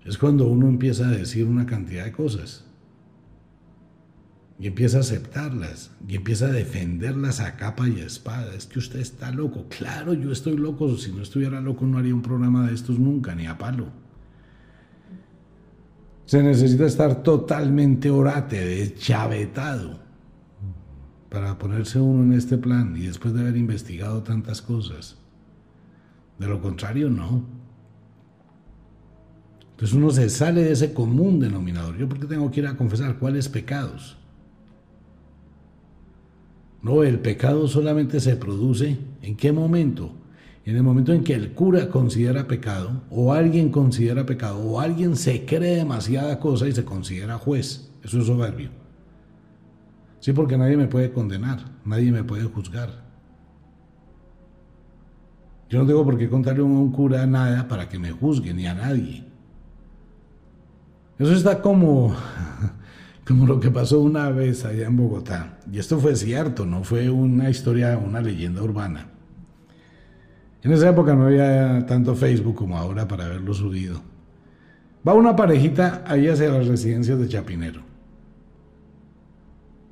Es 0.04 0.18
cuando 0.18 0.46
uno 0.46 0.68
empieza 0.68 1.08
a 1.08 1.12
decir 1.12 1.46
una 1.46 1.66
cantidad 1.66 2.04
de 2.04 2.12
cosas 2.12 2.64
y 4.58 4.66
empieza 4.68 4.98
a 4.98 5.00
aceptarlas 5.00 5.90
y 6.06 6.14
empieza 6.14 6.46
a 6.46 6.52
defenderlas 6.52 7.40
a 7.40 7.56
capa 7.56 7.88
y 7.88 8.00
espada. 8.00 8.54
Es 8.54 8.66
que 8.66 8.78
usted 8.78 9.00
está 9.00 9.30
loco. 9.30 9.66
Claro, 9.68 10.14
yo 10.14 10.30
estoy 10.30 10.56
loco. 10.56 10.96
Si 10.96 11.10
no 11.10 11.22
estuviera 11.22 11.60
loco 11.60 11.86
no 11.86 11.98
haría 11.98 12.14
un 12.14 12.22
programa 12.22 12.66
de 12.68 12.74
estos 12.74 12.98
nunca, 12.98 13.34
ni 13.34 13.46
a 13.46 13.58
palo. 13.58 13.88
Se 16.26 16.42
necesita 16.42 16.86
estar 16.86 17.22
totalmente 17.22 18.10
orate, 18.10 18.64
deschavetado 18.64 20.03
para 21.34 21.58
ponerse 21.58 21.98
uno 21.98 22.22
en 22.22 22.32
este 22.32 22.56
plan 22.56 22.94
y 22.96 23.06
después 23.06 23.34
de 23.34 23.40
haber 23.40 23.56
investigado 23.56 24.22
tantas 24.22 24.62
cosas. 24.62 25.16
De 26.38 26.46
lo 26.46 26.62
contrario, 26.62 27.10
no. 27.10 27.42
Entonces 29.72 29.96
uno 29.96 30.10
se 30.10 30.28
sale 30.28 30.62
de 30.62 30.70
ese 30.70 30.94
común 30.94 31.40
denominador. 31.40 31.96
¿Yo 31.96 32.08
por 32.08 32.20
qué 32.20 32.26
tengo 32.26 32.48
que 32.52 32.60
ir 32.60 32.68
a 32.68 32.76
confesar 32.76 33.18
cuáles 33.18 33.48
pecados? 33.48 34.16
No, 36.82 37.02
el 37.02 37.18
pecado 37.18 37.66
solamente 37.66 38.20
se 38.20 38.36
produce 38.36 38.96
en 39.20 39.36
qué 39.36 39.50
momento? 39.50 40.12
En 40.64 40.76
el 40.76 40.84
momento 40.84 41.12
en 41.12 41.24
que 41.24 41.34
el 41.34 41.50
cura 41.50 41.88
considera 41.88 42.46
pecado, 42.46 43.02
o 43.10 43.32
alguien 43.32 43.70
considera 43.70 44.24
pecado, 44.24 44.60
o 44.60 44.78
alguien 44.78 45.16
se 45.16 45.44
cree 45.44 45.78
demasiada 45.78 46.38
cosa 46.38 46.68
y 46.68 46.72
se 46.72 46.84
considera 46.84 47.38
juez. 47.38 47.90
Eso 48.04 48.20
es 48.20 48.26
soberbio. 48.26 48.83
Sí, 50.24 50.32
porque 50.32 50.56
nadie 50.56 50.78
me 50.78 50.86
puede 50.86 51.12
condenar, 51.12 51.58
nadie 51.84 52.10
me 52.10 52.24
puede 52.24 52.44
juzgar. 52.44 52.88
Yo 55.68 55.80
no 55.80 55.86
tengo 55.86 56.02
por 56.02 56.16
qué 56.16 56.30
contarle 56.30 56.62
a 56.62 56.64
un 56.64 56.90
cura 56.92 57.26
nada 57.26 57.68
para 57.68 57.90
que 57.90 57.98
me 57.98 58.10
juzgue, 58.10 58.54
ni 58.54 58.66
a 58.66 58.72
nadie. 58.72 59.22
Eso 61.18 61.34
está 61.34 61.60
como, 61.60 62.16
como 63.26 63.44
lo 63.44 63.60
que 63.60 63.70
pasó 63.70 64.00
una 64.00 64.30
vez 64.30 64.64
allá 64.64 64.86
en 64.86 64.96
Bogotá. 64.96 65.58
Y 65.70 65.78
esto 65.78 65.98
fue 65.98 66.16
cierto, 66.16 66.64
no 66.64 66.84
fue 66.84 67.10
una 67.10 67.50
historia, 67.50 67.98
una 67.98 68.22
leyenda 68.22 68.62
urbana. 68.62 69.08
En 70.62 70.72
esa 70.72 70.88
época 70.88 71.14
no 71.14 71.26
había 71.26 71.84
tanto 71.84 72.14
Facebook 72.14 72.54
como 72.54 72.78
ahora 72.78 73.06
para 73.06 73.26
haberlo 73.26 73.52
subido. 73.52 74.00
Va 75.06 75.12
una 75.12 75.36
parejita 75.36 76.02
ahí 76.06 76.28
hacia 76.28 76.48
las 76.48 76.66
residencias 76.66 77.18
de 77.18 77.28
Chapinero. 77.28 77.93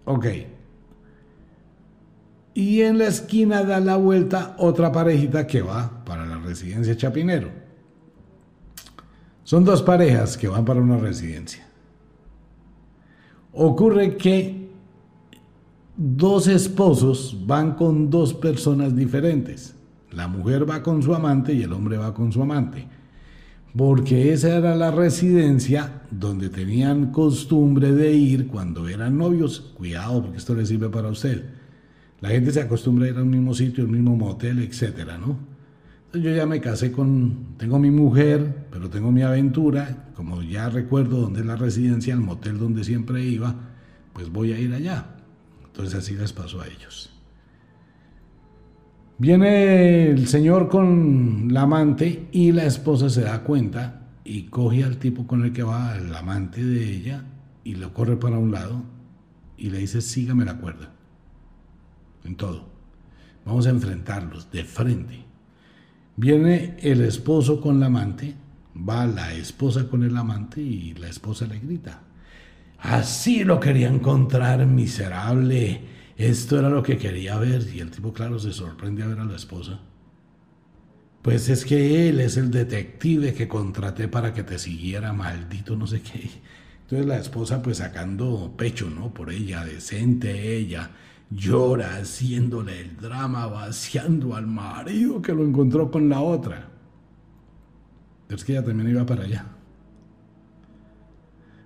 Ok. 0.05 0.27
Y 2.55 2.83
en 2.83 2.99
la 2.99 3.07
esquina 3.07 3.63
da 3.63 3.81
la 3.81 3.97
vuelta 3.97 4.55
otra 4.59 4.93
parejita 4.93 5.47
que 5.47 5.63
va 5.63 6.05
para 6.05 6.27
la 6.27 6.39
residencia 6.39 6.97
Chapinero. 6.97 7.49
Son 9.45 9.65
dos 9.65 9.83
parejas 9.83 10.37
que 10.37 10.49
van 10.49 10.65
para 10.65 10.81
una 10.81 10.99
residencia. 10.99 11.67
Ocurre 13.53 14.17
que 14.17 14.71
dos 15.97 16.47
esposos 16.47 17.37
van 17.47 17.75
con 17.75 18.11
dos 18.11 18.35
personas 18.35 18.95
diferentes. 18.95 19.75
La 20.11 20.29
mujer 20.29 20.69
va 20.69 20.83
con 20.83 21.03
su 21.03 21.15
amante 21.15 21.53
y 21.55 21.63
el 21.63 21.73
hombre 21.73 21.97
va 21.97 22.13
con 22.13 22.33
su 22.33 22.43
amante 22.43 22.87
porque 23.77 24.33
esa 24.33 24.57
era 24.57 24.77
la 24.77 24.91
residencia 24.91 26.03
donde 26.11 26.51
tenían 26.51 27.11
costumbre 27.11 27.93
de 27.93 28.13
ir 28.13 28.47
cuando 28.47 28.89
eran 28.89 29.17
novios. 29.17 29.73
Cuidado, 29.75 30.23
porque 30.23 30.39
esto 30.39 30.55
le 30.55 30.67
sirve 30.67 30.89
para 30.89 31.09
usted. 31.09 31.45
La 32.21 32.29
gente 32.29 32.53
se 32.53 32.61
acostumbra 32.61 33.07
a 33.07 33.11
ir 33.11 33.17
al 33.17 33.27
mismo 33.27 33.55
sitio, 33.55 33.85
al 33.85 33.91
mismo 33.91 34.15
motel, 34.15 34.61
etcétera, 34.61 35.19
¿no? 35.19 35.39
Yo 36.13 36.31
ya 36.31 36.45
me 36.45 36.61
casé 36.61 36.93
con, 36.93 37.57
tengo 37.57 37.79
mi 37.79 37.91
mujer, 37.91 38.67
pero 38.71 38.91
tengo 38.91 39.11
mi 39.11 39.23
aventura, 39.23 40.13
como 40.15 40.43
ya 40.43 40.69
recuerdo 40.69 41.23
dónde 41.23 41.41
es 41.41 41.47
la 41.47 41.57
residencia, 41.57 42.13
el 42.13 42.21
motel 42.21 42.59
donde 42.59 42.85
siempre 42.85 43.25
iba, 43.25 43.55
pues 44.13 44.29
voy 44.29 44.53
a 44.53 44.59
ir 44.59 44.75
allá. 44.75 45.07
Entonces 45.65 45.95
así 45.95 46.15
les 46.15 46.35
pasó 46.35 46.61
a 46.61 46.67
ellos. 46.67 47.12
Viene 49.23 50.09
el 50.11 50.27
señor 50.27 50.69
con 50.69 51.47
la 51.53 51.63
amante 51.63 52.27
y 52.33 52.51
la 52.51 52.65
esposa 52.65 53.09
se 53.09 53.21
da 53.21 53.45
cuenta 53.45 54.09
y 54.25 54.47
coge 54.47 54.83
al 54.83 54.97
tipo 54.97 55.29
con 55.29 55.45
el 55.45 55.53
que 55.53 55.63
va, 55.63 55.97
el 55.97 56.13
amante 56.13 56.65
de 56.65 56.93
ella, 56.93 57.25
y 57.63 57.77
lo 57.77 57.95
corre 57.95 58.17
para 58.17 58.37
un 58.37 58.51
lado 58.51 58.83
y 59.57 59.71
le 59.71 59.79
dice, 59.79 60.01
sígame 60.01 60.45
la 60.45 60.57
cuerda. 60.57 60.91
En 62.25 62.35
todo. 62.35 62.65
Vamos 63.47 63.69
a 63.69 63.71
enfrentarlos 63.71 64.51
de 64.51 64.65
frente. 64.65 65.23
Viene 66.17 66.77
el 66.81 67.01
esposo 67.03 67.61
con 67.61 67.79
la 67.79 67.87
amante, 67.87 68.35
va 68.77 69.07
la 69.07 69.35
esposa 69.35 69.89
con 69.89 70.03
el 70.03 70.17
amante 70.17 70.61
y 70.61 70.95
la 70.95 71.07
esposa 71.07 71.47
le 71.47 71.61
grita. 71.61 72.01
Así 72.81 73.45
lo 73.45 73.61
quería 73.61 73.89
encontrar, 73.89 74.67
miserable 74.67 75.92
esto 76.27 76.59
era 76.59 76.69
lo 76.69 76.83
que 76.83 76.99
quería 76.99 77.39
ver 77.39 77.67
y 77.75 77.81
el 77.81 77.91
tipo, 77.91 78.13
claro, 78.13 78.39
se 78.39 78.53
sorprende 78.53 79.03
a 79.03 79.07
ver 79.07 79.21
a 79.21 79.25
la 79.25 79.37
esposa. 79.37 79.81
Pues 81.23 81.49
es 81.49 81.65
que 81.65 82.09
él 82.09 82.21
es 82.21 82.37
el 82.37 82.51
detective 82.51 83.33
que 83.33 83.49
contraté 83.49 84.09
para 84.09 84.33
que 84.35 84.43
te 84.43 84.59
siguiera, 84.59 85.13
maldito, 85.13 85.77
no 85.77 85.87
sé 85.87 86.03
qué. 86.03 86.31
Entonces 86.83 87.07
la 87.07 87.19
esposa 87.19 87.63
pues 87.63 87.79
sacando 87.79 88.55
pecho, 88.57 88.91
¿no? 88.91 89.15
Por 89.15 89.31
ella, 89.31 89.65
decente 89.65 90.57
ella, 90.57 90.91
llora 91.31 91.97
haciéndole 91.97 92.81
el 92.81 92.97
drama, 92.97 93.47
vaciando 93.47 94.35
al 94.35 94.47
marido 94.47 95.23
que 95.23 95.33
lo 95.33 95.45
encontró 95.45 95.91
con 95.91 96.09
la 96.09 96.21
otra. 96.21 96.69
Pero 98.27 98.37
es 98.37 98.45
que 98.45 98.53
ella 98.53 98.65
también 98.65 98.91
iba 98.91 99.07
para 99.07 99.25
allá. 99.25 99.47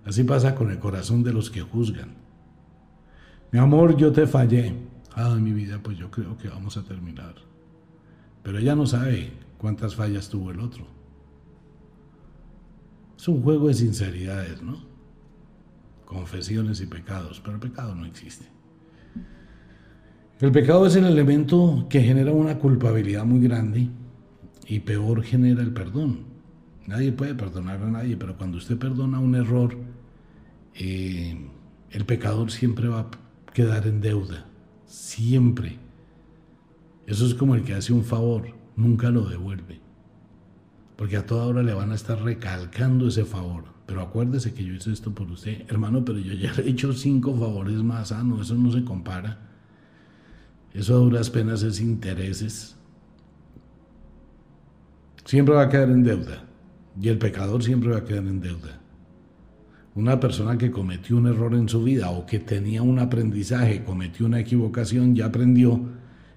Así 0.05 0.23
pasa 0.23 0.55
con 0.55 0.71
el 0.71 0.79
corazón 0.79 1.25
de 1.25 1.33
los 1.33 1.51
que 1.51 1.63
juzgan. 1.63 2.16
Mi 3.57 3.63
amor, 3.63 3.97
yo 3.97 4.13
te 4.13 4.27
fallé. 4.27 4.75
Ay, 5.15 5.41
mi 5.41 5.51
vida, 5.51 5.81
pues 5.83 5.97
yo 5.97 6.11
creo 6.11 6.37
que 6.37 6.47
vamos 6.47 6.77
a 6.77 6.85
terminar. 6.85 7.37
Pero 8.43 8.59
ella 8.59 8.77
no 8.77 8.85
sabe 8.85 9.33
cuántas 9.57 9.95
fallas 9.95 10.29
tuvo 10.29 10.51
el 10.51 10.61
otro. 10.61 10.87
Es 13.17 13.27
un 13.27 13.43
juego 13.43 13.69
de 13.69 13.73
sinceridades, 13.73 14.61
¿no? 14.61 14.85
Confesiones 16.05 16.83
y 16.83 16.87
pecados, 16.87 17.41
pero 17.41 17.55
el 17.55 17.61
pecado 17.61 17.95
no 17.95 18.05
existe. 18.05 18.45
El 20.39 20.53
pecado 20.53 20.85
es 20.85 20.95
el 20.97 21.07
elemento 21.07 21.87
que 21.89 22.03
genera 22.03 22.33
una 22.33 22.59
culpabilidad 22.59 23.25
muy 23.25 23.41
grande 23.41 23.89
y 24.67 24.81
peor 24.81 25.23
genera 25.23 25.63
el 25.63 25.73
perdón. 25.73 26.27
Nadie 26.87 27.11
puede 27.11 27.35
perdonar 27.35 27.83
a 27.83 27.91
nadie, 27.91 28.19
pero 28.19 28.37
cuando 28.37 28.59
usted 28.59 28.77
perdona 28.77 29.19
un 29.19 29.35
error, 29.35 29.75
eh, 30.75 31.49
el 31.91 32.05
pecador 32.05 32.51
siempre 32.51 32.89
va 32.89 33.01
a 33.01 33.26
quedar 33.57 33.87
en 33.87 34.03
deuda. 34.03 34.45
Siempre. 34.85 35.79
Eso 37.07 37.25
es 37.25 37.35
como 37.35 37.55
el 37.55 37.65
que 37.65 37.73
hace 37.73 37.95
un 37.95 38.05
favor, 38.05 38.49
nunca 38.77 39.09
lo 39.09 39.23
devuelve. 39.23 39.81
Porque 40.97 41.17
a 41.17 41.25
toda 41.25 41.47
hora 41.47 41.63
le 41.63 41.73
van 41.73 41.91
a 41.91 41.95
estar 41.95 42.21
recalcando 42.23 43.09
ese 43.09 43.25
favor. 43.25 43.65
Pero 43.87 44.03
acuérdese 44.03 44.53
que 44.53 44.63
yo 44.63 44.75
hice 44.75 44.93
esto 44.93 45.15
por 45.15 45.31
usted. 45.31 45.63
Hermano, 45.71 46.05
pero 46.05 46.19
yo 46.19 46.35
ya 46.35 46.53
he 46.59 46.69
hecho 46.69 46.93
cinco 46.93 47.35
favores 47.35 47.83
más. 47.83 48.13
Ah, 48.13 48.23
no, 48.23 48.43
eso 48.43 48.55
no 48.57 48.71
se 48.71 48.85
compara. 48.85 49.39
Eso 50.75 50.95
a 50.95 50.99
duras 50.99 51.31
penas 51.31 51.63
es 51.63 51.81
intereses. 51.81 52.77
Siempre 55.25 55.55
va 55.55 55.63
a 55.63 55.69
quedar 55.71 55.89
en 55.89 56.03
deuda. 56.03 56.45
Y 57.01 57.09
el 57.09 57.17
pecador 57.17 57.63
siempre 57.63 57.89
va 57.89 57.99
a 57.99 58.05
quedar 58.05 58.27
en 58.27 58.41
deuda. 58.41 58.81
Una 59.97 60.21
persona 60.21 60.59
que 60.59 60.71
cometió 60.71 61.17
un 61.17 61.27
error 61.27 61.55
en 61.55 61.71
su 61.71 61.83
vida 61.83 62.11
o 62.11 62.27
que 62.27 62.39
tenía 62.39 62.83
un 62.83 62.99
aprendizaje, 62.99 63.83
cometió 63.83 64.27
una 64.27 64.39
equivocación, 64.39 65.15
ya 65.15 65.25
aprendió, 65.25 65.81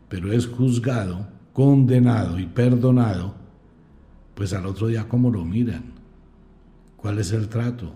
pero 0.08 0.32
es 0.32 0.48
juzgado, 0.48 1.28
condenado 1.52 2.40
y 2.40 2.46
perdonado, 2.46 3.36
pues 4.34 4.54
al 4.54 4.66
otro 4.66 4.88
día 4.88 5.10
cómo 5.10 5.30
lo 5.30 5.44
miran, 5.44 5.84
cuál 6.96 7.20
es 7.20 7.34
el 7.34 7.50
trato. 7.50 7.94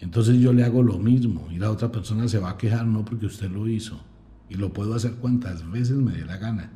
Entonces 0.00 0.38
yo 0.38 0.54
le 0.54 0.64
hago 0.64 0.82
lo 0.82 0.98
mismo 0.98 1.48
y 1.50 1.58
la 1.58 1.70
otra 1.70 1.92
persona 1.92 2.26
se 2.26 2.38
va 2.38 2.50
a 2.50 2.56
quejar 2.56 2.86
no 2.86 3.04
porque 3.04 3.26
usted 3.26 3.50
lo 3.50 3.68
hizo, 3.68 4.00
y 4.48 4.54
lo 4.54 4.72
puedo 4.72 4.94
hacer 4.94 5.16
cuantas 5.16 5.70
veces 5.70 5.98
me 5.98 6.12
dé 6.12 6.24
la 6.24 6.38
gana. 6.38 6.72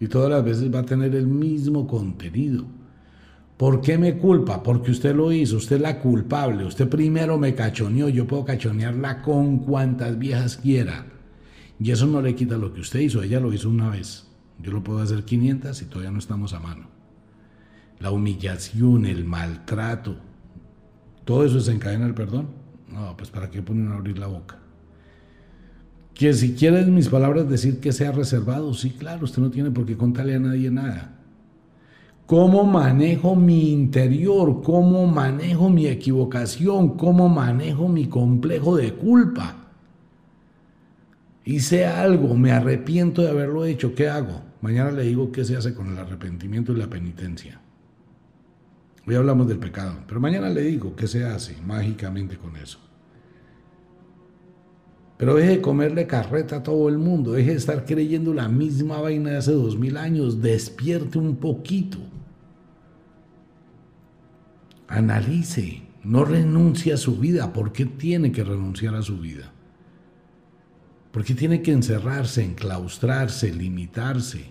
Y 0.00 0.08
todas 0.08 0.30
las 0.30 0.44
veces 0.44 0.74
va 0.74 0.80
a 0.80 0.84
tener 0.84 1.14
el 1.14 1.28
mismo 1.28 1.86
contenido. 1.86 2.64
¿Por 3.56 3.80
qué 3.80 3.96
me 3.96 4.18
culpa? 4.18 4.62
Porque 4.62 4.90
usted 4.90 5.14
lo 5.14 5.32
hizo, 5.32 5.56
usted 5.56 5.76
es 5.76 5.82
la 5.82 5.98
culpable, 6.00 6.64
usted 6.64 6.88
primero 6.88 7.38
me 7.38 7.54
cachoneó, 7.54 8.08
yo 8.08 8.26
puedo 8.26 8.44
cachonearla 8.44 9.22
con 9.22 9.58
cuantas 9.60 10.18
viejas 10.18 10.58
quiera. 10.58 11.06
Y 11.80 11.90
eso 11.90 12.06
no 12.06 12.20
le 12.20 12.34
quita 12.34 12.58
lo 12.58 12.72
que 12.72 12.80
usted 12.80 13.00
hizo, 13.00 13.22
ella 13.22 13.40
lo 13.40 13.52
hizo 13.52 13.70
una 13.70 13.88
vez. 13.88 14.26
Yo 14.58 14.72
lo 14.72 14.82
puedo 14.82 15.00
hacer 15.00 15.24
500 15.24 15.80
y 15.82 15.84
todavía 15.86 16.10
no 16.10 16.18
estamos 16.18 16.52
a 16.52 16.60
mano. 16.60 16.88
La 17.98 18.10
humillación, 18.10 19.06
el 19.06 19.24
maltrato, 19.24 20.16
todo 21.26 21.44
eso 21.44 21.56
desencadena 21.56 22.06
el 22.06 22.14
perdón. 22.14 22.48
No, 22.88 23.16
pues 23.16 23.30
para 23.30 23.50
qué 23.50 23.60
ponen 23.60 23.88
a 23.88 23.96
abrir 23.96 24.18
la 24.18 24.28
boca. 24.28 24.58
Que 26.14 26.32
si 26.32 26.54
quieren 26.54 26.94
mis 26.94 27.08
palabras 27.08 27.48
decir 27.48 27.80
que 27.80 27.92
sea 27.92 28.12
reservado, 28.12 28.72
sí, 28.74 28.90
claro, 28.90 29.24
usted 29.24 29.42
no 29.42 29.50
tiene 29.50 29.70
por 29.70 29.84
qué 29.84 29.96
contarle 29.96 30.36
a 30.36 30.38
nadie 30.38 30.70
nada. 30.70 31.20
¿Cómo 32.26 32.64
manejo 32.64 33.36
mi 33.36 33.70
interior? 33.70 34.60
¿Cómo 34.62 35.06
manejo 35.06 35.70
mi 35.70 35.86
equivocación? 35.86 36.96
¿Cómo 36.96 37.28
manejo 37.28 37.88
mi 37.88 38.08
complejo 38.08 38.76
de 38.76 38.94
culpa? 38.94 39.68
Hice 41.44 41.86
algo, 41.86 42.34
me 42.34 42.50
arrepiento 42.50 43.22
de 43.22 43.30
haberlo 43.30 43.64
hecho, 43.64 43.94
¿qué 43.94 44.08
hago? 44.08 44.42
Mañana 44.60 44.90
le 44.90 45.04
digo 45.04 45.30
qué 45.30 45.44
se 45.44 45.56
hace 45.56 45.72
con 45.72 45.86
el 45.86 45.98
arrepentimiento 45.98 46.72
y 46.72 46.76
la 46.76 46.90
penitencia. 46.90 47.60
Hoy 49.06 49.14
hablamos 49.14 49.46
del 49.46 49.60
pecado, 49.60 49.94
pero 50.08 50.18
mañana 50.18 50.48
le 50.48 50.62
digo 50.62 50.96
qué 50.96 51.06
se 51.06 51.24
hace 51.24 51.56
mágicamente 51.64 52.36
con 52.36 52.56
eso. 52.56 52.80
Pero 55.16 55.36
deje 55.36 55.50
de 55.50 55.60
comerle 55.60 56.08
carreta 56.08 56.56
a 56.56 56.62
todo 56.64 56.88
el 56.88 56.98
mundo, 56.98 57.32
deje 57.32 57.52
de 57.52 57.56
estar 57.56 57.84
creyendo 57.84 58.34
la 58.34 58.48
misma 58.48 59.00
vaina 59.00 59.30
de 59.30 59.36
hace 59.36 59.52
dos 59.52 59.78
mil 59.78 59.96
años, 59.96 60.42
despierte 60.42 61.18
un 61.18 61.36
poquito. 61.36 61.98
Analice, 64.88 65.82
no 66.04 66.24
renuncie 66.24 66.92
a 66.92 66.96
su 66.96 67.16
vida. 67.16 67.52
¿Por 67.52 67.72
qué 67.72 67.86
tiene 67.86 68.32
que 68.32 68.44
renunciar 68.44 68.94
a 68.94 69.02
su 69.02 69.18
vida? 69.18 69.52
¿Por 71.10 71.24
qué 71.24 71.34
tiene 71.34 71.62
que 71.62 71.72
encerrarse, 71.72 72.44
enclaustrarse, 72.44 73.52
limitarse? 73.52 74.50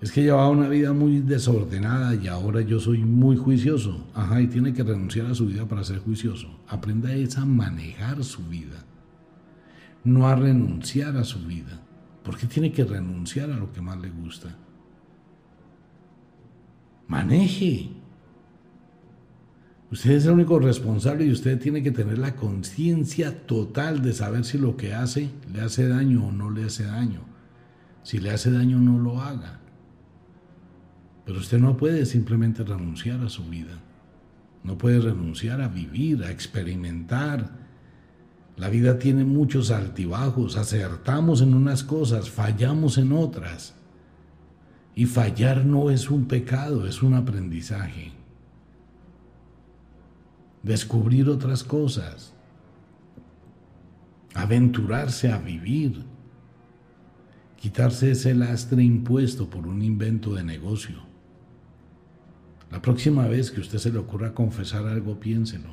Es 0.00 0.12
que 0.12 0.22
llevaba 0.22 0.50
una 0.50 0.68
vida 0.68 0.92
muy 0.92 1.20
desordenada 1.20 2.14
y 2.14 2.28
ahora 2.28 2.60
yo 2.60 2.78
soy 2.78 2.98
muy 2.98 3.36
juicioso. 3.36 4.06
Ajá, 4.14 4.40
y 4.40 4.46
tiene 4.46 4.74
que 4.74 4.82
renunciar 4.82 5.26
a 5.26 5.34
su 5.34 5.46
vida 5.46 5.66
para 5.66 5.82
ser 5.82 5.98
juicioso. 6.00 6.60
Aprenda 6.68 7.08
a 7.10 7.44
manejar 7.44 8.22
su 8.22 8.44
vida, 8.46 8.84
no 10.04 10.28
a 10.28 10.36
renunciar 10.36 11.16
a 11.16 11.24
su 11.24 11.40
vida. 11.40 11.80
¿Por 12.22 12.36
qué 12.36 12.46
tiene 12.46 12.70
que 12.72 12.84
renunciar 12.84 13.50
a 13.50 13.56
lo 13.56 13.72
que 13.72 13.80
más 13.80 13.98
le 13.98 14.10
gusta? 14.10 14.54
Maneje. 17.08 17.90
Usted 19.90 20.10
es 20.12 20.26
el 20.26 20.32
único 20.32 20.58
responsable 20.58 21.26
y 21.26 21.30
usted 21.30 21.60
tiene 21.60 21.82
que 21.82 21.92
tener 21.92 22.18
la 22.18 22.34
conciencia 22.34 23.46
total 23.46 24.02
de 24.02 24.12
saber 24.12 24.44
si 24.44 24.58
lo 24.58 24.76
que 24.76 24.94
hace 24.94 25.30
le 25.52 25.60
hace 25.60 25.86
daño 25.86 26.26
o 26.26 26.32
no 26.32 26.50
le 26.50 26.64
hace 26.64 26.84
daño. 26.84 27.20
Si 28.02 28.18
le 28.18 28.30
hace 28.30 28.50
daño, 28.50 28.78
no 28.78 28.98
lo 28.98 29.20
haga. 29.20 29.60
Pero 31.24 31.38
usted 31.38 31.58
no 31.58 31.76
puede 31.76 32.04
simplemente 32.06 32.64
renunciar 32.64 33.20
a 33.20 33.28
su 33.28 33.44
vida. 33.44 33.80
No 34.64 34.76
puede 34.76 35.00
renunciar 35.00 35.60
a 35.60 35.68
vivir, 35.68 36.24
a 36.24 36.30
experimentar. 36.30 37.50
La 38.56 38.68
vida 38.68 38.98
tiene 38.98 39.24
muchos 39.24 39.70
altibajos, 39.70 40.56
acertamos 40.56 41.42
en 41.42 41.54
unas 41.54 41.84
cosas, 41.84 42.30
fallamos 42.30 42.98
en 42.98 43.12
otras. 43.12 43.74
Y 44.96 45.06
fallar 45.06 45.64
no 45.64 45.90
es 45.90 46.10
un 46.10 46.26
pecado, 46.26 46.86
es 46.86 47.02
un 47.02 47.14
aprendizaje. 47.14 48.12
Descubrir 50.66 51.28
otras 51.28 51.62
cosas. 51.62 52.32
Aventurarse 54.34 55.30
a 55.30 55.38
vivir. 55.38 56.02
Quitarse 57.56 58.10
ese 58.10 58.34
lastre 58.34 58.82
impuesto 58.82 59.48
por 59.48 59.68
un 59.68 59.80
invento 59.80 60.34
de 60.34 60.42
negocio. 60.42 60.96
La 62.72 62.82
próxima 62.82 63.28
vez 63.28 63.52
que 63.52 63.60
usted 63.60 63.78
se 63.78 63.92
le 63.92 63.98
ocurra 63.98 64.34
confesar 64.34 64.88
algo, 64.88 65.20
piénselo. 65.20 65.70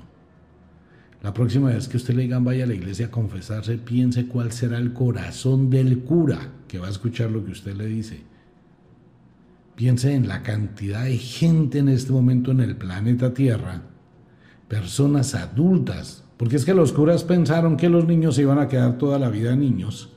La 1.23 1.33
próxima 1.33 1.69
vez 1.69 1.87
que 1.87 1.97
usted 1.97 2.13
le 2.13 2.21
digan 2.21 2.43
vaya 2.43 2.65
a 2.65 2.67
la 2.67 2.75
iglesia 2.75 3.07
a 3.07 3.11
confesarse, 3.11 3.79
piense 3.79 4.27
cuál 4.27 4.51
será 4.51 4.77
el 4.77 4.93
corazón 4.93 5.71
del 5.71 6.03
cura 6.03 6.51
que 6.67 6.77
va 6.77 6.85
a 6.85 6.91
escuchar 6.91 7.31
lo 7.31 7.43
que 7.43 7.53
usted 7.53 7.75
le 7.75 7.87
dice. 7.87 8.21
Piense 9.75 10.13
en 10.13 10.27
la 10.27 10.43
cantidad 10.43 11.05
de 11.05 11.17
gente 11.17 11.79
en 11.79 11.89
este 11.89 12.11
momento 12.11 12.51
en 12.51 12.59
el 12.59 12.75
planeta 12.75 13.33
Tierra, 13.33 13.81
personas 14.73 15.35
adultas, 15.35 16.23
porque 16.35 16.55
es 16.55 16.65
que 16.65 16.73
los 16.73 16.93
curas 16.93 17.23
pensaron 17.23 17.77
que 17.77 17.89
los 17.89 18.07
niños 18.07 18.33
se 18.33 18.41
iban 18.41 18.57
a 18.57 18.67
quedar 18.67 18.97
toda 18.97 19.19
la 19.19 19.29
vida 19.29 19.55
niños, 19.55 20.11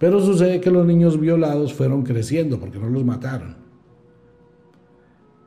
pero 0.00 0.20
sucede 0.20 0.60
que 0.60 0.72
los 0.72 0.84
niños 0.84 1.20
violados 1.20 1.72
fueron 1.72 2.02
creciendo 2.02 2.58
porque 2.58 2.80
no 2.80 2.88
los 2.88 3.04
mataron. 3.04 3.56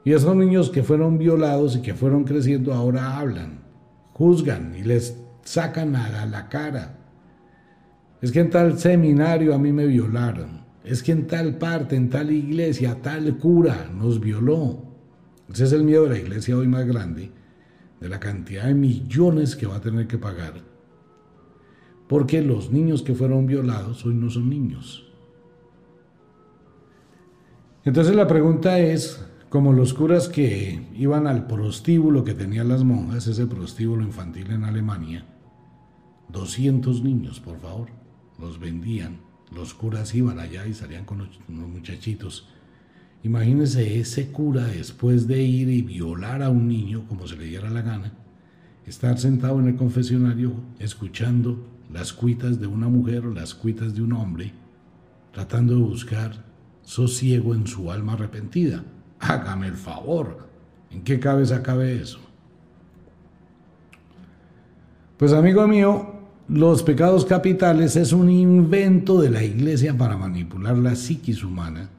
Y 0.06 0.14
esos 0.14 0.34
niños 0.38 0.70
que 0.70 0.84
fueron 0.84 1.18
violados 1.18 1.76
y 1.76 1.82
que 1.82 1.94
fueron 1.94 2.24
creciendo 2.24 2.74
ahora 2.74 3.20
hablan, 3.20 3.60
juzgan 4.14 4.74
y 4.80 4.84
les 4.84 5.18
sacan 5.44 5.98
a 5.98 6.26
la 6.26 6.48
cara. 6.48 6.98
Es 8.22 8.32
que 8.32 8.40
en 8.40 8.50
tal 8.50 8.80
seminario 8.80 9.54
a 9.54 9.60
mí 9.60 9.74
me 9.74 9.86
violaron. 9.86 10.62
Es 10.86 11.04
que 11.04 11.12
en 11.12 11.28
tal 11.28 11.58
parte, 11.58 11.98
en 11.98 12.10
tal 12.10 12.32
iglesia, 12.32 13.02
tal 13.02 13.38
cura 13.38 13.92
nos 13.94 14.22
violó. 14.22 14.82
Ese 15.52 15.66
es 15.66 15.74
el 15.74 15.84
miedo 15.84 16.04
de 16.04 16.12
la 16.12 16.18
iglesia 16.20 16.56
hoy 16.56 16.68
más 16.68 16.86
grande, 16.88 17.32
de 18.00 18.10
la 18.10 18.20
cantidad 18.20 18.66
de 18.66 18.74
millones 18.74 19.56
que 19.56 19.68
va 19.68 19.78
a 19.78 19.82
tener 19.82 20.08
que 20.08 20.18
pagar. 20.18 20.62
Porque 22.08 22.41
los 22.41 22.72
niños 22.72 23.02
que 23.02 23.14
fueron 23.14 23.45
violados 23.45 24.06
hoy 24.06 24.16
no 24.16 24.30
son 24.30 24.50
niños. 24.50 25.06
Entonces 27.86 28.16
la 28.16 28.28
pregunta 28.28 28.80
es, 28.80 29.26
como 29.50 29.74
los 29.74 29.93
curas 29.93 30.28
que 30.28 30.88
iban 30.95 31.28
al 31.28 31.47
prostíbulo 31.47 32.24
que 32.24 32.34
tenían 32.34 32.70
las 32.70 32.84
monjas, 32.84 33.28
ese 33.28 33.47
prostíbulo 33.47 34.04
infantil 34.04 34.52
en 34.52 34.64
Alemania, 34.64 35.26
200 36.30 37.04
niños, 37.04 37.39
por 37.39 37.60
favor, 37.60 37.89
los 38.38 38.60
vendían, 38.60 39.22
los 39.52 39.74
curas 39.74 40.14
iban 40.14 40.39
allá 40.39 40.68
y 40.68 40.74
salían 40.74 41.06
con 41.06 41.20
los, 41.20 41.30
muchachitos. 41.47 42.47
Imagínense 43.24 44.00
ese 44.00 44.32
cura 44.32 44.66
después 44.66 45.28
de 45.28 45.42
ir 45.42 45.70
y 45.70 45.82
violar 45.82 46.42
a 46.42 46.50
un 46.50 46.68
niño 46.68 47.06
como 47.08 47.28
se 47.28 47.36
le 47.36 47.46
diera 47.46 47.70
la 47.70 47.82
gana, 47.82 48.14
estar 48.86 49.20
sentado 49.20 49.60
en 49.60 49.68
el 49.68 49.76
confesionario 49.76 50.54
escuchando 50.80 51.66
las 51.92 52.14
cuitas 52.14 52.60
de 52.60 52.68
una 52.68 52.88
mujer 52.88 53.26
o 53.26 53.34
las 53.34 53.54
cuitas 53.54 53.94
de 53.94 54.02
un 54.02 54.14
hombre, 54.14 54.54
tratando 55.34 55.76
de 55.76 55.82
buscar 55.82 56.46
sosiego 56.82 57.54
en 57.54 57.68
su 57.68 57.92
alma 57.92 58.14
arrepentida. 58.14 58.84
Hágame 59.20 59.68
el 59.68 59.76
favor. 59.76 60.48
¿En 60.92 61.04
qué 61.04 61.20
cabeza 61.20 61.62
cabe 61.62 62.02
eso? 62.02 62.20
Pues 65.18 65.34
amigo 65.34 65.68
mío, 65.68 66.14
los 66.48 66.82
pecados 66.82 67.26
capitales 67.26 67.96
es 67.96 68.14
un 68.14 68.30
invento 68.30 69.20
de 69.22 69.30
la 69.30 69.44
iglesia 69.44 69.96
para 69.98 70.18
manipular 70.18 70.78
la 70.78 70.96
psiquis 70.96 71.44
humana. 71.44 71.90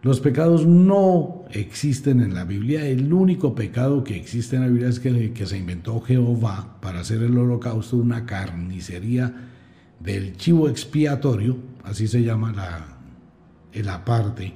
Los 0.00 0.20
pecados 0.20 0.64
no 0.64 1.44
existen 1.50 2.20
en 2.20 2.32
la 2.32 2.44
Biblia. 2.44 2.86
El 2.86 3.12
único 3.12 3.54
pecado 3.54 4.04
que 4.04 4.16
existe 4.16 4.56
en 4.56 4.62
la 4.62 4.68
Biblia 4.68 4.88
es 4.88 5.00
que, 5.00 5.46
se 5.46 5.58
inventó 5.58 6.00
Jehová 6.00 6.78
para 6.80 7.00
hacer 7.00 7.22
el 7.22 7.36
holocausto, 7.36 7.96
una 7.96 8.24
carnicería 8.24 9.34
del 9.98 10.36
chivo 10.36 10.68
expiatorio, 10.68 11.58
así 11.82 12.06
se 12.06 12.22
llama 12.22 12.52
la, 12.52 12.98
el 13.72 13.88
aparte 13.88 14.54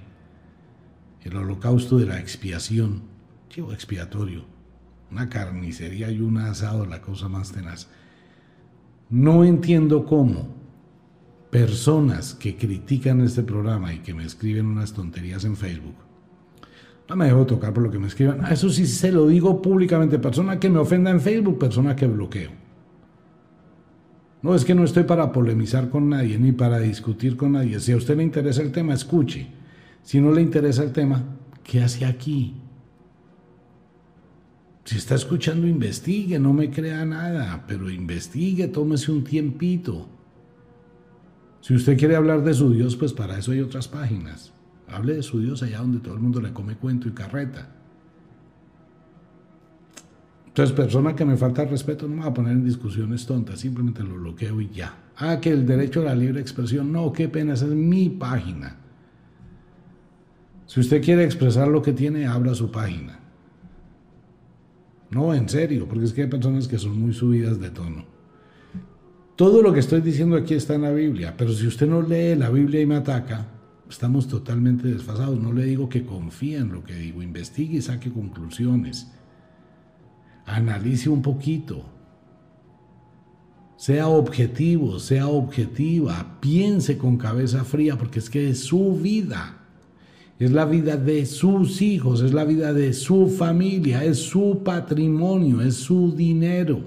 el 1.24 1.36
holocausto 1.36 1.98
de 1.98 2.06
la 2.06 2.20
expiación, 2.20 3.02
chivo 3.48 3.72
expiatorio, 3.72 4.44
una 5.10 5.28
carnicería 5.28 6.10
y 6.10 6.20
un 6.20 6.38
asado, 6.38 6.86
la 6.86 7.00
cosa 7.00 7.28
más 7.28 7.52
tenaz. 7.52 7.88
No 9.10 9.44
entiendo 9.44 10.06
cómo 10.06 10.61
personas 11.52 12.32
que 12.32 12.56
critican 12.56 13.20
este 13.20 13.42
programa 13.42 13.92
y 13.92 13.98
que 13.98 14.14
me 14.14 14.24
escriben 14.24 14.64
unas 14.64 14.94
tonterías 14.94 15.44
en 15.44 15.54
Facebook, 15.54 15.96
no 17.10 17.14
me 17.14 17.26
dejo 17.26 17.44
tocar 17.44 17.74
por 17.74 17.82
lo 17.82 17.90
que 17.90 17.98
me 17.98 18.06
escriban. 18.06 18.50
Eso 18.50 18.70
sí 18.70 18.86
se 18.86 19.12
lo 19.12 19.26
digo 19.26 19.60
públicamente. 19.60 20.18
Persona 20.18 20.58
que 20.58 20.70
me 20.70 20.78
ofenda 20.78 21.10
en 21.10 21.20
Facebook, 21.20 21.58
persona 21.58 21.94
que 21.94 22.06
bloqueo. 22.06 22.52
No 24.40 24.54
es 24.54 24.64
que 24.64 24.74
no 24.74 24.82
estoy 24.82 25.02
para 25.02 25.30
polemizar 25.30 25.90
con 25.90 26.08
nadie 26.08 26.38
ni 26.38 26.52
para 26.52 26.78
discutir 26.78 27.36
con 27.36 27.52
nadie. 27.52 27.80
Si 27.80 27.92
a 27.92 27.98
usted 27.98 28.16
le 28.16 28.22
interesa 28.22 28.62
el 28.62 28.72
tema, 28.72 28.94
escuche. 28.94 29.46
Si 30.02 30.22
no 30.22 30.32
le 30.32 30.40
interesa 30.40 30.82
el 30.82 30.92
tema, 30.92 31.22
¿qué 31.62 31.82
hace 31.82 32.06
aquí? 32.06 32.54
Si 34.84 34.96
está 34.96 35.16
escuchando, 35.16 35.66
investigue, 35.66 36.38
no 36.38 36.54
me 36.54 36.70
crea 36.70 37.04
nada, 37.04 37.66
pero 37.68 37.90
investigue, 37.90 38.68
tómese 38.68 39.12
un 39.12 39.22
tiempito. 39.22 40.08
Si 41.62 41.74
usted 41.74 41.96
quiere 41.96 42.16
hablar 42.16 42.42
de 42.42 42.54
su 42.54 42.72
Dios, 42.72 42.96
pues 42.96 43.12
para 43.12 43.38
eso 43.38 43.52
hay 43.52 43.60
otras 43.60 43.86
páginas. 43.86 44.52
Hable 44.88 45.14
de 45.14 45.22
su 45.22 45.40
Dios 45.40 45.62
allá 45.62 45.78
donde 45.78 46.00
todo 46.00 46.14
el 46.14 46.20
mundo 46.20 46.40
le 46.40 46.52
come 46.52 46.74
cuento 46.76 47.08
y 47.08 47.12
carreta. 47.12 47.68
Entonces, 50.48 50.74
persona 50.74 51.14
que 51.14 51.24
me 51.24 51.36
falta 51.36 51.64
respeto, 51.64 52.08
no 52.08 52.16
me 52.16 52.22
va 52.22 52.26
a 52.26 52.34
poner 52.34 52.52
en 52.52 52.64
discusiones 52.64 53.24
tontas, 53.24 53.60
simplemente 53.60 54.02
lo 54.02 54.16
bloqueo 54.16 54.60
y 54.60 54.70
ya. 54.70 55.04
Ah, 55.16 55.38
que 55.40 55.50
el 55.50 55.64
derecho 55.64 56.00
a 56.00 56.06
la 56.06 56.14
libre 56.16 56.40
expresión, 56.40 56.92
no, 56.92 57.12
qué 57.12 57.28
pena, 57.28 57.54
esa 57.54 57.66
es 57.66 57.70
mi 57.70 58.10
página. 58.10 58.76
Si 60.66 60.80
usted 60.80 61.00
quiere 61.00 61.22
expresar 61.22 61.68
lo 61.68 61.80
que 61.80 61.92
tiene, 61.92 62.26
abra 62.26 62.56
su 62.56 62.72
página. 62.72 63.20
No, 65.10 65.32
en 65.32 65.48
serio, 65.48 65.86
porque 65.88 66.06
es 66.06 66.12
que 66.12 66.22
hay 66.22 66.28
personas 66.28 66.66
que 66.66 66.78
son 66.78 67.00
muy 67.00 67.12
subidas 67.12 67.60
de 67.60 67.70
tono. 67.70 68.11
Todo 69.36 69.62
lo 69.62 69.72
que 69.72 69.80
estoy 69.80 70.00
diciendo 70.00 70.36
aquí 70.36 70.54
está 70.54 70.74
en 70.74 70.82
la 70.82 70.92
Biblia, 70.92 71.34
pero 71.36 71.52
si 71.52 71.66
usted 71.66 71.86
no 71.86 72.02
lee 72.02 72.34
la 72.36 72.50
Biblia 72.50 72.80
y 72.80 72.86
me 72.86 72.96
ataca, 72.96 73.48
estamos 73.88 74.28
totalmente 74.28 74.88
desfasados. 74.88 75.40
No 75.40 75.52
le 75.52 75.64
digo 75.64 75.88
que 75.88 76.04
confíe 76.04 76.58
en 76.58 76.72
lo 76.72 76.84
que 76.84 76.94
digo, 76.94 77.22
investigue 77.22 77.78
y 77.78 77.82
saque 77.82 78.12
conclusiones. 78.12 79.10
Analice 80.44 81.08
un 81.08 81.22
poquito. 81.22 81.84
Sea 83.76 84.06
objetivo, 84.06 84.98
sea 84.98 85.26
objetiva, 85.26 86.38
piense 86.40 86.98
con 86.98 87.16
cabeza 87.16 87.64
fría, 87.64 87.98
porque 87.98 88.20
es 88.20 88.30
que 88.30 88.50
es 88.50 88.60
su 88.60 88.94
vida 88.94 89.62
es 90.44 90.50
la 90.50 90.64
vida 90.64 90.96
de 90.96 91.24
sus 91.24 91.80
hijos, 91.82 92.20
es 92.20 92.32
la 92.32 92.44
vida 92.44 92.72
de 92.72 92.92
su 92.94 93.28
familia, 93.28 94.04
es 94.04 94.18
su 94.18 94.62
patrimonio, 94.64 95.60
es 95.60 95.76
su 95.76 96.12
dinero. 96.16 96.80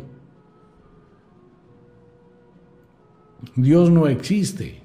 Dios 3.56 3.90
no 3.90 4.08
existe. 4.08 4.82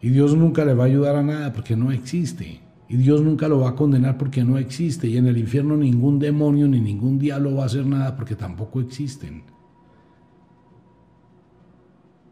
Y 0.00 0.10
Dios 0.10 0.36
nunca 0.36 0.64
le 0.64 0.74
va 0.74 0.84
a 0.84 0.86
ayudar 0.86 1.16
a 1.16 1.22
nada 1.22 1.52
porque 1.52 1.76
no 1.76 1.90
existe. 1.90 2.60
Y 2.88 2.96
Dios 2.96 3.22
nunca 3.22 3.48
lo 3.48 3.60
va 3.60 3.70
a 3.70 3.74
condenar 3.74 4.18
porque 4.18 4.44
no 4.44 4.58
existe. 4.58 5.08
Y 5.08 5.16
en 5.16 5.26
el 5.26 5.38
infierno 5.38 5.76
ningún 5.76 6.18
demonio 6.18 6.68
ni 6.68 6.80
ningún 6.80 7.18
diablo 7.18 7.54
va 7.54 7.62
a 7.62 7.66
hacer 7.66 7.86
nada 7.86 8.14
porque 8.14 8.36
tampoco 8.36 8.80
existen. 8.80 9.42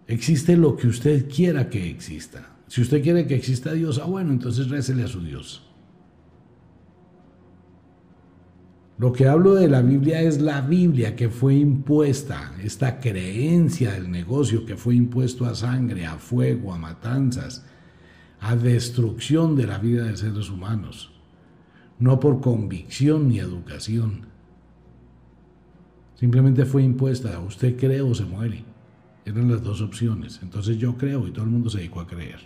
Existe 0.07 0.57
lo 0.57 0.77
que 0.77 0.89
usted 0.89 1.29
quiera 1.29 1.71
que 1.71 1.89
exista. 1.89 2.57
Si 2.69 2.83
usted 2.83 3.03
quiere 3.03 3.27
que 3.27 3.35
exista 3.35 3.73
Dios, 3.73 3.99
ah 3.99 4.07
bueno, 4.07 4.33
entonces 4.33 4.69
récele 4.69 5.05
a 5.05 5.09
su 5.09 5.23
Dios. 5.23 5.72
Lo 8.99 9.13
que 9.13 9.27
hablo 9.27 9.55
de 9.55 9.69
la 9.69 9.83
Biblia 9.83 10.21
es 10.21 10.41
la 10.41 10.61
Biblia 10.61 11.17
que 11.17 11.29
fue 11.29 11.55
impuesta, 11.55 12.55
esta 12.63 13.01
creencia 13.01 13.93
del 13.93 14.11
negocio 14.11 14.65
que 14.65 14.77
fue 14.77 14.95
impuesto 14.95 15.47
a 15.47 15.55
sangre, 15.55 16.07
a 16.07 16.19
fuego, 16.19 16.73
a 16.73 16.79
matanzas, 16.79 17.65
a 18.41 18.55
destrucción 18.55 19.57
de 19.57 19.67
la 19.67 19.79
vida 19.79 20.05
de 20.05 20.17
seres 20.17 20.51
humanos, 20.51 21.13
no 21.99 22.21
por 22.21 22.41
convicción 22.41 23.29
ni 23.29 23.39
educación. 23.39 24.27
Simplemente 26.15 26.65
fue 26.65 26.83
impuesta, 26.83 27.41
usted 27.41 27.77
cree 27.77 28.03
o 28.03 28.15
se 28.15 28.25
muere. 28.25 28.65
Eran 29.25 29.51
las 29.51 29.63
dos 29.63 29.81
opciones. 29.81 30.41
Entonces 30.43 30.79
yo 30.79 30.97
creo 30.97 31.27
y 31.27 31.31
todo 31.31 31.45
el 31.45 31.51
mundo 31.51 31.71
se 31.71 31.79
dedicó 31.79 32.01
a 32.01 32.07
creer. 32.07 32.41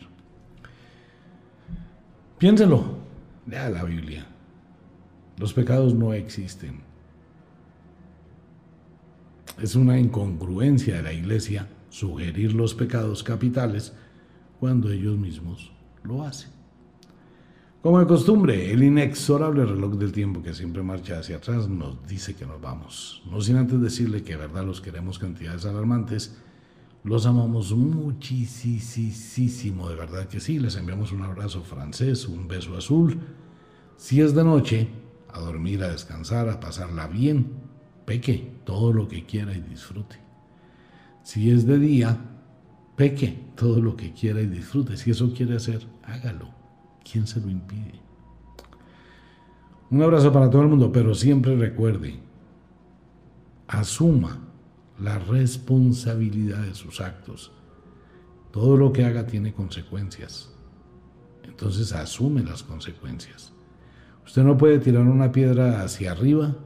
Piénselo, 2.38 2.98
lea 3.46 3.70
la 3.70 3.84
Biblia. 3.84 4.26
Los 5.38 5.52
pecados 5.52 5.94
no 5.94 6.14
existen. 6.14 6.80
Es 9.60 9.74
una 9.74 9.98
incongruencia 9.98 10.96
de 10.96 11.02
la 11.02 11.12
iglesia 11.12 11.68
sugerir 11.88 12.52
los 12.52 12.74
pecados 12.74 13.22
capitales 13.22 13.94
cuando 14.60 14.90
ellos 14.90 15.16
mismos 15.16 15.72
lo 16.02 16.22
hacen. 16.22 16.50
Como 17.82 18.00
de 18.00 18.06
costumbre, 18.06 18.72
el 18.72 18.82
inexorable 18.82 19.64
reloj 19.64 19.94
del 19.94 20.12
tiempo 20.12 20.42
que 20.42 20.52
siempre 20.52 20.82
marcha 20.82 21.20
hacia 21.20 21.36
atrás 21.36 21.68
nos 21.68 22.06
dice 22.06 22.34
que 22.34 22.44
nos 22.44 22.60
vamos. 22.60 23.22
No 23.30 23.40
sin 23.40 23.56
antes 23.56 23.80
decirle 23.80 24.24
que 24.24 24.36
verdad 24.36 24.64
los 24.64 24.80
queremos 24.80 25.18
cantidades 25.18 25.64
alarmantes 25.64 26.36
los 27.06 27.24
amamos 27.24 27.72
muchísimo, 27.72 29.88
de 29.88 29.94
verdad 29.94 30.26
que 30.26 30.40
sí. 30.40 30.58
Les 30.58 30.74
enviamos 30.74 31.12
un 31.12 31.22
abrazo 31.22 31.62
francés, 31.62 32.26
un 32.26 32.48
beso 32.48 32.76
azul. 32.76 33.20
Si 33.96 34.20
es 34.20 34.34
de 34.34 34.42
noche, 34.42 34.88
a 35.36 35.40
dormir, 35.40 35.82
a 35.82 35.88
descansar, 35.88 36.48
a 36.48 36.60
pasarla 36.60 37.06
bien. 37.06 37.52
Peque 38.04 38.60
todo 38.64 38.92
lo 38.92 39.08
que 39.08 39.24
quiera 39.24 39.54
y 39.54 39.60
disfrute. 39.60 40.16
Si 41.22 41.50
es 41.50 41.66
de 41.66 41.78
día, 41.78 42.18
peque 42.96 43.46
todo 43.56 43.80
lo 43.80 43.96
que 43.96 44.12
quiera 44.12 44.40
y 44.40 44.46
disfrute. 44.46 44.96
Si 44.96 45.10
eso 45.10 45.32
quiere 45.32 45.56
hacer, 45.56 45.86
hágalo. 46.04 46.48
¿Quién 47.10 47.26
se 47.26 47.40
lo 47.40 47.50
impide? 47.50 48.00
Un 49.90 50.02
abrazo 50.02 50.32
para 50.32 50.50
todo 50.50 50.62
el 50.62 50.68
mundo, 50.68 50.90
pero 50.90 51.14
siempre 51.14 51.56
recuerde, 51.56 52.18
asuma 53.68 54.40
la 54.98 55.18
responsabilidad 55.18 56.62
de 56.62 56.74
sus 56.74 57.00
actos. 57.00 57.52
Todo 58.50 58.76
lo 58.76 58.92
que 58.92 59.04
haga 59.04 59.26
tiene 59.26 59.52
consecuencias. 59.52 60.50
Entonces 61.44 61.92
asume 61.92 62.42
las 62.42 62.62
consecuencias. 62.62 63.52
Usted 64.26 64.42
no 64.42 64.58
puede 64.58 64.80
tirar 64.80 65.02
una 65.02 65.30
piedra 65.30 65.82
hacia 65.82 66.10
arriba 66.10 66.56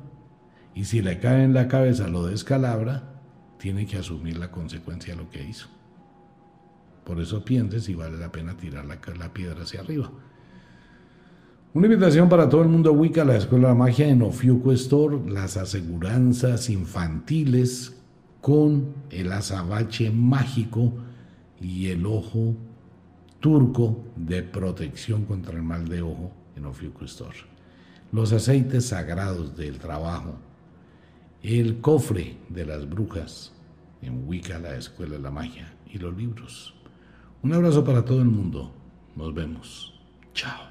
y 0.75 0.85
si 0.85 1.03
le 1.03 1.19
cae 1.19 1.45
en 1.45 1.53
la 1.53 1.69
cabeza 1.69 2.09
lo 2.09 2.27
descalabra, 2.27 3.21
tiene 3.59 3.87
que 3.87 3.99
asumir 3.99 4.39
la 4.39 4.51
consecuencia 4.51 5.15
de 5.15 5.23
lo 5.23 5.29
que 5.29 5.45
hizo. 5.47 5.69
Por 7.05 7.21
eso 7.21 7.45
piense 7.45 7.81
si 7.81 7.95
vale 7.95 8.17
la 8.17 8.33
pena 8.33 8.57
tirar 8.57 8.87
la, 8.87 9.33
piedra 9.33 9.63
hacia 9.63 9.81
arriba. 9.81 10.11
Una 11.75 11.87
invitación 11.87 12.29
para 12.29 12.49
todo 12.49 12.63
el 12.63 12.69
mundo 12.69 12.93
Wicca, 12.93 13.25
la 13.25 13.37
Escuela 13.37 13.69
de 13.69 13.75
Magia 13.75 14.09
en 14.09 14.23
Ofiuco 14.23 14.73
las 15.29 15.57
aseguranzas 15.57 16.71
infantiles 16.71 17.95
con 18.41 18.95
el 19.11 19.31
azabache 19.33 20.11
mágico 20.11 20.95
y 21.61 21.89
el 21.89 22.07
ojo 22.07 22.57
turco 23.39 24.05
de 24.17 24.43
protección 24.43 25.27
contra 25.27 25.55
el 25.55 25.63
mal 25.63 25.89
de 25.89 26.03
ojo 26.03 26.33
en 26.57 26.67
Ofiuco 26.67 27.05
Store. 27.05 27.50
Los 28.13 28.33
aceites 28.33 28.87
sagrados 28.87 29.57
del 29.57 29.79
trabajo. 29.79 30.35
El 31.43 31.81
cofre 31.81 32.37
de 32.49 32.67
las 32.67 32.89
brujas 32.89 33.53
en 34.03 34.27
Wicca, 34.27 34.59
la 34.59 34.75
Escuela 34.77 35.13
de 35.13 35.21
la 35.21 35.31
Magia 35.31 35.73
y 35.87 35.99
los 35.99 36.17
libros. 36.17 36.75
Un 37.43 37.55
abrazo 37.55 37.85
para 37.85 38.05
todo 38.05 38.19
el 38.21 38.29
mundo. 38.29 38.73
Nos 39.15 39.33
vemos. 39.33 39.95
Chao. 40.35 40.70